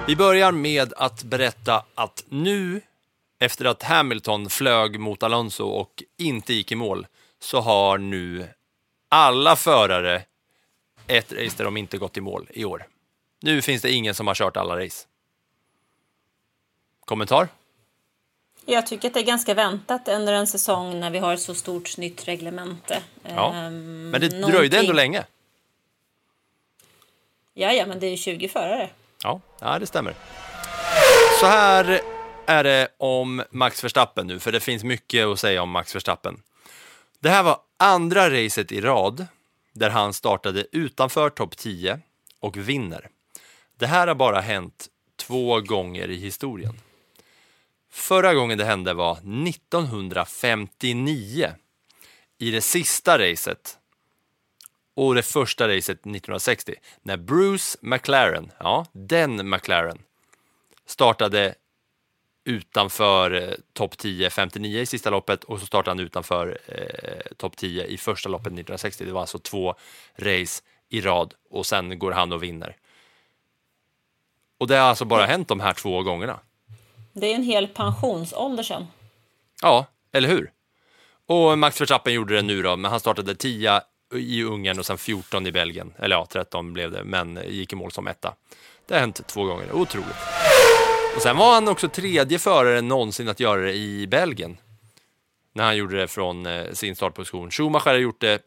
Vi 0.07 0.15
börjar 0.15 0.51
med 0.51 0.93
att 0.97 1.23
berätta 1.23 1.84
att 1.95 2.23
nu, 2.29 2.81
efter 3.39 3.65
att 3.65 3.84
Hamilton 3.84 4.49
flög 4.49 4.99
mot 4.99 5.23
Alonso 5.23 5.63
och 5.63 6.03
inte 6.17 6.53
gick 6.53 6.71
i 6.71 6.75
mål, 6.75 7.07
så 7.39 7.61
har 7.61 7.97
nu 7.97 8.47
alla 9.14 9.55
förare 9.55 10.24
ett 11.07 11.32
race 11.34 11.57
där 11.57 11.64
de 11.66 11.78
inte 11.78 11.97
gått 11.97 12.18
i 12.18 12.22
mål 12.22 12.47
i 12.53 12.66
år. 12.66 12.88
Nu 13.41 13.61
finns 13.61 13.82
det 13.82 13.91
ingen 13.91 14.16
som 14.16 14.28
har 14.28 14.36
kört 14.36 14.57
alla 14.57 14.86
race. 14.86 15.07
Kommentar? 17.05 17.47
Jag 18.66 18.88
tycker 18.88 19.07
att 19.07 19.14
det 19.14 19.20
är 19.20 19.24
ganska 19.26 19.53
väntat 19.53 20.07
under 20.07 20.34
en 20.34 20.47
säsong 20.47 20.99
när 20.99 21.09
vi 21.09 21.20
har 21.20 21.36
så 21.38 21.55
stort 21.55 21.97
nytt 21.97 22.28
reglemente. 22.28 23.03
Ja. 23.24 23.53
Ehm, 23.53 24.09
Men 24.09 24.22
det 24.22 24.28
dröjde 24.30 24.39
någonting- 24.51 24.80
ändå 24.80 24.93
länge. 24.93 25.26
Ja, 27.53 27.74
ja, 27.74 27.86
men 27.86 27.99
det 27.99 28.07
är 28.07 28.11
ju 28.11 28.18
20 28.18 28.47
förare. 28.49 28.89
Ja, 29.24 29.41
ja, 29.59 29.80
det 29.80 29.88
stämmer. 29.88 30.16
Så 31.39 31.45
här 31.45 32.01
är 32.45 32.64
det 32.64 32.88
om 32.97 33.43
Max 33.51 33.84
Verstappen 33.84 34.28
nu, 34.28 34.39
för 34.39 34.51
det 34.51 34.59
finns 34.59 34.84
mycket 34.84 35.26
att 35.28 35.39
säga 35.39 35.61
om 35.61 35.70
Max 35.70 35.95
Verstappen. 35.95 36.41
Det 37.24 37.30
här 37.30 37.43
var 37.43 37.59
andra 37.78 38.30
racet 38.30 38.71
i 38.71 38.82
rad 38.82 39.28
där 39.74 39.89
han 39.89 40.13
startade 40.13 40.65
utanför 40.71 41.30
topp 41.30 41.57
10 41.57 41.99
och 42.39 42.57
vinner. 42.57 43.09
Det 43.78 43.88
här 43.88 44.07
har 44.07 44.15
bara 44.15 44.41
hänt 44.41 44.88
två 45.15 45.61
gånger 45.61 46.09
i 46.09 46.15
historien. 46.15 46.80
Förra 47.91 48.34
gången 48.34 48.57
det 48.57 48.65
hände 48.65 48.93
var 48.93 49.17
1959 49.47 51.51
i 52.38 52.51
det 52.51 52.61
sista 52.61 53.19
racet 53.19 53.78
och 54.95 55.15
det 55.15 55.24
första 55.24 55.67
racet 55.67 55.99
1960 55.99 56.76
när 57.01 57.17
Bruce 57.17 57.78
McLaren, 57.82 58.51
ja, 58.59 58.86
den 58.91 59.49
McLaren, 59.49 59.97
startade 60.86 61.55
utanför 62.45 63.31
eh, 63.31 63.53
topp 63.73 63.97
10, 63.97 64.29
59 64.29 64.81
i 64.81 64.85
sista 64.85 65.09
loppet 65.09 65.43
och 65.43 65.59
så 65.59 65.65
startade 65.65 65.91
han 65.91 65.99
utanför 65.99 66.57
eh, 66.65 67.35
topp 67.37 67.57
10 67.57 67.85
i 67.85 67.97
första 67.97 68.29
loppet 68.29 68.47
1960. 68.47 69.05
Det 69.05 69.11
var 69.11 69.21
alltså 69.21 69.39
två 69.39 69.75
race 70.15 70.63
i 70.89 71.01
rad 71.01 71.33
och 71.49 71.65
sen 71.65 71.99
går 71.99 72.11
han 72.11 72.31
och 72.31 72.43
vinner. 72.43 72.75
Och 74.57 74.67
det 74.67 74.75
har 74.75 74.89
alltså 74.89 75.05
bara 75.05 75.25
hänt 75.25 75.47
de 75.47 75.59
här 75.59 75.73
två 75.73 76.03
gångerna. 76.03 76.39
Det 77.13 77.31
är 77.31 77.35
en 77.35 77.43
hel 77.43 77.67
pensionsålder 77.67 78.63
sedan. 78.63 78.87
Ja, 79.61 79.85
eller 80.11 80.29
hur? 80.29 80.51
Och 81.27 81.57
Max 81.57 81.81
Verstappen 81.81 82.13
gjorde 82.13 82.35
det 82.35 82.41
nu 82.41 82.61
då, 82.61 82.75
men 82.75 82.91
han 82.91 82.99
startade 82.99 83.35
10 83.35 83.81
i 84.15 84.43
Ungern 84.43 84.79
och 84.79 84.85
sen 84.85 84.97
14 84.97 85.47
i 85.47 85.51
Belgien. 85.51 85.93
Eller 85.99 86.15
ja, 86.15 86.25
13 86.25 86.73
blev 86.73 86.91
det, 86.91 87.03
men 87.03 87.39
gick 87.47 87.73
i 87.73 87.75
mål 87.75 87.91
som 87.91 88.07
etta. 88.07 88.33
Det 88.87 88.93
har 88.93 89.01
hänt 89.01 89.27
två 89.27 89.43
gånger, 89.43 89.71
otroligt. 89.71 90.15
Och 91.16 91.22
sen 91.22 91.38
var 91.38 91.53
han 91.53 91.68
också 91.68 91.89
tredje 91.89 92.39
förare 92.39 92.82
någonsin 92.82 93.30
att 93.30 93.39
göra 93.39 93.61
det 93.61 93.74
i 93.74 94.07
Belgien. 94.07 94.57
När 95.53 95.64
han 95.64 95.78
gjorde 95.78 95.97
det 95.97 96.07
från 96.07 96.45
eh, 96.45 96.72
sin 96.72 96.95
startposition. 96.95 97.51
Schumacher 97.51 97.86
har 97.86 97.95
gjort 97.95 98.22
det 98.22 98.41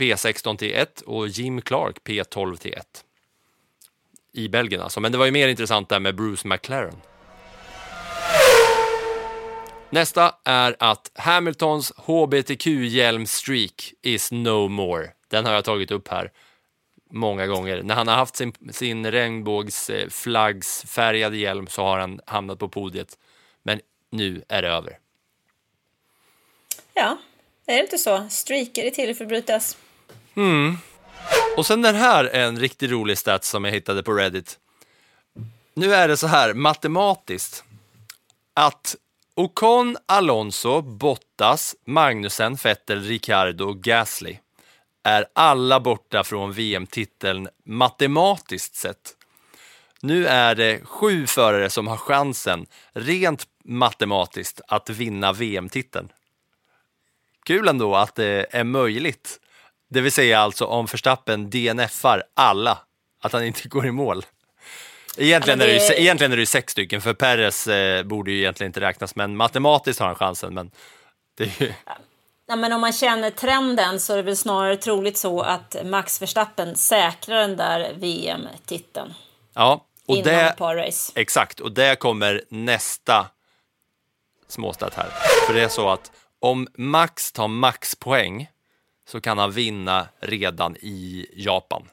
P16 0.00 0.56
till 0.56 0.74
1 0.74 1.00
och 1.00 1.28
Jim 1.28 1.60
Clark 1.60 1.96
P12 2.04 2.56
till 2.56 2.74
1. 2.74 3.04
I 4.32 4.48
Belgien 4.48 4.82
alltså, 4.82 5.00
men 5.00 5.12
det 5.12 5.18
var 5.18 5.24
ju 5.24 5.32
mer 5.32 5.48
intressant 5.48 5.88
där 5.88 6.00
med 6.00 6.14
Bruce 6.14 6.48
McLaren. 6.48 6.96
Nästa 9.90 10.34
är 10.44 10.76
att 10.78 11.10
Hamiltons 11.14 11.92
HBTQ-hjälm-streak 11.96 13.92
is 14.02 14.32
no 14.32 14.68
more. 14.68 15.10
Den 15.28 15.46
har 15.46 15.52
jag 15.52 15.64
tagit 15.64 15.90
upp 15.90 16.08
här 16.08 16.30
många 17.10 17.46
gånger. 17.46 17.82
När 17.82 17.94
han 17.94 18.08
har 18.08 18.14
haft 18.14 18.36
sin, 18.36 18.52
sin 18.70 19.10
regnbågsflaggsfärgade 19.10 21.36
hjälm 21.36 21.66
så 21.66 21.82
har 21.82 21.98
han 21.98 22.20
hamnat 22.26 22.58
på 22.58 22.68
podiet. 22.68 23.18
Men 23.62 23.80
nu 24.10 24.44
är 24.48 24.62
det 24.62 24.68
över. 24.68 24.98
Ja, 26.94 27.18
är 27.66 27.74
det 27.74 27.80
inte 27.80 27.98
så? 27.98 28.26
Streaker 28.30 28.84
är 28.84 28.90
till 28.90 29.16
för 29.16 29.24
att 29.24 29.28
brytas. 29.28 29.76
Och 31.56 31.66
sen 31.66 31.82
den 31.82 31.94
här 31.94 32.24
är 32.24 32.46
en 32.46 32.58
riktigt 32.58 32.90
rolig 32.90 33.18
stats 33.18 33.48
som 33.48 33.64
jag 33.64 33.72
hittade 33.72 34.02
på 34.02 34.12
Reddit. 34.12 34.58
Nu 35.74 35.94
är 35.94 36.08
det 36.08 36.16
så 36.16 36.26
här 36.26 36.54
matematiskt 36.54 37.64
att 38.54 38.96
Ocon, 39.34 39.96
Alonso, 40.06 40.82
Bottas, 40.82 41.76
Magnussen, 41.84 42.54
Vettel, 42.54 43.02
Ricciardo 43.02 43.64
och 43.64 43.82
Gasly 43.82 44.38
är 45.02 45.26
alla 45.32 45.80
borta 45.80 46.24
från 46.24 46.52
VM-titeln 46.52 47.48
matematiskt 47.64 48.74
sett. 48.74 49.16
Nu 50.02 50.26
är 50.26 50.54
det 50.54 50.80
sju 50.84 51.26
förare 51.26 51.70
som 51.70 51.86
har 51.86 51.96
chansen, 51.96 52.66
rent 52.92 53.46
matematiskt, 53.64 54.60
att 54.68 54.90
vinna 54.90 55.32
VM-titeln. 55.32 56.08
Kul 57.44 57.68
ändå 57.68 57.96
att 57.96 58.14
det 58.14 58.46
är 58.50 58.64
möjligt. 58.64 59.40
Det 59.90 60.00
vill 60.00 60.12
säga 60.12 60.40
alltså 60.40 60.64
om 60.64 60.86
Verstappen 60.86 61.50
DNFar 61.50 62.22
alla, 62.34 62.78
att 63.20 63.32
han 63.32 63.44
inte 63.44 63.68
går 63.68 63.86
i 63.86 63.90
mål. 63.90 64.24
Egentligen, 65.16 65.60
är, 65.60 65.66
det... 65.66 65.88
ju, 65.88 65.94
egentligen 66.02 66.32
är 66.32 66.36
det 66.36 66.46
sex 66.46 66.72
stycken, 66.72 67.00
för 67.00 67.14
Perez 67.14 67.66
eh, 67.66 68.02
borde 68.02 68.30
ju 68.30 68.38
egentligen 68.38 68.68
inte 68.68 68.80
räknas, 68.80 69.16
men 69.16 69.36
matematiskt 69.36 70.00
har 70.00 70.06
han 70.06 70.16
chansen. 70.16 70.54
Men 70.54 70.70
det 71.36 71.44
är 71.44 71.62
ju... 71.62 71.72
Ja, 72.50 72.56
men 72.56 72.72
om 72.72 72.80
man 72.80 72.92
känner 72.92 73.30
trenden 73.30 74.00
så 74.00 74.12
är 74.12 74.16
det 74.16 74.22
väl 74.22 74.36
snarare 74.36 74.76
troligt 74.76 75.18
så 75.18 75.40
att 75.40 75.76
Max 75.84 76.22
Verstappen 76.22 76.76
säkrar 76.76 77.40
den 77.40 77.56
där 77.56 77.92
VM-titeln 77.94 79.14
Ja, 79.54 79.84
och 80.06 80.16
innan 80.16 80.34
det... 80.34 80.40
ett 80.40 80.56
par 80.56 80.76
race. 80.76 81.12
Exakt, 81.14 81.60
och 81.60 81.72
där 81.72 81.94
kommer 81.94 82.44
nästa 82.48 83.26
småstat 84.48 84.94
här. 84.94 85.08
För 85.46 85.54
det 85.54 85.60
är 85.62 85.68
så 85.68 85.88
att 85.88 86.12
om 86.38 86.68
Max 86.74 87.32
tar 87.32 87.48
maxpoäng 87.48 88.50
så 89.08 89.20
kan 89.20 89.38
han 89.38 89.52
vinna 89.52 90.06
redan 90.20 90.76
i 90.76 91.26
Japan. 91.32 91.88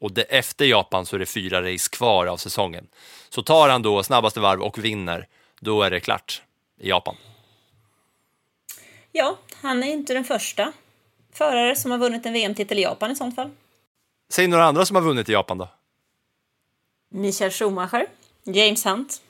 Och 0.00 0.12
det, 0.12 0.22
efter 0.22 0.64
Japan 0.64 1.06
så 1.06 1.16
är 1.16 1.20
det 1.20 1.26
fyra 1.26 1.72
race 1.72 1.88
kvar 1.92 2.26
av 2.26 2.36
säsongen. 2.36 2.86
Så 3.28 3.42
tar 3.42 3.68
han 3.68 3.82
då 3.82 4.02
snabbaste 4.02 4.40
varv 4.40 4.62
och 4.62 4.84
vinner, 4.84 5.26
då 5.60 5.82
är 5.82 5.90
det 5.90 6.00
klart 6.00 6.42
i 6.80 6.88
Japan. 6.88 7.16
Ja, 9.12 9.38
han 9.54 9.82
är 9.82 9.86
inte 9.92 10.14
den 10.14 10.24
första 10.24 10.72
förare 11.32 11.76
som 11.76 11.90
har 11.90 11.98
vunnit 11.98 12.26
en 12.26 12.32
VM-titel 12.32 12.78
i 12.78 12.82
Japan 12.82 13.10
i 13.10 13.16
sånt 13.16 13.34
fall. 13.34 13.50
Säg 14.28 14.46
några 14.46 14.64
andra 14.64 14.86
som 14.86 14.96
har 14.96 15.02
vunnit 15.02 15.28
i 15.28 15.32
Japan 15.32 15.58
då. 15.58 15.68
Michael 17.08 17.50
Schumacher, 17.50 18.06
James 18.44 18.86
Hunt. 18.86 19.22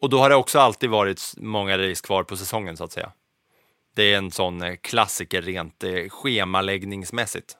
Och 0.00 0.10
då 0.10 0.18
har 0.18 0.30
det 0.30 0.36
också 0.36 0.58
alltid 0.58 0.90
varit 0.90 1.34
många 1.36 1.78
race 1.78 2.06
kvar 2.06 2.22
på 2.22 2.36
säsongen 2.36 2.76
så 2.76 2.84
att 2.84 2.92
säga. 2.92 3.12
Det 3.94 4.12
är 4.12 4.18
en 4.18 4.30
sån 4.30 4.62
eh, 4.62 4.76
klassiker 4.76 5.42
rent 5.42 5.84
eh, 5.84 6.08
schemaläggningsmässigt. 6.08 7.56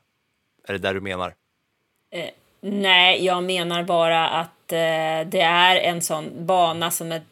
Är 0.64 0.72
det 0.72 0.78
där 0.78 0.94
du 0.94 1.00
menar? 1.00 1.34
Eh, 2.10 2.30
nej, 2.60 3.24
jag 3.24 3.42
menar 3.42 3.82
bara 3.82 4.28
att 4.28 4.72
eh, 4.72 5.28
det 5.30 5.40
är 5.40 5.76
en 5.76 6.02
sån 6.02 6.46
bana 6.46 6.90
som 6.90 7.12
är, 7.12 7.22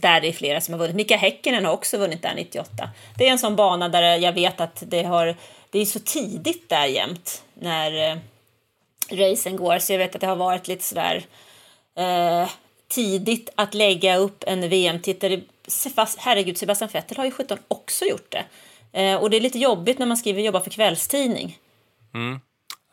där 0.00 0.20
det 0.20 0.28
är 0.28 0.32
flera 0.32 0.60
som 0.60 0.74
har 0.74 0.78
vunnit. 0.78 0.96
Mika 0.96 1.16
Häkkinen 1.16 1.64
har 1.64 1.72
också 1.72 1.98
vunnit 1.98 2.22
där 2.22 2.34
98. 2.34 2.90
Det 3.18 3.28
är 3.28 3.32
en 3.32 3.38
sån 3.38 3.56
bana 3.56 3.88
där 3.88 4.16
jag 4.16 4.32
vet 4.32 4.60
att 4.60 4.82
det 4.86 5.02
har 5.02 5.36
det 5.70 5.78
är 5.78 5.86
så 5.86 6.00
tidigt 6.00 6.68
där 6.68 6.86
jämt 6.86 7.44
när 7.54 8.10
eh, 8.10 8.18
racen 9.10 9.56
går, 9.56 9.78
så 9.78 9.92
jag 9.92 9.98
vet 9.98 10.14
att 10.14 10.20
det 10.20 10.26
har 10.26 10.36
varit 10.36 10.68
lite 10.68 10.84
sådär 10.84 11.24
eh, 11.96 12.48
tidigt 12.88 13.50
att 13.54 13.74
lägga 13.74 14.16
upp 14.16 14.44
en 14.46 14.68
VM-titel. 14.68 15.42
Herregud, 16.18 16.58
Sebastian 16.58 16.90
Vettel 16.92 17.16
har 17.16 17.24
ju 17.24 17.30
17 17.30 17.58
också 17.68 18.04
gjort 18.04 18.32
det. 18.32 18.44
Eh, 18.92 19.16
och 19.16 19.30
det 19.30 19.36
är 19.36 19.40
lite 19.40 19.58
jobbigt 19.58 19.98
när 19.98 20.06
man 20.06 20.16
skriver 20.16 20.42
jobba 20.42 20.60
för 20.60 20.70
kvällstidning. 20.70 21.58
Mm. 22.14 22.40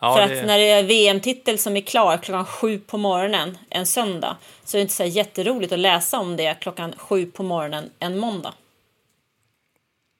Ja, 0.01 0.15
för 0.15 0.21
att 0.21 0.29
det... 0.29 0.45
när 0.45 0.57
det 0.57 0.69
är 0.69 0.83
VM-titel 0.83 1.59
som 1.59 1.77
är 1.77 1.81
klar 1.81 2.17
klockan 2.17 2.45
sju 2.45 2.79
på 2.79 2.97
morgonen 2.97 3.57
en 3.69 3.85
söndag 3.85 4.37
så 4.63 4.77
är 4.77 4.79
det 4.79 4.81
inte 4.81 4.93
så 4.93 5.03
jätteroligt 5.03 5.73
att 5.73 5.79
läsa 5.79 6.19
om 6.19 6.35
det 6.35 6.55
klockan 6.61 6.93
sju 6.97 7.25
på 7.25 7.43
morgonen 7.43 7.89
en 7.99 8.19
måndag. 8.19 8.53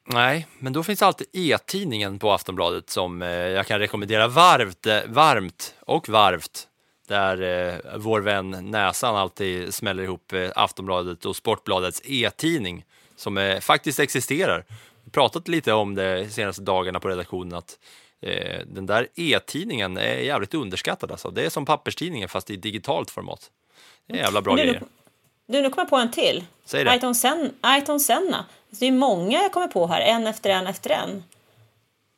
Nej, 0.08 0.48
men 0.60 0.74
då 0.74 0.84
finns 0.84 1.02
alltid 1.02 1.28
e-tidningen 1.34 2.20
på 2.20 2.32
Aftonbladet 2.32 2.90
som 2.90 3.22
eh, 3.22 3.30
jag 3.30 3.68
kan 3.68 3.80
rekommendera 3.80 4.28
varmt, 4.28 4.86
eh, 4.86 5.00
varmt 5.08 5.76
och 5.80 6.10
varvt. 6.10 6.68
Där 7.08 7.42
eh, 7.42 7.98
vår 7.98 8.22
vän 8.22 8.72
Näsan 8.72 9.16
alltid 9.16 9.74
smäller 9.74 10.04
ihop 10.04 10.34
Aftonbladet 10.56 11.26
och 11.26 11.36
Sportbladets 11.36 12.02
e-tidning 12.06 12.86
som 13.16 13.60
faktiskt 13.62 14.00
existerar. 14.00 14.66
Pratat 15.16 15.48
lite 15.48 15.74
om 15.74 15.96
det 15.96 16.24
de 16.24 16.30
senaste 16.30 16.62
dagarna 16.62 17.00
på 17.00 17.08
redaktionen 17.08 17.54
att 17.54 17.80
eh, 18.22 18.60
den 18.66 18.86
där 18.86 19.08
e-tidningen 19.16 19.98
är 19.98 20.16
jävligt 20.16 20.54
underskattad. 20.54 21.12
Alltså. 21.12 21.32
Det 21.32 21.46
är 21.46 21.50
som 21.50 21.66
papperstidningen 21.66 22.30
fast 22.30 22.50
i 22.50 22.56
digitalt 22.56 23.12
format. 23.12 23.52
Det 24.08 24.14
är 24.14 24.18
jävla 24.18 24.42
bra 24.42 24.56
du, 24.56 24.62
grejer. 24.62 24.84
Du, 25.48 25.62
nu 25.62 25.70
kommer 25.70 25.84
jag 25.84 25.90
på 25.90 25.96
en 25.96 26.12
till. 26.12 26.44
Säg 26.66 26.84
det. 26.84 26.92
Ayrton, 26.92 27.16
Sen 27.16 27.54
Ayrton 27.62 28.00
Senna. 28.00 28.46
Det 28.70 28.86
är 28.86 28.92
många 28.92 29.42
jag 29.42 29.52
kommer 29.52 29.68
på 29.68 29.88
här, 29.88 30.02
en 30.02 30.28
efter 30.28 30.50
en 30.50 30.68
efter 30.68 30.90
en. 30.90 31.24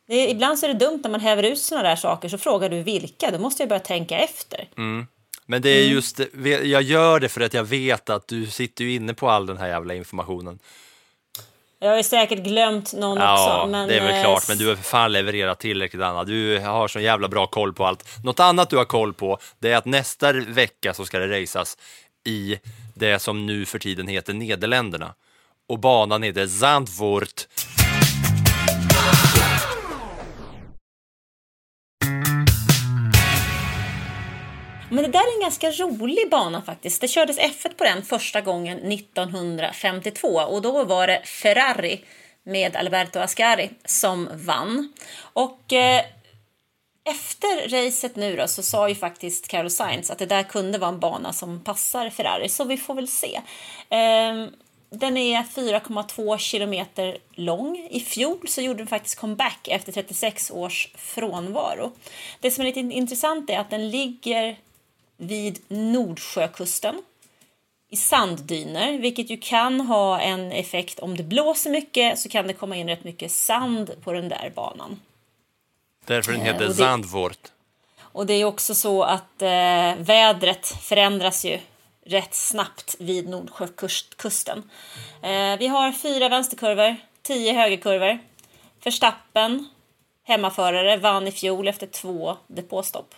Är, 0.07 0.27
ibland 0.27 0.59
så 0.59 0.65
är 0.65 0.73
det 0.73 0.85
dumt 0.85 0.99
när 1.03 1.09
man 1.09 1.19
häver 1.19 1.43
ut 1.43 1.59
sådana 1.59 1.89
där 1.89 1.95
saker, 1.95 2.29
så 2.29 2.37
frågar 2.37 2.69
du 2.69 2.83
vilka, 2.83 3.31
då 3.31 3.39
måste 3.39 3.63
jag 3.63 3.69
börja 3.69 3.79
tänka 3.79 4.17
efter. 4.17 4.67
Mm. 4.77 5.07
Men 5.45 5.61
det 5.61 5.69
är 5.69 5.87
just, 5.87 6.19
jag 6.63 6.81
gör 6.81 7.19
det 7.19 7.29
för 7.29 7.41
att 7.41 7.53
jag 7.53 7.63
vet 7.63 8.09
att 8.09 8.27
du 8.27 8.45
sitter 8.45 8.83
ju 8.83 8.93
inne 8.93 9.13
på 9.13 9.29
all 9.29 9.45
den 9.45 9.57
här 9.57 9.67
jävla 9.67 9.93
informationen. 9.93 10.59
Jag 11.79 11.89
har 11.89 11.97
ju 11.97 12.03
säkert 12.03 12.39
glömt 12.39 12.93
någon 12.93 13.17
ja, 13.17 13.33
också. 13.33 13.67
Men, 13.71 13.87
det 13.87 13.97
är 13.97 14.01
väl 14.01 14.15
eh, 14.15 14.21
klart, 14.21 14.47
men 14.47 14.57
du 14.57 14.67
har 14.67 14.75
för 14.75 14.83
fan 14.83 15.11
levererat 15.11 15.59
tillräckligt 15.59 16.01
Anna. 16.01 16.23
Du 16.23 16.59
har 16.59 16.87
så 16.87 16.99
jävla 16.99 17.27
bra 17.27 17.47
koll 17.47 17.73
på 17.73 17.85
allt. 17.85 18.23
Något 18.23 18.39
annat 18.39 18.69
du 18.69 18.77
har 18.77 18.85
koll 18.85 19.13
på, 19.13 19.37
det 19.59 19.71
är 19.71 19.77
att 19.77 19.85
nästa 19.85 20.33
vecka 20.33 20.93
så 20.93 21.05
ska 21.05 21.19
det 21.19 21.41
racas 21.41 21.77
i 22.25 22.59
det 22.93 23.19
som 23.19 23.45
nu 23.45 23.65
för 23.65 23.79
tiden 23.79 24.07
heter 24.07 24.33
Nederländerna. 24.33 25.13
Och 25.69 25.79
banan 25.79 26.23
heter 26.23 26.47
Zandvoort. 26.47 27.47
Men 34.89 35.03
det 35.03 35.09
där 35.09 35.19
är 35.19 35.35
en 35.35 35.41
ganska 35.41 35.71
rolig 35.71 36.29
bana 36.29 36.61
faktiskt. 36.61 37.01
Det 37.01 37.07
kördes 37.07 37.39
F1 37.39 37.73
på 37.77 37.83
den 37.83 38.03
första 38.03 38.41
gången 38.41 38.91
1952 38.91 40.27
och 40.27 40.61
då 40.61 40.83
var 40.83 41.07
det 41.07 41.21
Ferrari 41.25 42.01
med 42.43 42.75
Alberto 42.75 43.19
Ascari 43.19 43.69
som 43.85 44.29
vann. 44.33 44.93
Och 45.19 45.73
eh, 45.73 46.01
efter 47.03 47.69
racet 47.69 48.15
nu 48.15 48.35
då 48.35 48.47
så 48.47 48.63
sa 48.63 48.89
ju 48.89 48.95
faktiskt 48.95 49.47
Carlos 49.47 49.75
Sainz 49.75 50.11
att 50.11 50.19
det 50.19 50.25
där 50.25 50.43
kunde 50.43 50.77
vara 50.77 50.89
en 50.89 50.99
bana 50.99 51.33
som 51.33 51.63
passar 51.63 52.09
Ferrari, 52.09 52.49
så 52.49 52.63
vi 52.63 52.77
får 52.77 52.93
väl 52.93 53.07
se. 53.07 53.41
Eh, 53.89 54.47
den 54.89 55.17
är 55.17 55.43
4,2 55.43 56.37
kilometer 56.37 57.17
lång. 57.31 57.87
I 57.91 57.99
fjol 57.99 58.47
så 58.47 58.61
gjorde 58.61 58.77
den 58.77 58.87
faktiskt 58.87 59.19
comeback 59.19 59.67
efter 59.67 59.91
36 59.91 60.51
års 60.51 60.91
frånvaro. 60.95 61.91
Det 62.39 62.51
som 62.51 62.61
är 62.61 62.65
lite 62.65 62.79
intressant 62.79 63.49
är 63.49 63.59
att 63.59 63.69
den 63.69 63.89
ligger 63.89 64.57
vid 65.17 65.59
Nordsjökusten 65.67 67.01
i 67.89 67.95
sanddyner, 67.95 68.97
vilket 68.97 69.29
ju 69.29 69.37
kan 69.37 69.81
ha 69.81 70.19
en 70.19 70.51
effekt 70.51 70.99
om 70.99 71.17
det 71.17 71.23
blåser 71.23 71.69
mycket 71.69 72.19
så 72.19 72.29
kan 72.29 72.47
det 72.47 72.53
komma 72.53 72.75
in 72.75 72.87
rätt 72.89 73.03
mycket 73.03 73.31
sand 73.31 73.91
på 74.03 74.13
den 74.13 74.29
där 74.29 74.51
banan. 74.55 75.01
Därför 76.05 76.31
den 76.31 76.41
Eh, 76.41 76.47
heter 76.47 76.63
och 76.63 76.69
det- 76.69 76.75
Zandvoort. 76.75 77.39
Och 77.99 78.25
det 78.25 78.33
är 78.33 78.45
också 78.45 78.75
så 78.75 79.03
att 79.03 79.41
eh, 79.41 79.95
vädret 79.97 80.67
förändras 80.67 81.45
ju 81.45 81.59
rätt 82.05 82.33
snabbt 82.35 82.95
vid 82.99 83.29
Nordsjökusten. 83.29 84.69
Eh, 85.21 85.57
vi 85.59 85.67
har 85.67 85.91
fyra 85.91 86.29
vänsterkurvor, 86.29 86.95
tio 87.21 87.53
högerkurvor. 87.53 88.19
Verstappen, 88.83 89.67
hemmaförare, 90.23 90.97
vann 90.97 91.27
i 91.27 91.31
fjol 91.31 91.67
efter 91.67 91.87
två 91.87 92.37
depåstopp. 92.47 93.15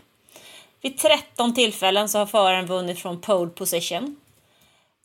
Vid 0.82 0.98
13 0.98 1.54
tillfällen 1.54 2.10
så 2.10 2.18
har 2.18 2.26
föraren 2.26 2.66
vunnit 2.66 3.00
från 3.00 3.22
pole 3.22 3.50
position. 3.50 4.16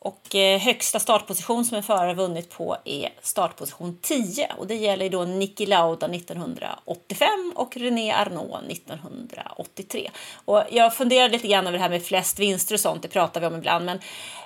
Och 0.05 0.35
eh, 0.35 0.61
högsta 0.61 0.99
startposition 0.99 1.65
som 1.65 1.77
en 1.77 1.83
förare 1.83 2.15
vunnit 2.15 2.51
på 2.51 2.77
är 2.85 3.09
startposition 3.23 3.99
10. 4.03 4.53
Och 4.59 4.67
det 4.67 4.75
gäller 4.75 5.11
då 5.11 5.25
Niki 5.25 5.67
Lauda 5.67 6.07
1985 6.07 7.53
och 7.55 7.77
René 7.77 8.13
Arnault 8.13 8.71
1983. 8.71 10.11
Och 10.45 10.63
jag 10.71 10.95
funderar 10.95 11.29
lite 11.29 11.49
grann 11.49 11.67
över 11.67 11.79
det 11.79 11.83
här 11.83 11.91
med 11.91 12.05
flest 12.05 12.39
vinster 12.39 12.75
och 12.75 12.81
sånt, 12.81 13.03
det 13.03 13.09
pratar 13.09 13.41
vi 13.41 13.47
om 13.47 13.57
ibland. 13.57 13.85
Men 13.85 13.99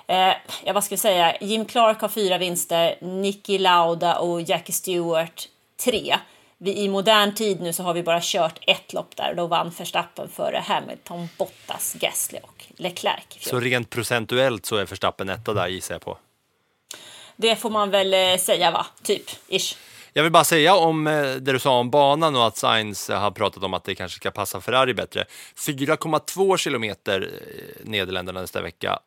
eh, 0.07 0.35
jag 0.63 0.73
vad 0.73 0.83
ska 0.83 0.93
jag 0.93 0.99
säga, 0.99 1.37
Jim 1.41 1.65
Clark 1.65 2.01
har 2.01 2.09
fyra 2.09 2.37
vinster, 2.37 2.97
Niki 3.01 3.57
Lauda 3.57 4.19
och 4.19 4.41
Jackie 4.41 4.73
Stewart 4.73 5.47
tre. 5.77 6.15
Vi, 6.61 6.77
I 6.77 6.89
modern 6.89 7.35
tid 7.35 7.61
nu 7.61 7.73
så 7.73 7.83
har 7.83 7.93
vi 7.93 8.03
bara 8.03 8.19
kört 8.21 8.59
ett 8.67 8.93
lopp 8.93 9.15
där 9.15 9.29
och 9.29 9.35
då 9.35 9.47
vann 9.47 9.71
Verstappen 9.77 10.29
före 10.29 10.57
Hamilton, 10.57 11.27
Bottas, 11.37 11.93
Gasly 11.93 12.39
och 12.43 12.65
Leclerc. 12.77 13.23
Så 13.39 13.59
rent 13.59 13.89
procentuellt 13.89 14.65
så 14.65 14.75
är 14.75 14.85
Verstappen 14.85 15.29
etta 15.29 15.53
där 15.53 15.67
gissar 15.67 15.95
jag 15.95 16.01
på. 16.01 16.17
Det 17.35 17.55
får 17.55 17.69
man 17.69 17.89
väl 17.89 18.13
eh, 18.13 18.37
säga 18.37 18.71
va? 18.71 18.85
Typ, 19.03 19.23
ish. 19.47 19.77
Jag 20.13 20.23
vill 20.23 20.31
bara 20.31 20.43
säga 20.43 20.75
om 20.75 21.07
eh, 21.07 21.13
det 21.13 21.51
du 21.51 21.59
sa 21.59 21.79
om 21.79 21.89
banan 21.89 22.35
och 22.35 22.47
att 22.47 22.57
Sainz 22.57 23.09
har 23.09 23.31
pratat 23.31 23.63
om 23.63 23.73
att 23.73 23.83
det 23.83 23.95
kanske 23.95 24.15
ska 24.15 24.31
passa 24.31 24.61
Ferrari 24.61 24.93
bättre. 24.93 25.25
4,2 25.55 26.57
kilometer 26.57 27.21
eh, 27.21 27.89
Nederländerna 27.89 28.41
nästa 28.41 28.61
vecka. 28.61 28.99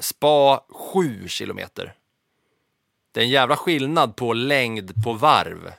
Spa 0.00 0.64
7 0.92 1.28
kilometer. 1.28 1.94
Det 3.12 3.20
är 3.20 3.24
en 3.24 3.30
jävla 3.30 3.56
skillnad 3.56 4.16
på 4.16 4.32
längd 4.32 5.04
på 5.04 5.12
varv. 5.12 5.72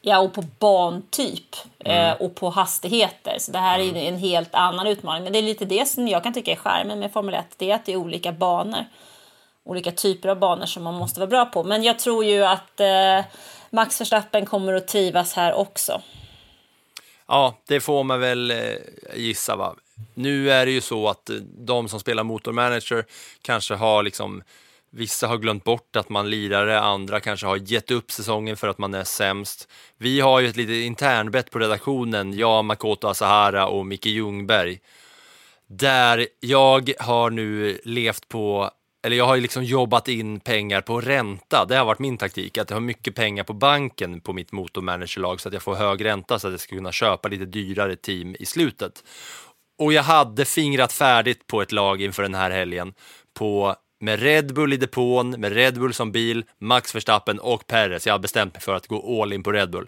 Ja, 0.00 0.18
och 0.18 0.34
på 0.34 0.42
bantyp 0.58 1.56
eh, 1.78 2.12
och 2.12 2.34
på 2.34 2.50
hastigheter. 2.50 3.36
Så 3.38 3.52
det 3.52 3.58
här 3.58 3.78
är 3.78 3.82
ju 3.82 3.98
en 3.98 4.18
helt 4.18 4.54
annan 4.54 4.86
utmaning. 4.86 5.24
Men 5.24 5.32
det 5.32 5.38
är 5.38 5.42
lite 5.42 5.64
det 5.64 5.88
som 5.88 6.08
jag 6.08 6.22
kan 6.22 6.34
tycka 6.34 6.52
är 6.52 6.56
skärmen 6.56 6.98
med 6.98 7.12
Formel 7.12 7.34
1. 7.34 7.46
Det 7.56 7.70
är 7.70 7.74
att 7.74 7.86
det 7.86 7.92
är 7.92 7.96
olika 7.96 8.32
banor. 8.32 8.84
Olika 9.64 9.92
typer 9.92 10.28
av 10.28 10.38
banor 10.38 10.66
som 10.66 10.82
man 10.82 10.94
måste 10.94 11.20
vara 11.20 11.30
bra 11.30 11.44
på. 11.44 11.64
Men 11.64 11.82
jag 11.82 11.98
tror 11.98 12.24
ju 12.24 12.44
att 12.44 12.80
eh, 12.80 13.20
Max 13.70 14.00
Verstappen 14.00 14.46
kommer 14.46 14.74
att 14.74 14.88
trivas 14.88 15.32
här 15.32 15.54
också. 15.54 16.02
Ja, 17.26 17.58
det 17.66 17.80
får 17.80 18.04
man 18.04 18.20
väl 18.20 18.50
eh, 18.50 18.56
gissa. 19.14 19.56
Va? 19.56 19.74
Nu 20.14 20.50
är 20.50 20.66
det 20.66 20.72
ju 20.72 20.80
så 20.80 21.08
att 21.08 21.30
eh, 21.30 21.36
de 21.58 21.88
som 21.88 22.00
spelar 22.00 22.24
motormanager 22.24 23.04
kanske 23.42 23.74
har 23.74 24.02
liksom 24.02 24.42
Vissa 24.96 25.26
har 25.26 25.38
glömt 25.38 25.64
bort 25.64 25.96
att 25.96 26.08
man 26.08 26.30
lirar 26.30 26.66
det, 26.66 26.80
andra 26.80 27.20
kanske 27.20 27.46
har 27.46 27.56
gett 27.56 27.90
upp 27.90 28.10
säsongen 28.10 28.56
för 28.56 28.68
att 28.68 28.78
man 28.78 28.94
är 28.94 29.04
sämst. 29.04 29.68
Vi 29.98 30.20
har 30.20 30.40
ju 30.40 30.48
ett 30.48 30.56
litet 30.56 30.84
internbett 30.84 31.50
på 31.50 31.58
redaktionen, 31.58 32.32
jag, 32.32 32.64
Makoto 32.64 33.08
Asahara 33.08 33.66
och 33.66 33.86
Micke 33.86 34.06
Ljungberg. 34.06 34.80
Där 35.66 36.26
jag 36.40 36.92
har 36.98 37.30
nu 37.30 37.80
levt 37.84 38.28
på, 38.28 38.70
eller 39.06 39.16
jag 39.16 39.26
har 39.26 39.34
ju 39.34 39.40
liksom 39.40 39.64
jobbat 39.64 40.08
in 40.08 40.40
pengar 40.40 40.80
på 40.80 41.00
ränta. 41.00 41.64
Det 41.64 41.76
har 41.76 41.84
varit 41.84 41.98
min 41.98 42.18
taktik, 42.18 42.58
att 42.58 42.70
jag 42.70 42.76
har 42.76 42.80
mycket 42.80 43.14
pengar 43.14 43.44
på 43.44 43.52
banken 43.52 44.20
på 44.20 44.32
mitt 44.32 44.52
motormanagerlag 44.52 45.40
så 45.40 45.48
att 45.48 45.52
jag 45.52 45.62
får 45.62 45.74
hög 45.74 46.04
ränta 46.04 46.38
så 46.38 46.46
att 46.46 46.52
jag 46.52 46.60
ska 46.60 46.76
kunna 46.76 46.92
köpa 46.92 47.28
lite 47.28 47.44
dyrare 47.44 47.96
team 47.96 48.36
i 48.38 48.46
slutet. 48.46 49.04
Och 49.78 49.92
jag 49.92 50.02
hade 50.02 50.44
fingrat 50.44 50.92
färdigt 50.92 51.46
på 51.46 51.62
ett 51.62 51.72
lag 51.72 52.02
inför 52.02 52.22
den 52.22 52.34
här 52.34 52.50
helgen 52.50 52.94
på 53.38 53.76
med 54.00 54.22
Red 54.22 54.54
Bull 54.54 54.72
i 54.72 54.76
depån, 54.76 55.30
med 55.30 55.52
Red 55.52 55.78
Bull 55.78 55.94
som 55.94 56.12
bil, 56.12 56.44
Max 56.60 56.94
Verstappen 56.94 57.38
och 57.38 57.66
Perez. 57.66 58.06
Jag 58.06 58.14
har 58.14 58.18
bestämt 58.18 58.54
mig 58.54 58.60
för 58.60 58.74
att 58.74 58.86
gå 58.86 59.22
all 59.22 59.32
in 59.32 59.42
på 59.42 59.52
Red 59.52 59.70
Bull. 59.70 59.86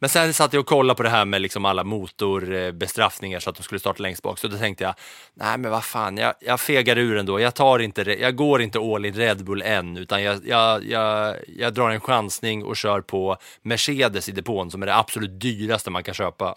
Men 0.00 0.10
sen 0.10 0.34
satt 0.34 0.52
jag 0.52 0.60
och 0.60 0.66
kollade 0.66 0.96
på 0.96 1.02
det 1.02 1.08
här 1.08 1.24
med 1.24 1.40
liksom 1.40 1.64
alla 1.64 1.84
motorbestraffningar 1.84 3.36
eh, 3.36 3.40
så 3.40 3.50
att 3.50 3.56
de 3.56 3.62
skulle 3.62 3.78
starta 3.78 4.02
längst 4.02 4.22
bak. 4.22 4.38
Så 4.38 4.48
då 4.48 4.56
tänkte 4.56 4.84
jag, 4.84 4.94
nej 5.34 5.58
men 5.58 5.70
vad 5.70 5.84
fan, 5.84 6.16
jag, 6.16 6.34
jag 6.40 6.60
fegar 6.60 6.98
ur 6.98 7.16
ändå. 7.16 7.40
Jag, 7.40 7.54
tar 7.54 7.78
inte, 7.78 8.02
jag 8.02 8.36
går 8.36 8.62
inte 8.62 8.78
all 8.78 9.04
in 9.04 9.14
Red 9.14 9.44
Bull 9.44 9.62
än, 9.62 9.96
utan 9.96 10.22
jag, 10.22 10.46
jag, 10.46 10.84
jag, 10.84 11.36
jag 11.46 11.74
drar 11.74 11.90
en 11.90 12.00
chansning 12.00 12.64
och 12.64 12.76
kör 12.76 13.00
på 13.00 13.36
Mercedes 13.62 14.28
i 14.28 14.32
depån 14.32 14.70
som 14.70 14.82
är 14.82 14.86
det 14.86 14.96
absolut 14.96 15.40
dyraste 15.40 15.90
man 15.90 16.02
kan 16.02 16.14
köpa. 16.14 16.54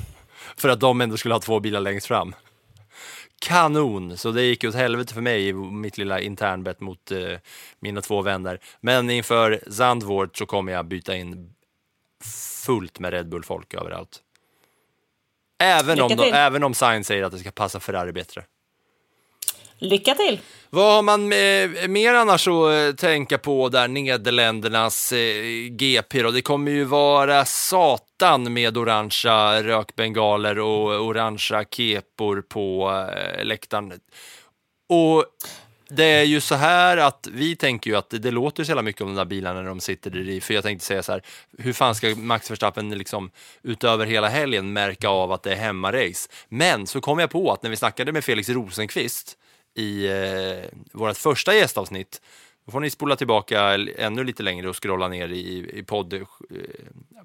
för 0.56 0.68
att 0.68 0.80
de 0.80 1.00
ändå 1.00 1.16
skulle 1.16 1.34
ha 1.34 1.40
två 1.40 1.60
bilar 1.60 1.80
längst 1.80 2.06
fram. 2.06 2.34
Kanon! 3.40 4.16
Så 4.16 4.30
det 4.30 4.42
gick 4.42 4.64
åt 4.64 4.74
helvete 4.74 5.14
för 5.14 5.20
mig 5.20 5.48
i 5.48 5.52
mitt 5.52 5.98
lilla 5.98 6.20
internbett 6.20 6.80
mot 6.80 7.10
eh, 7.10 7.38
mina 7.80 8.00
två 8.00 8.22
vänner. 8.22 8.60
Men 8.80 9.10
inför 9.10 9.60
Zandvoort 9.70 10.36
så 10.36 10.46
kommer 10.46 10.72
jag 10.72 10.86
byta 10.86 11.16
in 11.16 11.54
fullt 12.64 12.98
med 12.98 13.12
Red 13.12 13.28
Bull-folk 13.28 13.74
överallt. 13.74 14.22
Även 15.62 16.00
om, 16.00 16.16
de, 16.16 16.32
även 16.32 16.64
om 16.64 16.74
Sainz 16.74 17.06
säger 17.06 17.22
att 17.22 17.32
det 17.32 17.38
ska 17.38 17.50
passa 17.50 17.80
Ferrari 17.80 18.12
bättre. 18.12 18.44
Lycka 19.78 20.14
till! 20.14 20.40
Vad 20.70 20.94
har 20.94 21.02
man 21.02 21.32
eh, 21.32 21.88
mer 21.88 22.14
annars 22.14 22.48
att 22.48 22.72
eh, 22.72 22.94
tänka 22.96 23.38
på 23.38 23.68
där 23.68 23.88
Nederländernas 23.88 25.12
eh, 25.12 25.44
GP 25.70 26.22
då? 26.22 26.30
Det 26.30 26.42
kommer 26.42 26.70
ju 26.70 26.84
vara 26.84 27.44
satan 27.44 28.52
med 28.52 28.78
orangea 28.78 29.62
rökbengaler 29.62 30.58
och 30.58 31.06
orangea 31.06 31.64
kepor 31.70 32.42
på 32.48 32.90
eh, 33.16 33.44
läktaren. 33.44 33.92
Och 34.88 35.24
det 35.88 36.04
är 36.04 36.24
ju 36.24 36.40
så 36.40 36.54
här 36.54 36.96
att 36.96 37.28
vi 37.32 37.56
tänker 37.56 37.90
ju 37.90 37.96
att 37.96 38.10
det, 38.10 38.18
det 38.18 38.30
låter 38.30 38.64
så 38.64 38.70
jävla 38.70 38.82
mycket 38.82 39.02
om 39.02 39.08
de 39.08 39.16
där 39.16 39.24
bilarna 39.24 39.60
när 39.60 39.68
de 39.68 39.80
sitter 39.80 40.10
där 40.10 40.28
i. 40.28 40.40
För 40.40 40.54
jag 40.54 40.64
tänkte 40.64 40.86
säga 40.86 41.02
så 41.02 41.12
här, 41.12 41.22
hur 41.58 41.72
fan 41.72 41.94
ska 41.94 42.14
Max 42.16 42.50
Verstappen 42.50 42.90
liksom 42.90 43.30
utöver 43.62 44.06
hela 44.06 44.28
helgen 44.28 44.72
märka 44.72 45.08
av 45.08 45.32
att 45.32 45.42
det 45.42 45.52
är 45.52 45.56
hemmarace? 45.56 46.28
Men 46.48 46.86
så 46.86 47.00
kom 47.00 47.18
jag 47.18 47.30
på 47.30 47.52
att 47.52 47.62
när 47.62 47.70
vi 47.70 47.76
snackade 47.76 48.12
med 48.12 48.24
Felix 48.24 48.48
Rosenqvist 48.48 49.36
i 49.78 50.06
eh, 50.06 50.78
vårt 50.92 51.16
första 51.16 51.54
gästavsnitt, 51.54 52.22
då 52.66 52.72
får 52.72 52.80
ni 52.80 52.90
spola 52.90 53.16
tillbaka 53.16 53.74
ännu 53.98 54.24
lite 54.24 54.42
längre 54.42 54.68
och 54.68 54.82
scrolla 54.82 55.08
ner 55.08 55.28
i, 55.28 55.70
i 55.78 55.82
podd, 55.82 56.12
eh, 56.12 56.22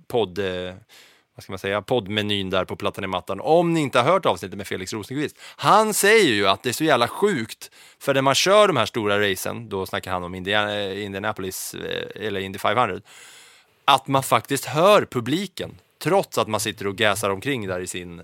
podd 0.08 0.40
eh, 0.40 0.74
vad 1.36 1.44
ska 1.44 1.52
man 1.52 1.60
säga, 1.60 1.82
poddmenyn 1.82 2.50
där 2.50 2.66
på 2.66 2.76
plattan 2.76 3.04
i 3.04 3.08
mattan. 3.08 3.40
Om 3.42 3.74
ni 3.74 3.82
inte 3.82 4.00
har 4.00 4.12
hört 4.12 4.26
avsnittet 4.26 4.58
med 4.58 4.68
Felix 4.68 4.94
Rosenqvist. 4.94 5.38
Han 5.56 5.94
säger 5.94 6.34
ju 6.34 6.48
att 6.48 6.64
det 6.64 6.70
är 6.70 6.74
så 6.74 6.84
jävla 6.84 7.08
sjukt, 7.08 7.72
för 8.00 8.14
när 8.14 8.22
man 8.22 8.36
kör 8.36 8.68
de 8.68 8.78
här 8.78 8.86
stora 8.86 9.32
racen, 9.32 9.70
då 9.70 9.86
snackar 9.86 10.12
han 10.12 10.24
om 10.24 10.36
Indiana, 10.36 10.80
eh, 10.80 11.06
Indianapolis 11.06 11.74
eh, 11.74 12.28
eller 12.28 12.40
Indy 12.40 12.60
500, 12.60 13.00
att 13.86 14.08
man 14.08 14.24
faktiskt 14.24 14.66
hör 14.66 15.06
publiken, 15.06 15.72
trots 16.04 16.38
att 16.38 16.48
man 16.48 16.60
sitter 16.60 16.88
och 16.88 16.96
gasar 16.96 17.30
omkring 17.30 17.68
där 17.68 17.80
i 17.80 17.88
sin, 17.88 18.22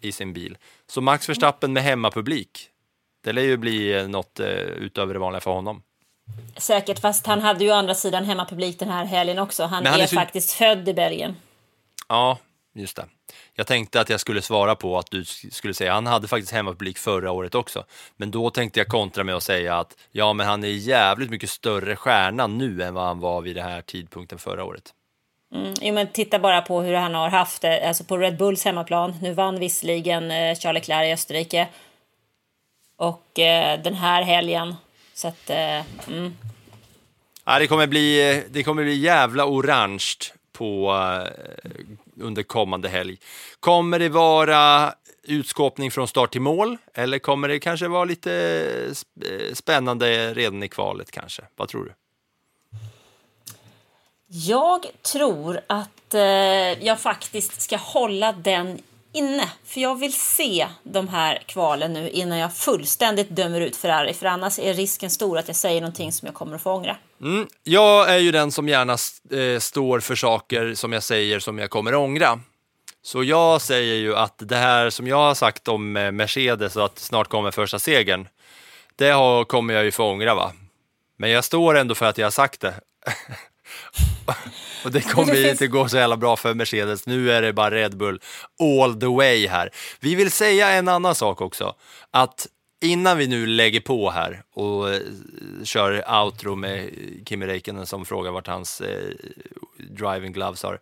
i 0.00 0.12
sin 0.12 0.32
bil. 0.32 0.58
Så 0.86 1.00
Max 1.00 1.28
Verstappen 1.28 1.72
med 1.72 1.82
hemmapublik, 1.82 2.68
det 3.24 3.32
lär 3.32 3.42
ju 3.42 3.56
bli 3.56 4.08
något 4.08 4.40
eh, 4.40 4.46
utöver 4.56 5.14
det 5.14 5.20
vanliga 5.20 5.40
för 5.40 5.50
honom. 5.50 5.82
Säkert, 6.56 6.98
fast 6.98 7.26
han 7.26 7.40
hade 7.40 7.64
ju 7.64 7.70
å 7.70 7.74
andra 7.74 7.94
sidan 7.94 8.24
hemmapublik 8.24 8.78
den 8.78 8.88
här 8.88 9.04
helgen 9.04 9.38
också. 9.38 9.62
Han, 9.62 9.86
han 9.86 10.00
är, 10.00 10.02
är 10.02 10.06
så- 10.06 10.14
faktiskt 10.16 10.52
född 10.52 10.88
i 10.88 10.94
Belgien. 10.94 11.36
Ja, 12.08 12.38
just 12.74 12.96
det. 12.96 13.04
Jag 13.54 13.66
tänkte 13.66 14.00
att 14.00 14.08
jag 14.10 14.20
skulle 14.20 14.42
svara 14.42 14.74
på 14.74 14.98
att 14.98 15.10
du 15.10 15.24
skulle 15.24 15.74
säga 15.74 15.92
han 15.94 16.06
hade 16.06 16.28
faktiskt 16.28 16.52
hemmapublik 16.52 16.98
förra 16.98 17.30
året 17.30 17.54
också. 17.54 17.84
Men 18.16 18.30
då 18.30 18.50
tänkte 18.50 18.80
jag 18.80 18.86
kontra 18.88 19.24
med 19.24 19.34
att 19.34 19.42
säga 19.42 19.78
att 19.78 19.96
ja, 20.10 20.32
men 20.32 20.46
han 20.46 20.64
är 20.64 20.68
jävligt 20.68 21.30
mycket 21.30 21.50
större 21.50 21.96
stjärna 21.96 22.46
nu 22.46 22.82
än 22.82 22.94
vad 22.94 23.04
han 23.04 23.20
var 23.20 23.40
vid 23.40 23.56
den 23.56 23.64
här 23.64 23.82
tidpunkten 23.82 24.38
förra 24.38 24.64
året. 24.64 24.92
Mm, 25.54 25.74
jo, 25.80 25.94
men 25.94 26.06
titta 26.08 26.38
bara 26.38 26.62
på 26.62 26.80
hur 26.80 26.94
han 26.94 27.14
har 27.14 27.28
haft 27.28 27.62
det 27.62 27.88
alltså 27.88 28.04
på 28.04 28.18
Red 28.18 28.36
Bulls 28.36 28.64
hemmaplan. 28.64 29.14
Nu 29.22 29.32
vann 29.32 29.58
visserligen 29.58 30.30
eh, 30.30 30.54
Charles 30.58 30.74
Leclerc 30.88 31.06
i 31.08 31.12
Österrike. 31.12 31.68
Och 33.02 33.38
eh, 33.38 33.82
den 33.82 33.94
här 33.94 34.22
helgen. 34.22 34.74
Så 35.14 35.28
att, 35.28 35.50
eh, 35.50 35.82
mm. 36.08 36.36
Ja, 37.44 37.58
det, 37.58 37.66
kommer 37.66 37.86
bli, 37.86 38.42
det 38.50 38.62
kommer 38.62 38.84
bli 38.84 38.94
jävla 38.94 39.46
orange 39.46 40.14
på, 40.52 40.92
eh, 41.64 41.70
under 42.20 42.42
kommande 42.42 42.88
helg. 42.88 43.16
Kommer 43.60 43.98
det 43.98 44.08
vara 44.08 44.94
utskåpning 45.22 45.90
från 45.90 46.08
start 46.08 46.32
till 46.32 46.40
mål 46.40 46.76
eller 46.94 47.18
kommer 47.18 47.48
det 47.48 47.58
kanske 47.60 47.88
vara 47.88 48.04
lite 48.04 48.30
sp- 48.88 49.48
eh, 49.48 49.54
spännande 49.54 50.34
redan 50.34 50.62
i 50.62 50.68
kvalet 50.68 51.10
kanske? 51.10 51.42
Vad 51.56 51.68
tror 51.68 51.84
du? 51.84 51.92
Jag 54.26 54.86
tror 55.12 55.60
att 55.66 56.14
eh, 56.14 56.20
jag 56.86 57.00
faktiskt 57.00 57.60
ska 57.62 57.76
hålla 57.76 58.32
den 58.32 58.82
inne. 59.12 59.50
För 59.64 59.80
jag 59.80 59.98
vill 59.98 60.12
se 60.12 60.68
de 60.82 61.08
här 61.08 61.42
kvalen 61.46 61.92
nu 61.92 62.10
innan 62.10 62.38
jag 62.38 62.54
fullständigt 62.54 63.28
dömer 63.30 63.60
ut 63.60 63.76
Ferrari. 63.76 64.14
För 64.14 64.26
annars 64.26 64.58
är 64.58 64.74
risken 64.74 65.10
stor 65.10 65.38
att 65.38 65.48
jag 65.48 65.56
säger 65.56 65.80
någonting 65.80 66.12
som 66.12 66.26
jag 66.26 66.34
kommer 66.34 66.56
att 66.56 66.62
få 66.62 66.72
ångra. 66.72 66.96
Mm, 67.20 67.46
jag 67.64 68.10
är 68.14 68.18
ju 68.18 68.32
den 68.32 68.52
som 68.52 68.68
gärna 68.68 68.92
eh, 68.92 69.58
står 69.58 70.00
för 70.00 70.14
saker 70.14 70.74
som 70.74 70.92
jag 70.92 71.02
säger 71.02 71.40
som 71.40 71.58
jag 71.58 71.70
kommer 71.70 71.94
ångra. 71.94 72.40
Så 73.02 73.24
jag 73.24 73.60
säger 73.60 73.94
ju 73.94 74.16
att 74.16 74.34
det 74.38 74.56
här 74.56 74.90
som 74.90 75.06
jag 75.06 75.16
har 75.16 75.34
sagt 75.34 75.68
om 75.68 75.96
eh, 75.96 76.12
Mercedes 76.12 76.76
och 76.76 76.84
att 76.84 76.98
snart 76.98 77.28
kommer 77.28 77.50
första 77.50 77.78
segern, 77.78 78.28
det 78.96 79.10
har, 79.10 79.44
kommer 79.44 79.74
jag 79.74 79.84
ju 79.84 79.90
få 79.90 80.04
ångra 80.04 80.34
va. 80.34 80.52
Men 81.16 81.30
jag 81.30 81.44
står 81.44 81.74
ändå 81.74 81.94
för 81.94 82.06
att 82.06 82.18
jag 82.18 82.26
har 82.26 82.30
sagt 82.30 82.60
det. 82.60 82.74
och 84.84 84.90
det 84.90 85.00
kommer 85.00 85.34
ju 85.34 85.50
inte 85.50 85.66
gå 85.66 85.88
så 85.88 85.96
jävla 85.96 86.16
bra 86.16 86.36
för 86.36 86.54
Mercedes. 86.54 87.06
Nu 87.06 87.32
är 87.32 87.42
det 87.42 87.52
bara 87.52 87.70
Red 87.70 87.96
Bull 87.96 88.20
all 88.60 89.00
the 89.00 89.06
way 89.06 89.46
här. 89.46 89.70
Vi 90.00 90.14
vill 90.14 90.30
säga 90.30 90.70
en 90.70 90.88
annan 90.88 91.14
sak 91.14 91.40
också. 91.40 91.74
Att 92.10 92.46
innan 92.82 93.18
vi 93.18 93.26
nu 93.26 93.46
lägger 93.46 93.80
på 93.80 94.10
här 94.10 94.42
och 94.54 94.94
eh, 94.94 95.00
kör 95.64 96.22
outro 96.22 96.54
med 96.54 96.90
Kimi 97.28 97.46
Räikkönen 97.46 97.86
som 97.86 98.04
frågar 98.04 98.30
vart 98.30 98.46
hans 98.46 98.80
eh, 98.80 99.10
driving 99.76 100.32
gloves 100.32 100.62
har. 100.62 100.80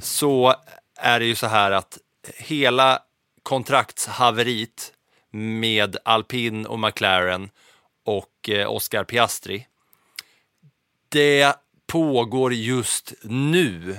Så 0.00 0.54
är 0.96 1.20
det 1.20 1.26
ju 1.26 1.34
så 1.34 1.46
här 1.46 1.70
att 1.70 1.98
hela 2.36 3.02
kontraktshaverit 3.42 4.92
med 5.30 5.96
Alpin 6.04 6.66
och 6.66 6.78
McLaren 6.78 7.50
och 8.04 8.50
eh, 8.50 8.70
Oscar 8.70 9.04
Piastri. 9.04 9.66
Det 11.08 11.56
pågår 11.86 12.54
just 12.54 13.14
nu 13.22 13.96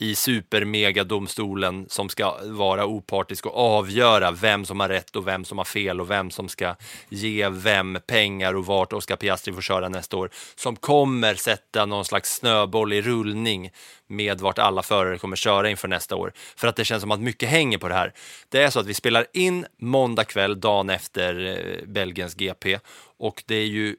i 0.00 0.14
supermegadomstolen 0.14 1.86
som 1.88 2.08
ska 2.08 2.36
vara 2.44 2.86
opartisk 2.86 3.46
och 3.46 3.56
avgöra 3.56 4.30
vem 4.30 4.64
som 4.64 4.80
har 4.80 4.88
rätt 4.88 5.16
och 5.16 5.26
vem 5.26 5.44
som 5.44 5.58
har 5.58 5.64
fel 5.64 6.00
och 6.00 6.10
vem 6.10 6.30
som 6.30 6.48
ska 6.48 6.74
ge 7.08 7.48
vem 7.48 7.98
pengar 8.06 8.54
och 8.54 8.66
vart 8.66 8.92
Oscar 8.92 9.16
Piastri 9.16 9.52
får 9.52 9.62
köra 9.62 9.88
nästa 9.88 10.16
år. 10.16 10.30
Som 10.54 10.76
kommer 10.76 11.34
sätta 11.34 11.86
någon 11.86 12.04
slags 12.04 12.34
snöboll 12.34 12.92
i 12.92 13.02
rullning 13.02 13.70
med 14.06 14.40
vart 14.40 14.58
alla 14.58 14.82
förare 14.82 15.18
kommer 15.18 15.36
köra 15.36 15.70
inför 15.70 15.88
nästa 15.88 16.16
år. 16.16 16.32
För 16.56 16.68
att 16.68 16.76
det 16.76 16.84
känns 16.84 17.00
som 17.00 17.10
att 17.10 17.20
mycket 17.20 17.48
hänger 17.48 17.78
på 17.78 17.88
det 17.88 17.94
här. 17.94 18.12
Det 18.48 18.62
är 18.62 18.70
så 18.70 18.80
att 18.80 18.86
vi 18.86 18.94
spelar 18.94 19.26
in 19.32 19.66
måndag 19.78 20.24
kväll, 20.24 20.60
dagen 20.60 20.90
efter 20.90 21.46
eh, 21.46 21.86
Belgiens 21.86 22.34
GP. 22.34 22.78
Och 23.18 23.42
det 23.46 23.54
är 23.54 23.66
ju 23.66 23.96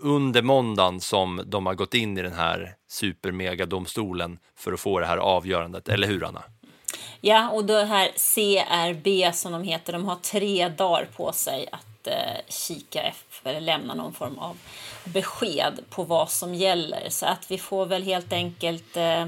under 0.00 0.42
måndagen 0.42 1.00
som 1.00 1.42
de 1.46 1.66
har 1.66 1.74
gått 1.74 1.94
in 1.94 2.18
i 2.18 2.22
den 2.22 2.32
här 2.32 2.74
supermegadomstolen 2.88 4.38
för 4.56 4.72
att 4.72 4.80
få 4.80 5.00
det 5.00 5.06
här 5.06 5.16
avgörandet, 5.16 5.88
eller 5.88 6.06
hur 6.06 6.24
Anna? 6.24 6.42
Ja, 7.20 7.50
och 7.50 7.64
det 7.64 7.84
här 7.84 8.08
CRB 8.08 9.34
som 9.34 9.52
de 9.52 9.62
heter, 9.62 9.92
de 9.92 10.04
har 10.04 10.16
tre 10.16 10.68
dagar 10.68 11.08
på 11.16 11.32
sig 11.32 11.68
att 11.72 12.06
eh, 12.06 12.14
kika 12.48 13.02
efter, 13.02 13.50
eller 13.50 13.60
lämna 13.60 13.94
någon 13.94 14.12
form 14.12 14.38
av 14.38 14.56
besked 15.04 15.80
på 15.90 16.02
vad 16.02 16.30
som 16.30 16.54
gäller. 16.54 17.08
Så 17.08 17.26
att 17.26 17.50
vi 17.50 17.58
får 17.58 17.86
väl 17.86 18.02
helt 18.02 18.32
enkelt 18.32 18.96
eh, 18.96 19.26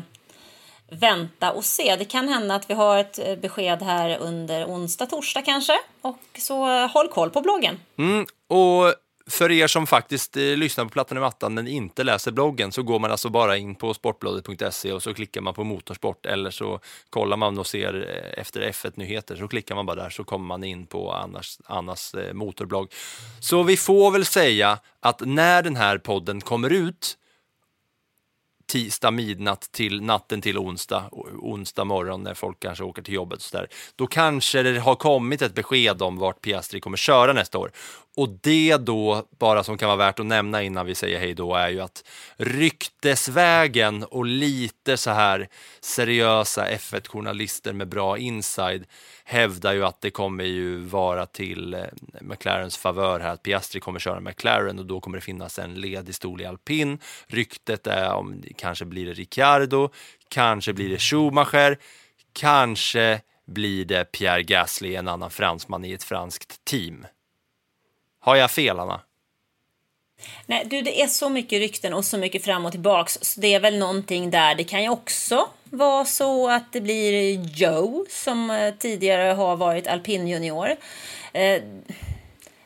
vänta 0.89 1.53
och 1.53 1.65
se. 1.65 1.97
Det 1.99 2.05
kan 2.05 2.29
hända 2.29 2.55
att 2.55 2.71
vi 2.71 2.75
har 2.75 2.99
ett 2.99 3.19
eh, 3.19 3.37
besked 3.37 3.83
här 3.83 4.19
under 4.19 4.65
onsdag, 4.65 5.07
torsdag 5.07 5.43
kanske. 5.43 5.79
Och 6.01 6.21
så 6.39 6.87
håll 6.87 7.09
koll 7.09 7.31
på 7.31 7.41
bloggen. 7.41 7.81
Mm, 7.99 8.27
och 8.49 8.95
för 9.31 9.51
er 9.51 9.67
som 9.67 9.87
faktiskt 9.87 10.37
eh, 10.37 10.43
lyssnar 10.43 10.85
på 10.85 10.91
Plattan 10.91 11.19
i 11.19 11.21
mattan 11.21 11.55
men 11.55 11.69
inte 11.69 12.05
läser 12.05 12.33
bloggen 12.33 12.73
så 12.73 12.83
går 12.83 12.99
man 12.99 13.11
alltså 13.11 13.29
bara 13.29 13.57
in 13.57 13.75
på 13.75 13.95
sportbladet.se 13.95 14.93
och 14.93 15.03
så 15.03 15.15
klickar 15.15 15.41
man 15.41 15.55
på 15.55 15.65
motorsport 15.65 16.27
eller 16.27 16.51
så 16.51 16.81
kollar 17.11 17.37
man 17.37 17.59
och 17.59 17.67
ser 17.67 17.95
eh, 17.95 18.41
efter 18.43 18.61
F1-nyheter 18.61 19.37
så 19.37 19.49
klickar 19.49 19.75
man 19.75 19.87
bara 19.87 19.97
där 19.97 20.11
så 20.11 20.25
kommer 20.25 20.47
man 20.47 20.65
in 20.65 20.87
på 20.87 21.13
Annas, 21.13 21.61
Annas 21.65 22.15
eh, 22.15 22.33
motorblogg. 22.33 22.93
Så 23.41 23.63
vi 23.63 23.77
får 23.77 24.11
väl 24.11 24.25
säga 24.25 24.79
att 25.01 25.21
när 25.21 25.63
den 25.63 25.77
här 25.77 25.99
podden 25.99 26.41
kommer 26.41 26.71
ut 26.71 27.17
tisdag 28.71 29.11
midnatt 29.11 29.73
till 29.73 30.03
natten 30.03 30.41
till 30.41 30.59
onsdag, 30.59 31.09
onsdag 31.39 31.85
morgon 31.85 32.23
när 32.23 32.35
folk 32.35 32.61
kanske 32.61 32.85
åker 32.85 33.03
till 33.03 33.15
jobbet 33.15 33.37
och 33.37 33.43
så 33.43 33.57
där, 33.57 33.69
då 33.97 34.07
kanske 34.07 34.63
det 34.63 34.81
har 34.81 34.95
kommit 34.95 35.43
ett 35.43 35.55
besked 35.55 36.03
om 36.03 36.19
vart 36.19 36.41
Piastri 36.41 36.81
kommer 36.81 36.97
köra 36.97 37.33
nästa 37.33 37.59
år. 37.59 37.73
Och 38.21 38.29
det 38.43 38.77
då, 38.77 39.27
bara 39.39 39.65
som 39.65 39.79
kan 39.79 39.89
vara 39.89 39.97
värt 39.97 40.21
att 40.21 40.27
nämna 40.27 40.63
innan 40.63 40.87
vi 40.87 40.95
säger 40.95 41.19
hej 41.19 41.35
då, 41.35 41.55
är 41.55 41.69
ju 41.69 41.81
att 41.81 42.05
ryktesvägen 42.37 44.05
och 44.05 44.27
lite 44.27 44.97
så 44.97 45.11
här 45.11 45.49
seriösa 45.81 46.69
F1-journalister 46.69 47.73
med 47.73 47.89
bra 47.89 48.19
inside 48.19 48.85
hävdar 49.25 49.73
ju 49.73 49.85
att 49.85 50.01
det 50.01 50.11
kommer 50.11 50.45
ju 50.45 50.79
vara 50.79 51.27
till 51.27 51.75
eh, 51.75 51.81
McLarens 52.21 52.77
favör 52.77 53.21
här, 53.21 53.33
att 53.33 53.43
Piastri 53.43 53.81
kommer 53.81 53.99
köra 53.99 54.21
McLaren 54.21 54.79
och 54.79 54.87
då 54.87 55.01
kommer 55.01 55.19
det 55.19 55.25
finnas 55.25 55.59
en 55.59 55.75
ledig 55.75 56.15
stol 56.15 56.41
i 56.41 56.47
alpin. 56.47 56.99
Ryktet 57.27 57.87
är 57.87 58.13
om 58.13 58.43
kanske 58.57 58.85
blir 58.85 59.07
det 59.07 59.13
Ricciardo, 59.13 59.89
kanske 60.29 60.73
blir 60.73 60.89
det 60.89 60.99
Schumacher, 60.99 61.79
kanske 62.33 63.21
blir 63.47 63.85
det 63.85 64.05
Pierre 64.05 64.43
Gasly, 64.43 64.95
en 64.95 65.09
annan 65.09 65.31
fransman 65.31 65.85
i 65.85 65.93
ett 65.93 66.05
franskt 66.05 66.65
team. 66.65 67.07
Har 68.21 68.37
jag 68.37 68.51
fel, 68.51 68.79
Anna? 68.79 69.01
Nej, 70.47 70.65
du, 70.67 70.83
det 70.83 71.03
är 71.03 71.07
så 71.07 71.29
mycket 71.29 71.61
rykten 71.61 71.95
och 71.95 72.05
så 72.05 72.19
mycket 72.19 72.45
fram 72.45 72.65
och 72.67 72.73
tillbaks. 72.73 73.19
Så 73.23 73.41
det 73.41 73.55
är 73.55 73.61
väl 73.61 73.79
någonting 73.79 74.31
där. 74.31 74.55
Det 74.55 74.65
kan 74.65 74.83
ju 74.83 74.89
också 74.89 75.49
vara 75.65 76.05
så 76.05 76.51
att 76.51 76.73
det 76.73 76.81
blir 76.81 77.39
Joe 77.57 78.07
som 78.09 78.51
eh, 78.51 78.75
tidigare 78.75 79.33
har 79.33 79.57
varit 79.57 79.87
alpinjunior. 79.87 80.77
Eh, 81.33 81.63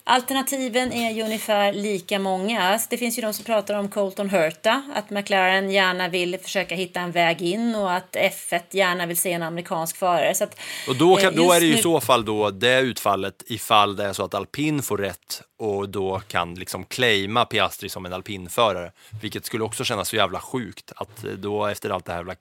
Alternativen 0.07 0.93
är 0.93 1.11
ju 1.11 1.23
ungefär 1.23 1.73
lika 1.73 2.19
många. 2.19 2.81
Det 2.91 2.99
finns 2.99 3.19
ju 3.19 3.23
de 3.23 3.33
som 3.33 3.45
pratar 3.45 3.75
om 3.75 3.89
Colton 3.89 4.31
Hurta, 4.31 4.83
att 4.95 5.11
McLaren 5.11 5.71
gärna 5.71 6.09
vill 6.09 6.39
försöka 6.39 6.75
hitta 6.75 7.01
en 7.01 7.13
väg 7.13 7.43
in 7.43 7.75
och 7.75 7.93
att 7.93 8.17
F1 8.17 8.61
gärna 8.71 9.07
vill 9.07 9.17
se 9.17 9.33
en 9.33 9.43
amerikansk 9.43 9.97
förare. 9.97 10.35
Så 10.35 10.45
att, 10.45 10.61
och 10.89 10.97
då, 10.97 11.17
kan, 11.17 11.37
då 11.37 11.53
är 11.53 11.61
det 11.61 11.67
ju 11.67 11.73
i 11.73 11.77
nu... 11.77 11.83
så 11.83 12.01
fall 12.01 12.25
då 12.25 12.51
det 12.51 12.81
utfallet 12.81 13.43
ifall 13.47 13.97
det 13.97 14.05
är 14.05 14.13
så 14.13 14.25
att 14.25 14.35
alpin 14.35 14.83
får 14.83 14.99
rätt 14.99 15.43
och 15.59 15.89
då 15.89 16.21
kan 16.29 16.55
liksom 16.55 16.85
claima 16.85 17.45
Piastri 17.45 17.89
som 17.89 18.07
en 18.07 18.13
alpinförare, 18.13 18.93
vilket 19.23 19.47
skulle 19.47 19.65
också 19.65 19.85
kännas 19.85 20.09
så 20.09 20.17
jävla 20.17 20.41
sjukt 20.41 20.93
att 20.97 21.25
då 21.39 21.67
efter 21.67 21.91
allt 21.91 22.05
det 22.05 22.13
här 22.13 22.19
jävla 22.19 22.35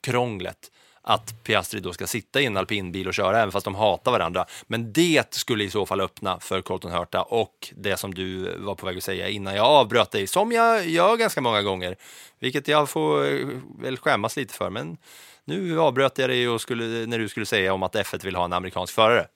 krånglet 0.00 0.71
att 1.02 1.44
Piastri 1.44 1.80
då 1.80 1.92
ska 1.92 2.06
sitta 2.06 2.40
i 2.40 2.46
en 2.46 2.56
alpinbil 2.56 3.08
och 3.08 3.14
köra 3.14 3.38
även 3.38 3.52
fast 3.52 3.64
de 3.64 3.74
hatar 3.74 4.12
varandra. 4.12 4.46
Men 4.66 4.92
det 4.92 5.34
skulle 5.34 5.64
i 5.64 5.70
så 5.70 5.86
fall 5.86 6.00
öppna 6.00 6.40
för 6.40 6.60
Colton 6.60 6.92
Hurta 6.92 7.22
och 7.22 7.72
det 7.76 7.96
som 7.96 8.14
du 8.14 8.58
var 8.58 8.74
på 8.74 8.86
väg 8.86 8.96
att 8.96 9.04
säga 9.04 9.28
innan 9.28 9.54
jag 9.54 9.66
avbröt 9.66 10.10
dig, 10.10 10.26
som 10.26 10.52
jag 10.52 10.86
gör 10.86 11.16
ganska 11.16 11.40
många 11.40 11.62
gånger, 11.62 11.96
vilket 12.38 12.68
jag 12.68 12.88
får 12.88 13.32
eh, 13.32 13.46
väl 13.78 13.98
skämmas 13.98 14.36
lite 14.36 14.54
för. 14.54 14.70
Men 14.70 14.96
nu 15.44 15.80
avbröt 15.80 16.18
jag 16.18 16.30
dig 16.30 16.48
och 16.48 16.60
skulle, 16.60 17.06
när 17.06 17.18
du 17.18 17.28
skulle 17.28 17.46
säga 17.46 17.74
om 17.74 17.82
att 17.82 17.94
F1 17.94 18.24
vill 18.24 18.36
ha 18.36 18.44
en 18.44 18.52
amerikansk 18.52 18.94
förare. 18.94 19.26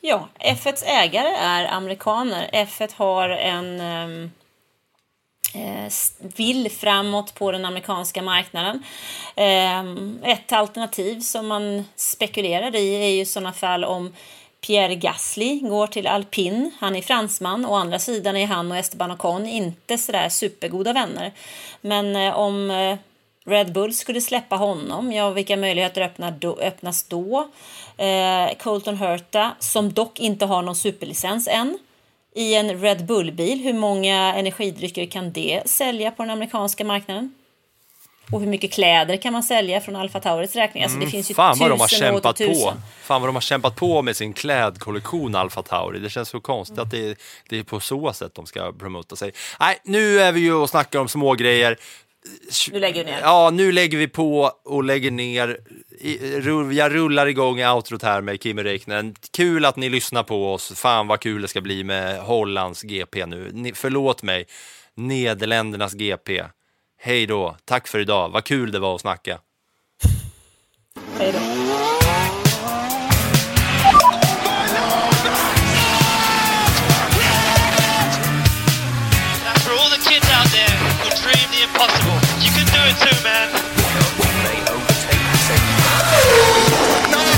Ja, 0.00 0.28
F1s 0.38 0.84
ägare 0.84 1.28
är 1.28 1.66
amerikaner. 1.66 2.50
F1 2.52 2.90
har 2.96 3.28
en 3.28 3.80
um 3.80 4.30
Eh, 5.54 5.92
vill 6.36 6.70
framåt 6.70 7.34
på 7.34 7.52
den 7.52 7.64
amerikanska 7.64 8.22
marknaden. 8.22 8.82
Ehm, 9.36 10.18
ett 10.24 10.52
alternativ 10.52 11.20
som 11.20 11.46
man 11.46 11.84
spekulerar 11.96 12.76
i 12.76 12.94
är 12.94 13.08
ju 13.08 13.20
i 13.20 13.24
sådana 13.24 13.52
fall 13.52 13.84
om 13.84 14.12
Pierre 14.66 14.94
Gasly 14.94 15.60
går 15.60 15.86
till 15.86 16.06
alpin. 16.06 16.70
Han 16.78 16.96
är 16.96 17.02
fransman. 17.02 17.66
Å 17.66 17.74
andra 17.74 17.98
sidan 17.98 18.36
är 18.36 18.46
han 18.46 18.72
och 18.72 18.78
Esteban 18.78 19.10
Ocon 19.10 19.46
inte 19.46 19.98
sådär 19.98 20.28
supergoda 20.28 20.92
vänner. 20.92 21.32
Men 21.80 22.16
eh, 22.16 22.38
om 22.38 22.70
eh, 22.70 22.96
Red 23.44 23.72
Bull 23.72 23.94
skulle 23.94 24.20
släppa 24.20 24.56
honom, 24.56 25.12
ja 25.12 25.30
vilka 25.30 25.56
möjligheter 25.56 26.12
öppnas 26.60 27.02
då? 27.02 27.48
Colton 28.58 28.96
Herta, 28.96 29.52
som 29.58 29.92
dock 29.92 30.20
inte 30.20 30.46
har 30.46 30.62
någon 30.62 30.76
superlicens 30.76 31.48
än, 31.48 31.78
i 32.34 32.54
en 32.54 32.80
Red 32.80 33.06
Bull-bil. 33.06 33.58
Hur 33.58 33.72
många 33.72 34.34
energidrycker 34.34 35.06
kan 35.06 35.32
det 35.32 35.62
sälja 35.66 36.10
på 36.10 36.22
den 36.22 36.30
amerikanska 36.30 36.84
marknaden? 36.84 37.34
Och 38.32 38.40
hur 38.40 38.46
mycket 38.46 38.72
kläder 38.72 39.16
kan 39.16 39.32
man 39.32 39.42
sälja 39.42 39.80
från 39.80 39.96
Alfa 39.96 40.20
Tauris 40.20 40.56
räkning? 40.56 40.82
Alltså 40.82 40.98
det 40.98 41.04
mm, 41.04 41.10
finns 41.10 41.30
ju 41.30 41.34
fan 41.34 41.58
vad 41.58 41.70
de 41.70 41.80
har 41.80 41.88
kämpat 41.88 42.38
på. 42.38 42.74
Fan 43.02 43.20
vad 43.20 43.28
de 43.28 43.34
har 43.36 43.40
kämpat 43.40 43.76
på 43.76 44.02
med 44.02 44.16
sin 44.16 44.32
klädkollektion 44.32 45.34
Alfa 45.34 45.62
Tauri. 45.62 45.98
Det 45.98 46.10
känns 46.10 46.28
så 46.28 46.40
konstigt 46.40 46.78
att 46.78 46.90
det 46.90 47.10
är, 47.10 47.16
det 47.48 47.58
är 47.58 47.62
på 47.62 47.80
så 47.80 48.12
sätt 48.12 48.34
de 48.34 48.46
ska 48.46 48.72
promota 48.72 49.16
sig. 49.16 49.32
Nej, 49.60 49.78
nu 49.84 50.20
är 50.20 50.32
vi 50.32 50.40
ju 50.40 50.54
och 50.54 50.70
snackar 50.70 50.98
om 50.98 51.08
små 51.08 51.34
grejer. 51.34 51.76
Nu 52.72 52.78
lägger 52.78 53.04
vi 53.04 53.10
ner. 53.10 53.20
Ja, 53.20 53.50
nu 53.50 53.72
lägger 53.72 53.98
vi 53.98 54.08
på 54.08 54.52
och 54.64 54.84
lägger 54.84 55.10
ner. 55.10 55.58
Jag 56.72 56.94
rullar 56.94 57.26
igång 57.26 57.64
outrot 57.64 58.02
här 58.02 58.20
med 58.20 58.42
Kimi 58.42 58.62
Räikkönen. 58.62 59.14
Kul 59.32 59.64
att 59.64 59.76
ni 59.76 59.88
lyssnar 59.88 60.22
på 60.22 60.52
oss. 60.52 60.72
Fan 60.78 61.06
vad 61.06 61.20
kul 61.20 61.42
det 61.42 61.48
ska 61.48 61.60
bli 61.60 61.84
med 61.84 62.20
Hollands 62.20 62.82
GP 62.82 63.26
nu. 63.26 63.72
förlåt 63.74 64.22
mig, 64.22 64.44
Nederländernas 64.94 65.92
GP. 65.92 66.44
Hej 66.98 67.26
då, 67.26 67.56
tack 67.64 67.88
för 67.88 67.98
idag. 67.98 68.28
Vad 68.28 68.44
kul 68.44 68.72
det 68.72 68.78
var 68.78 68.94
att 68.94 69.00
snacka. 69.00 69.38
Hej 71.18 71.32
då. 71.32 71.91
No, 83.22 83.28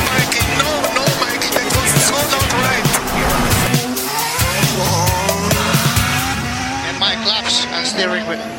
Mikey, 0.08 0.40
no, 0.56 0.70
no, 0.96 1.04
Mikey, 1.20 1.50
not 2.32 2.48
right. 2.56 2.84
And 6.88 6.96
my 6.98 7.14
claps 7.22 7.66
and 7.66 7.86
steering 7.86 8.26
wheel. 8.26 8.53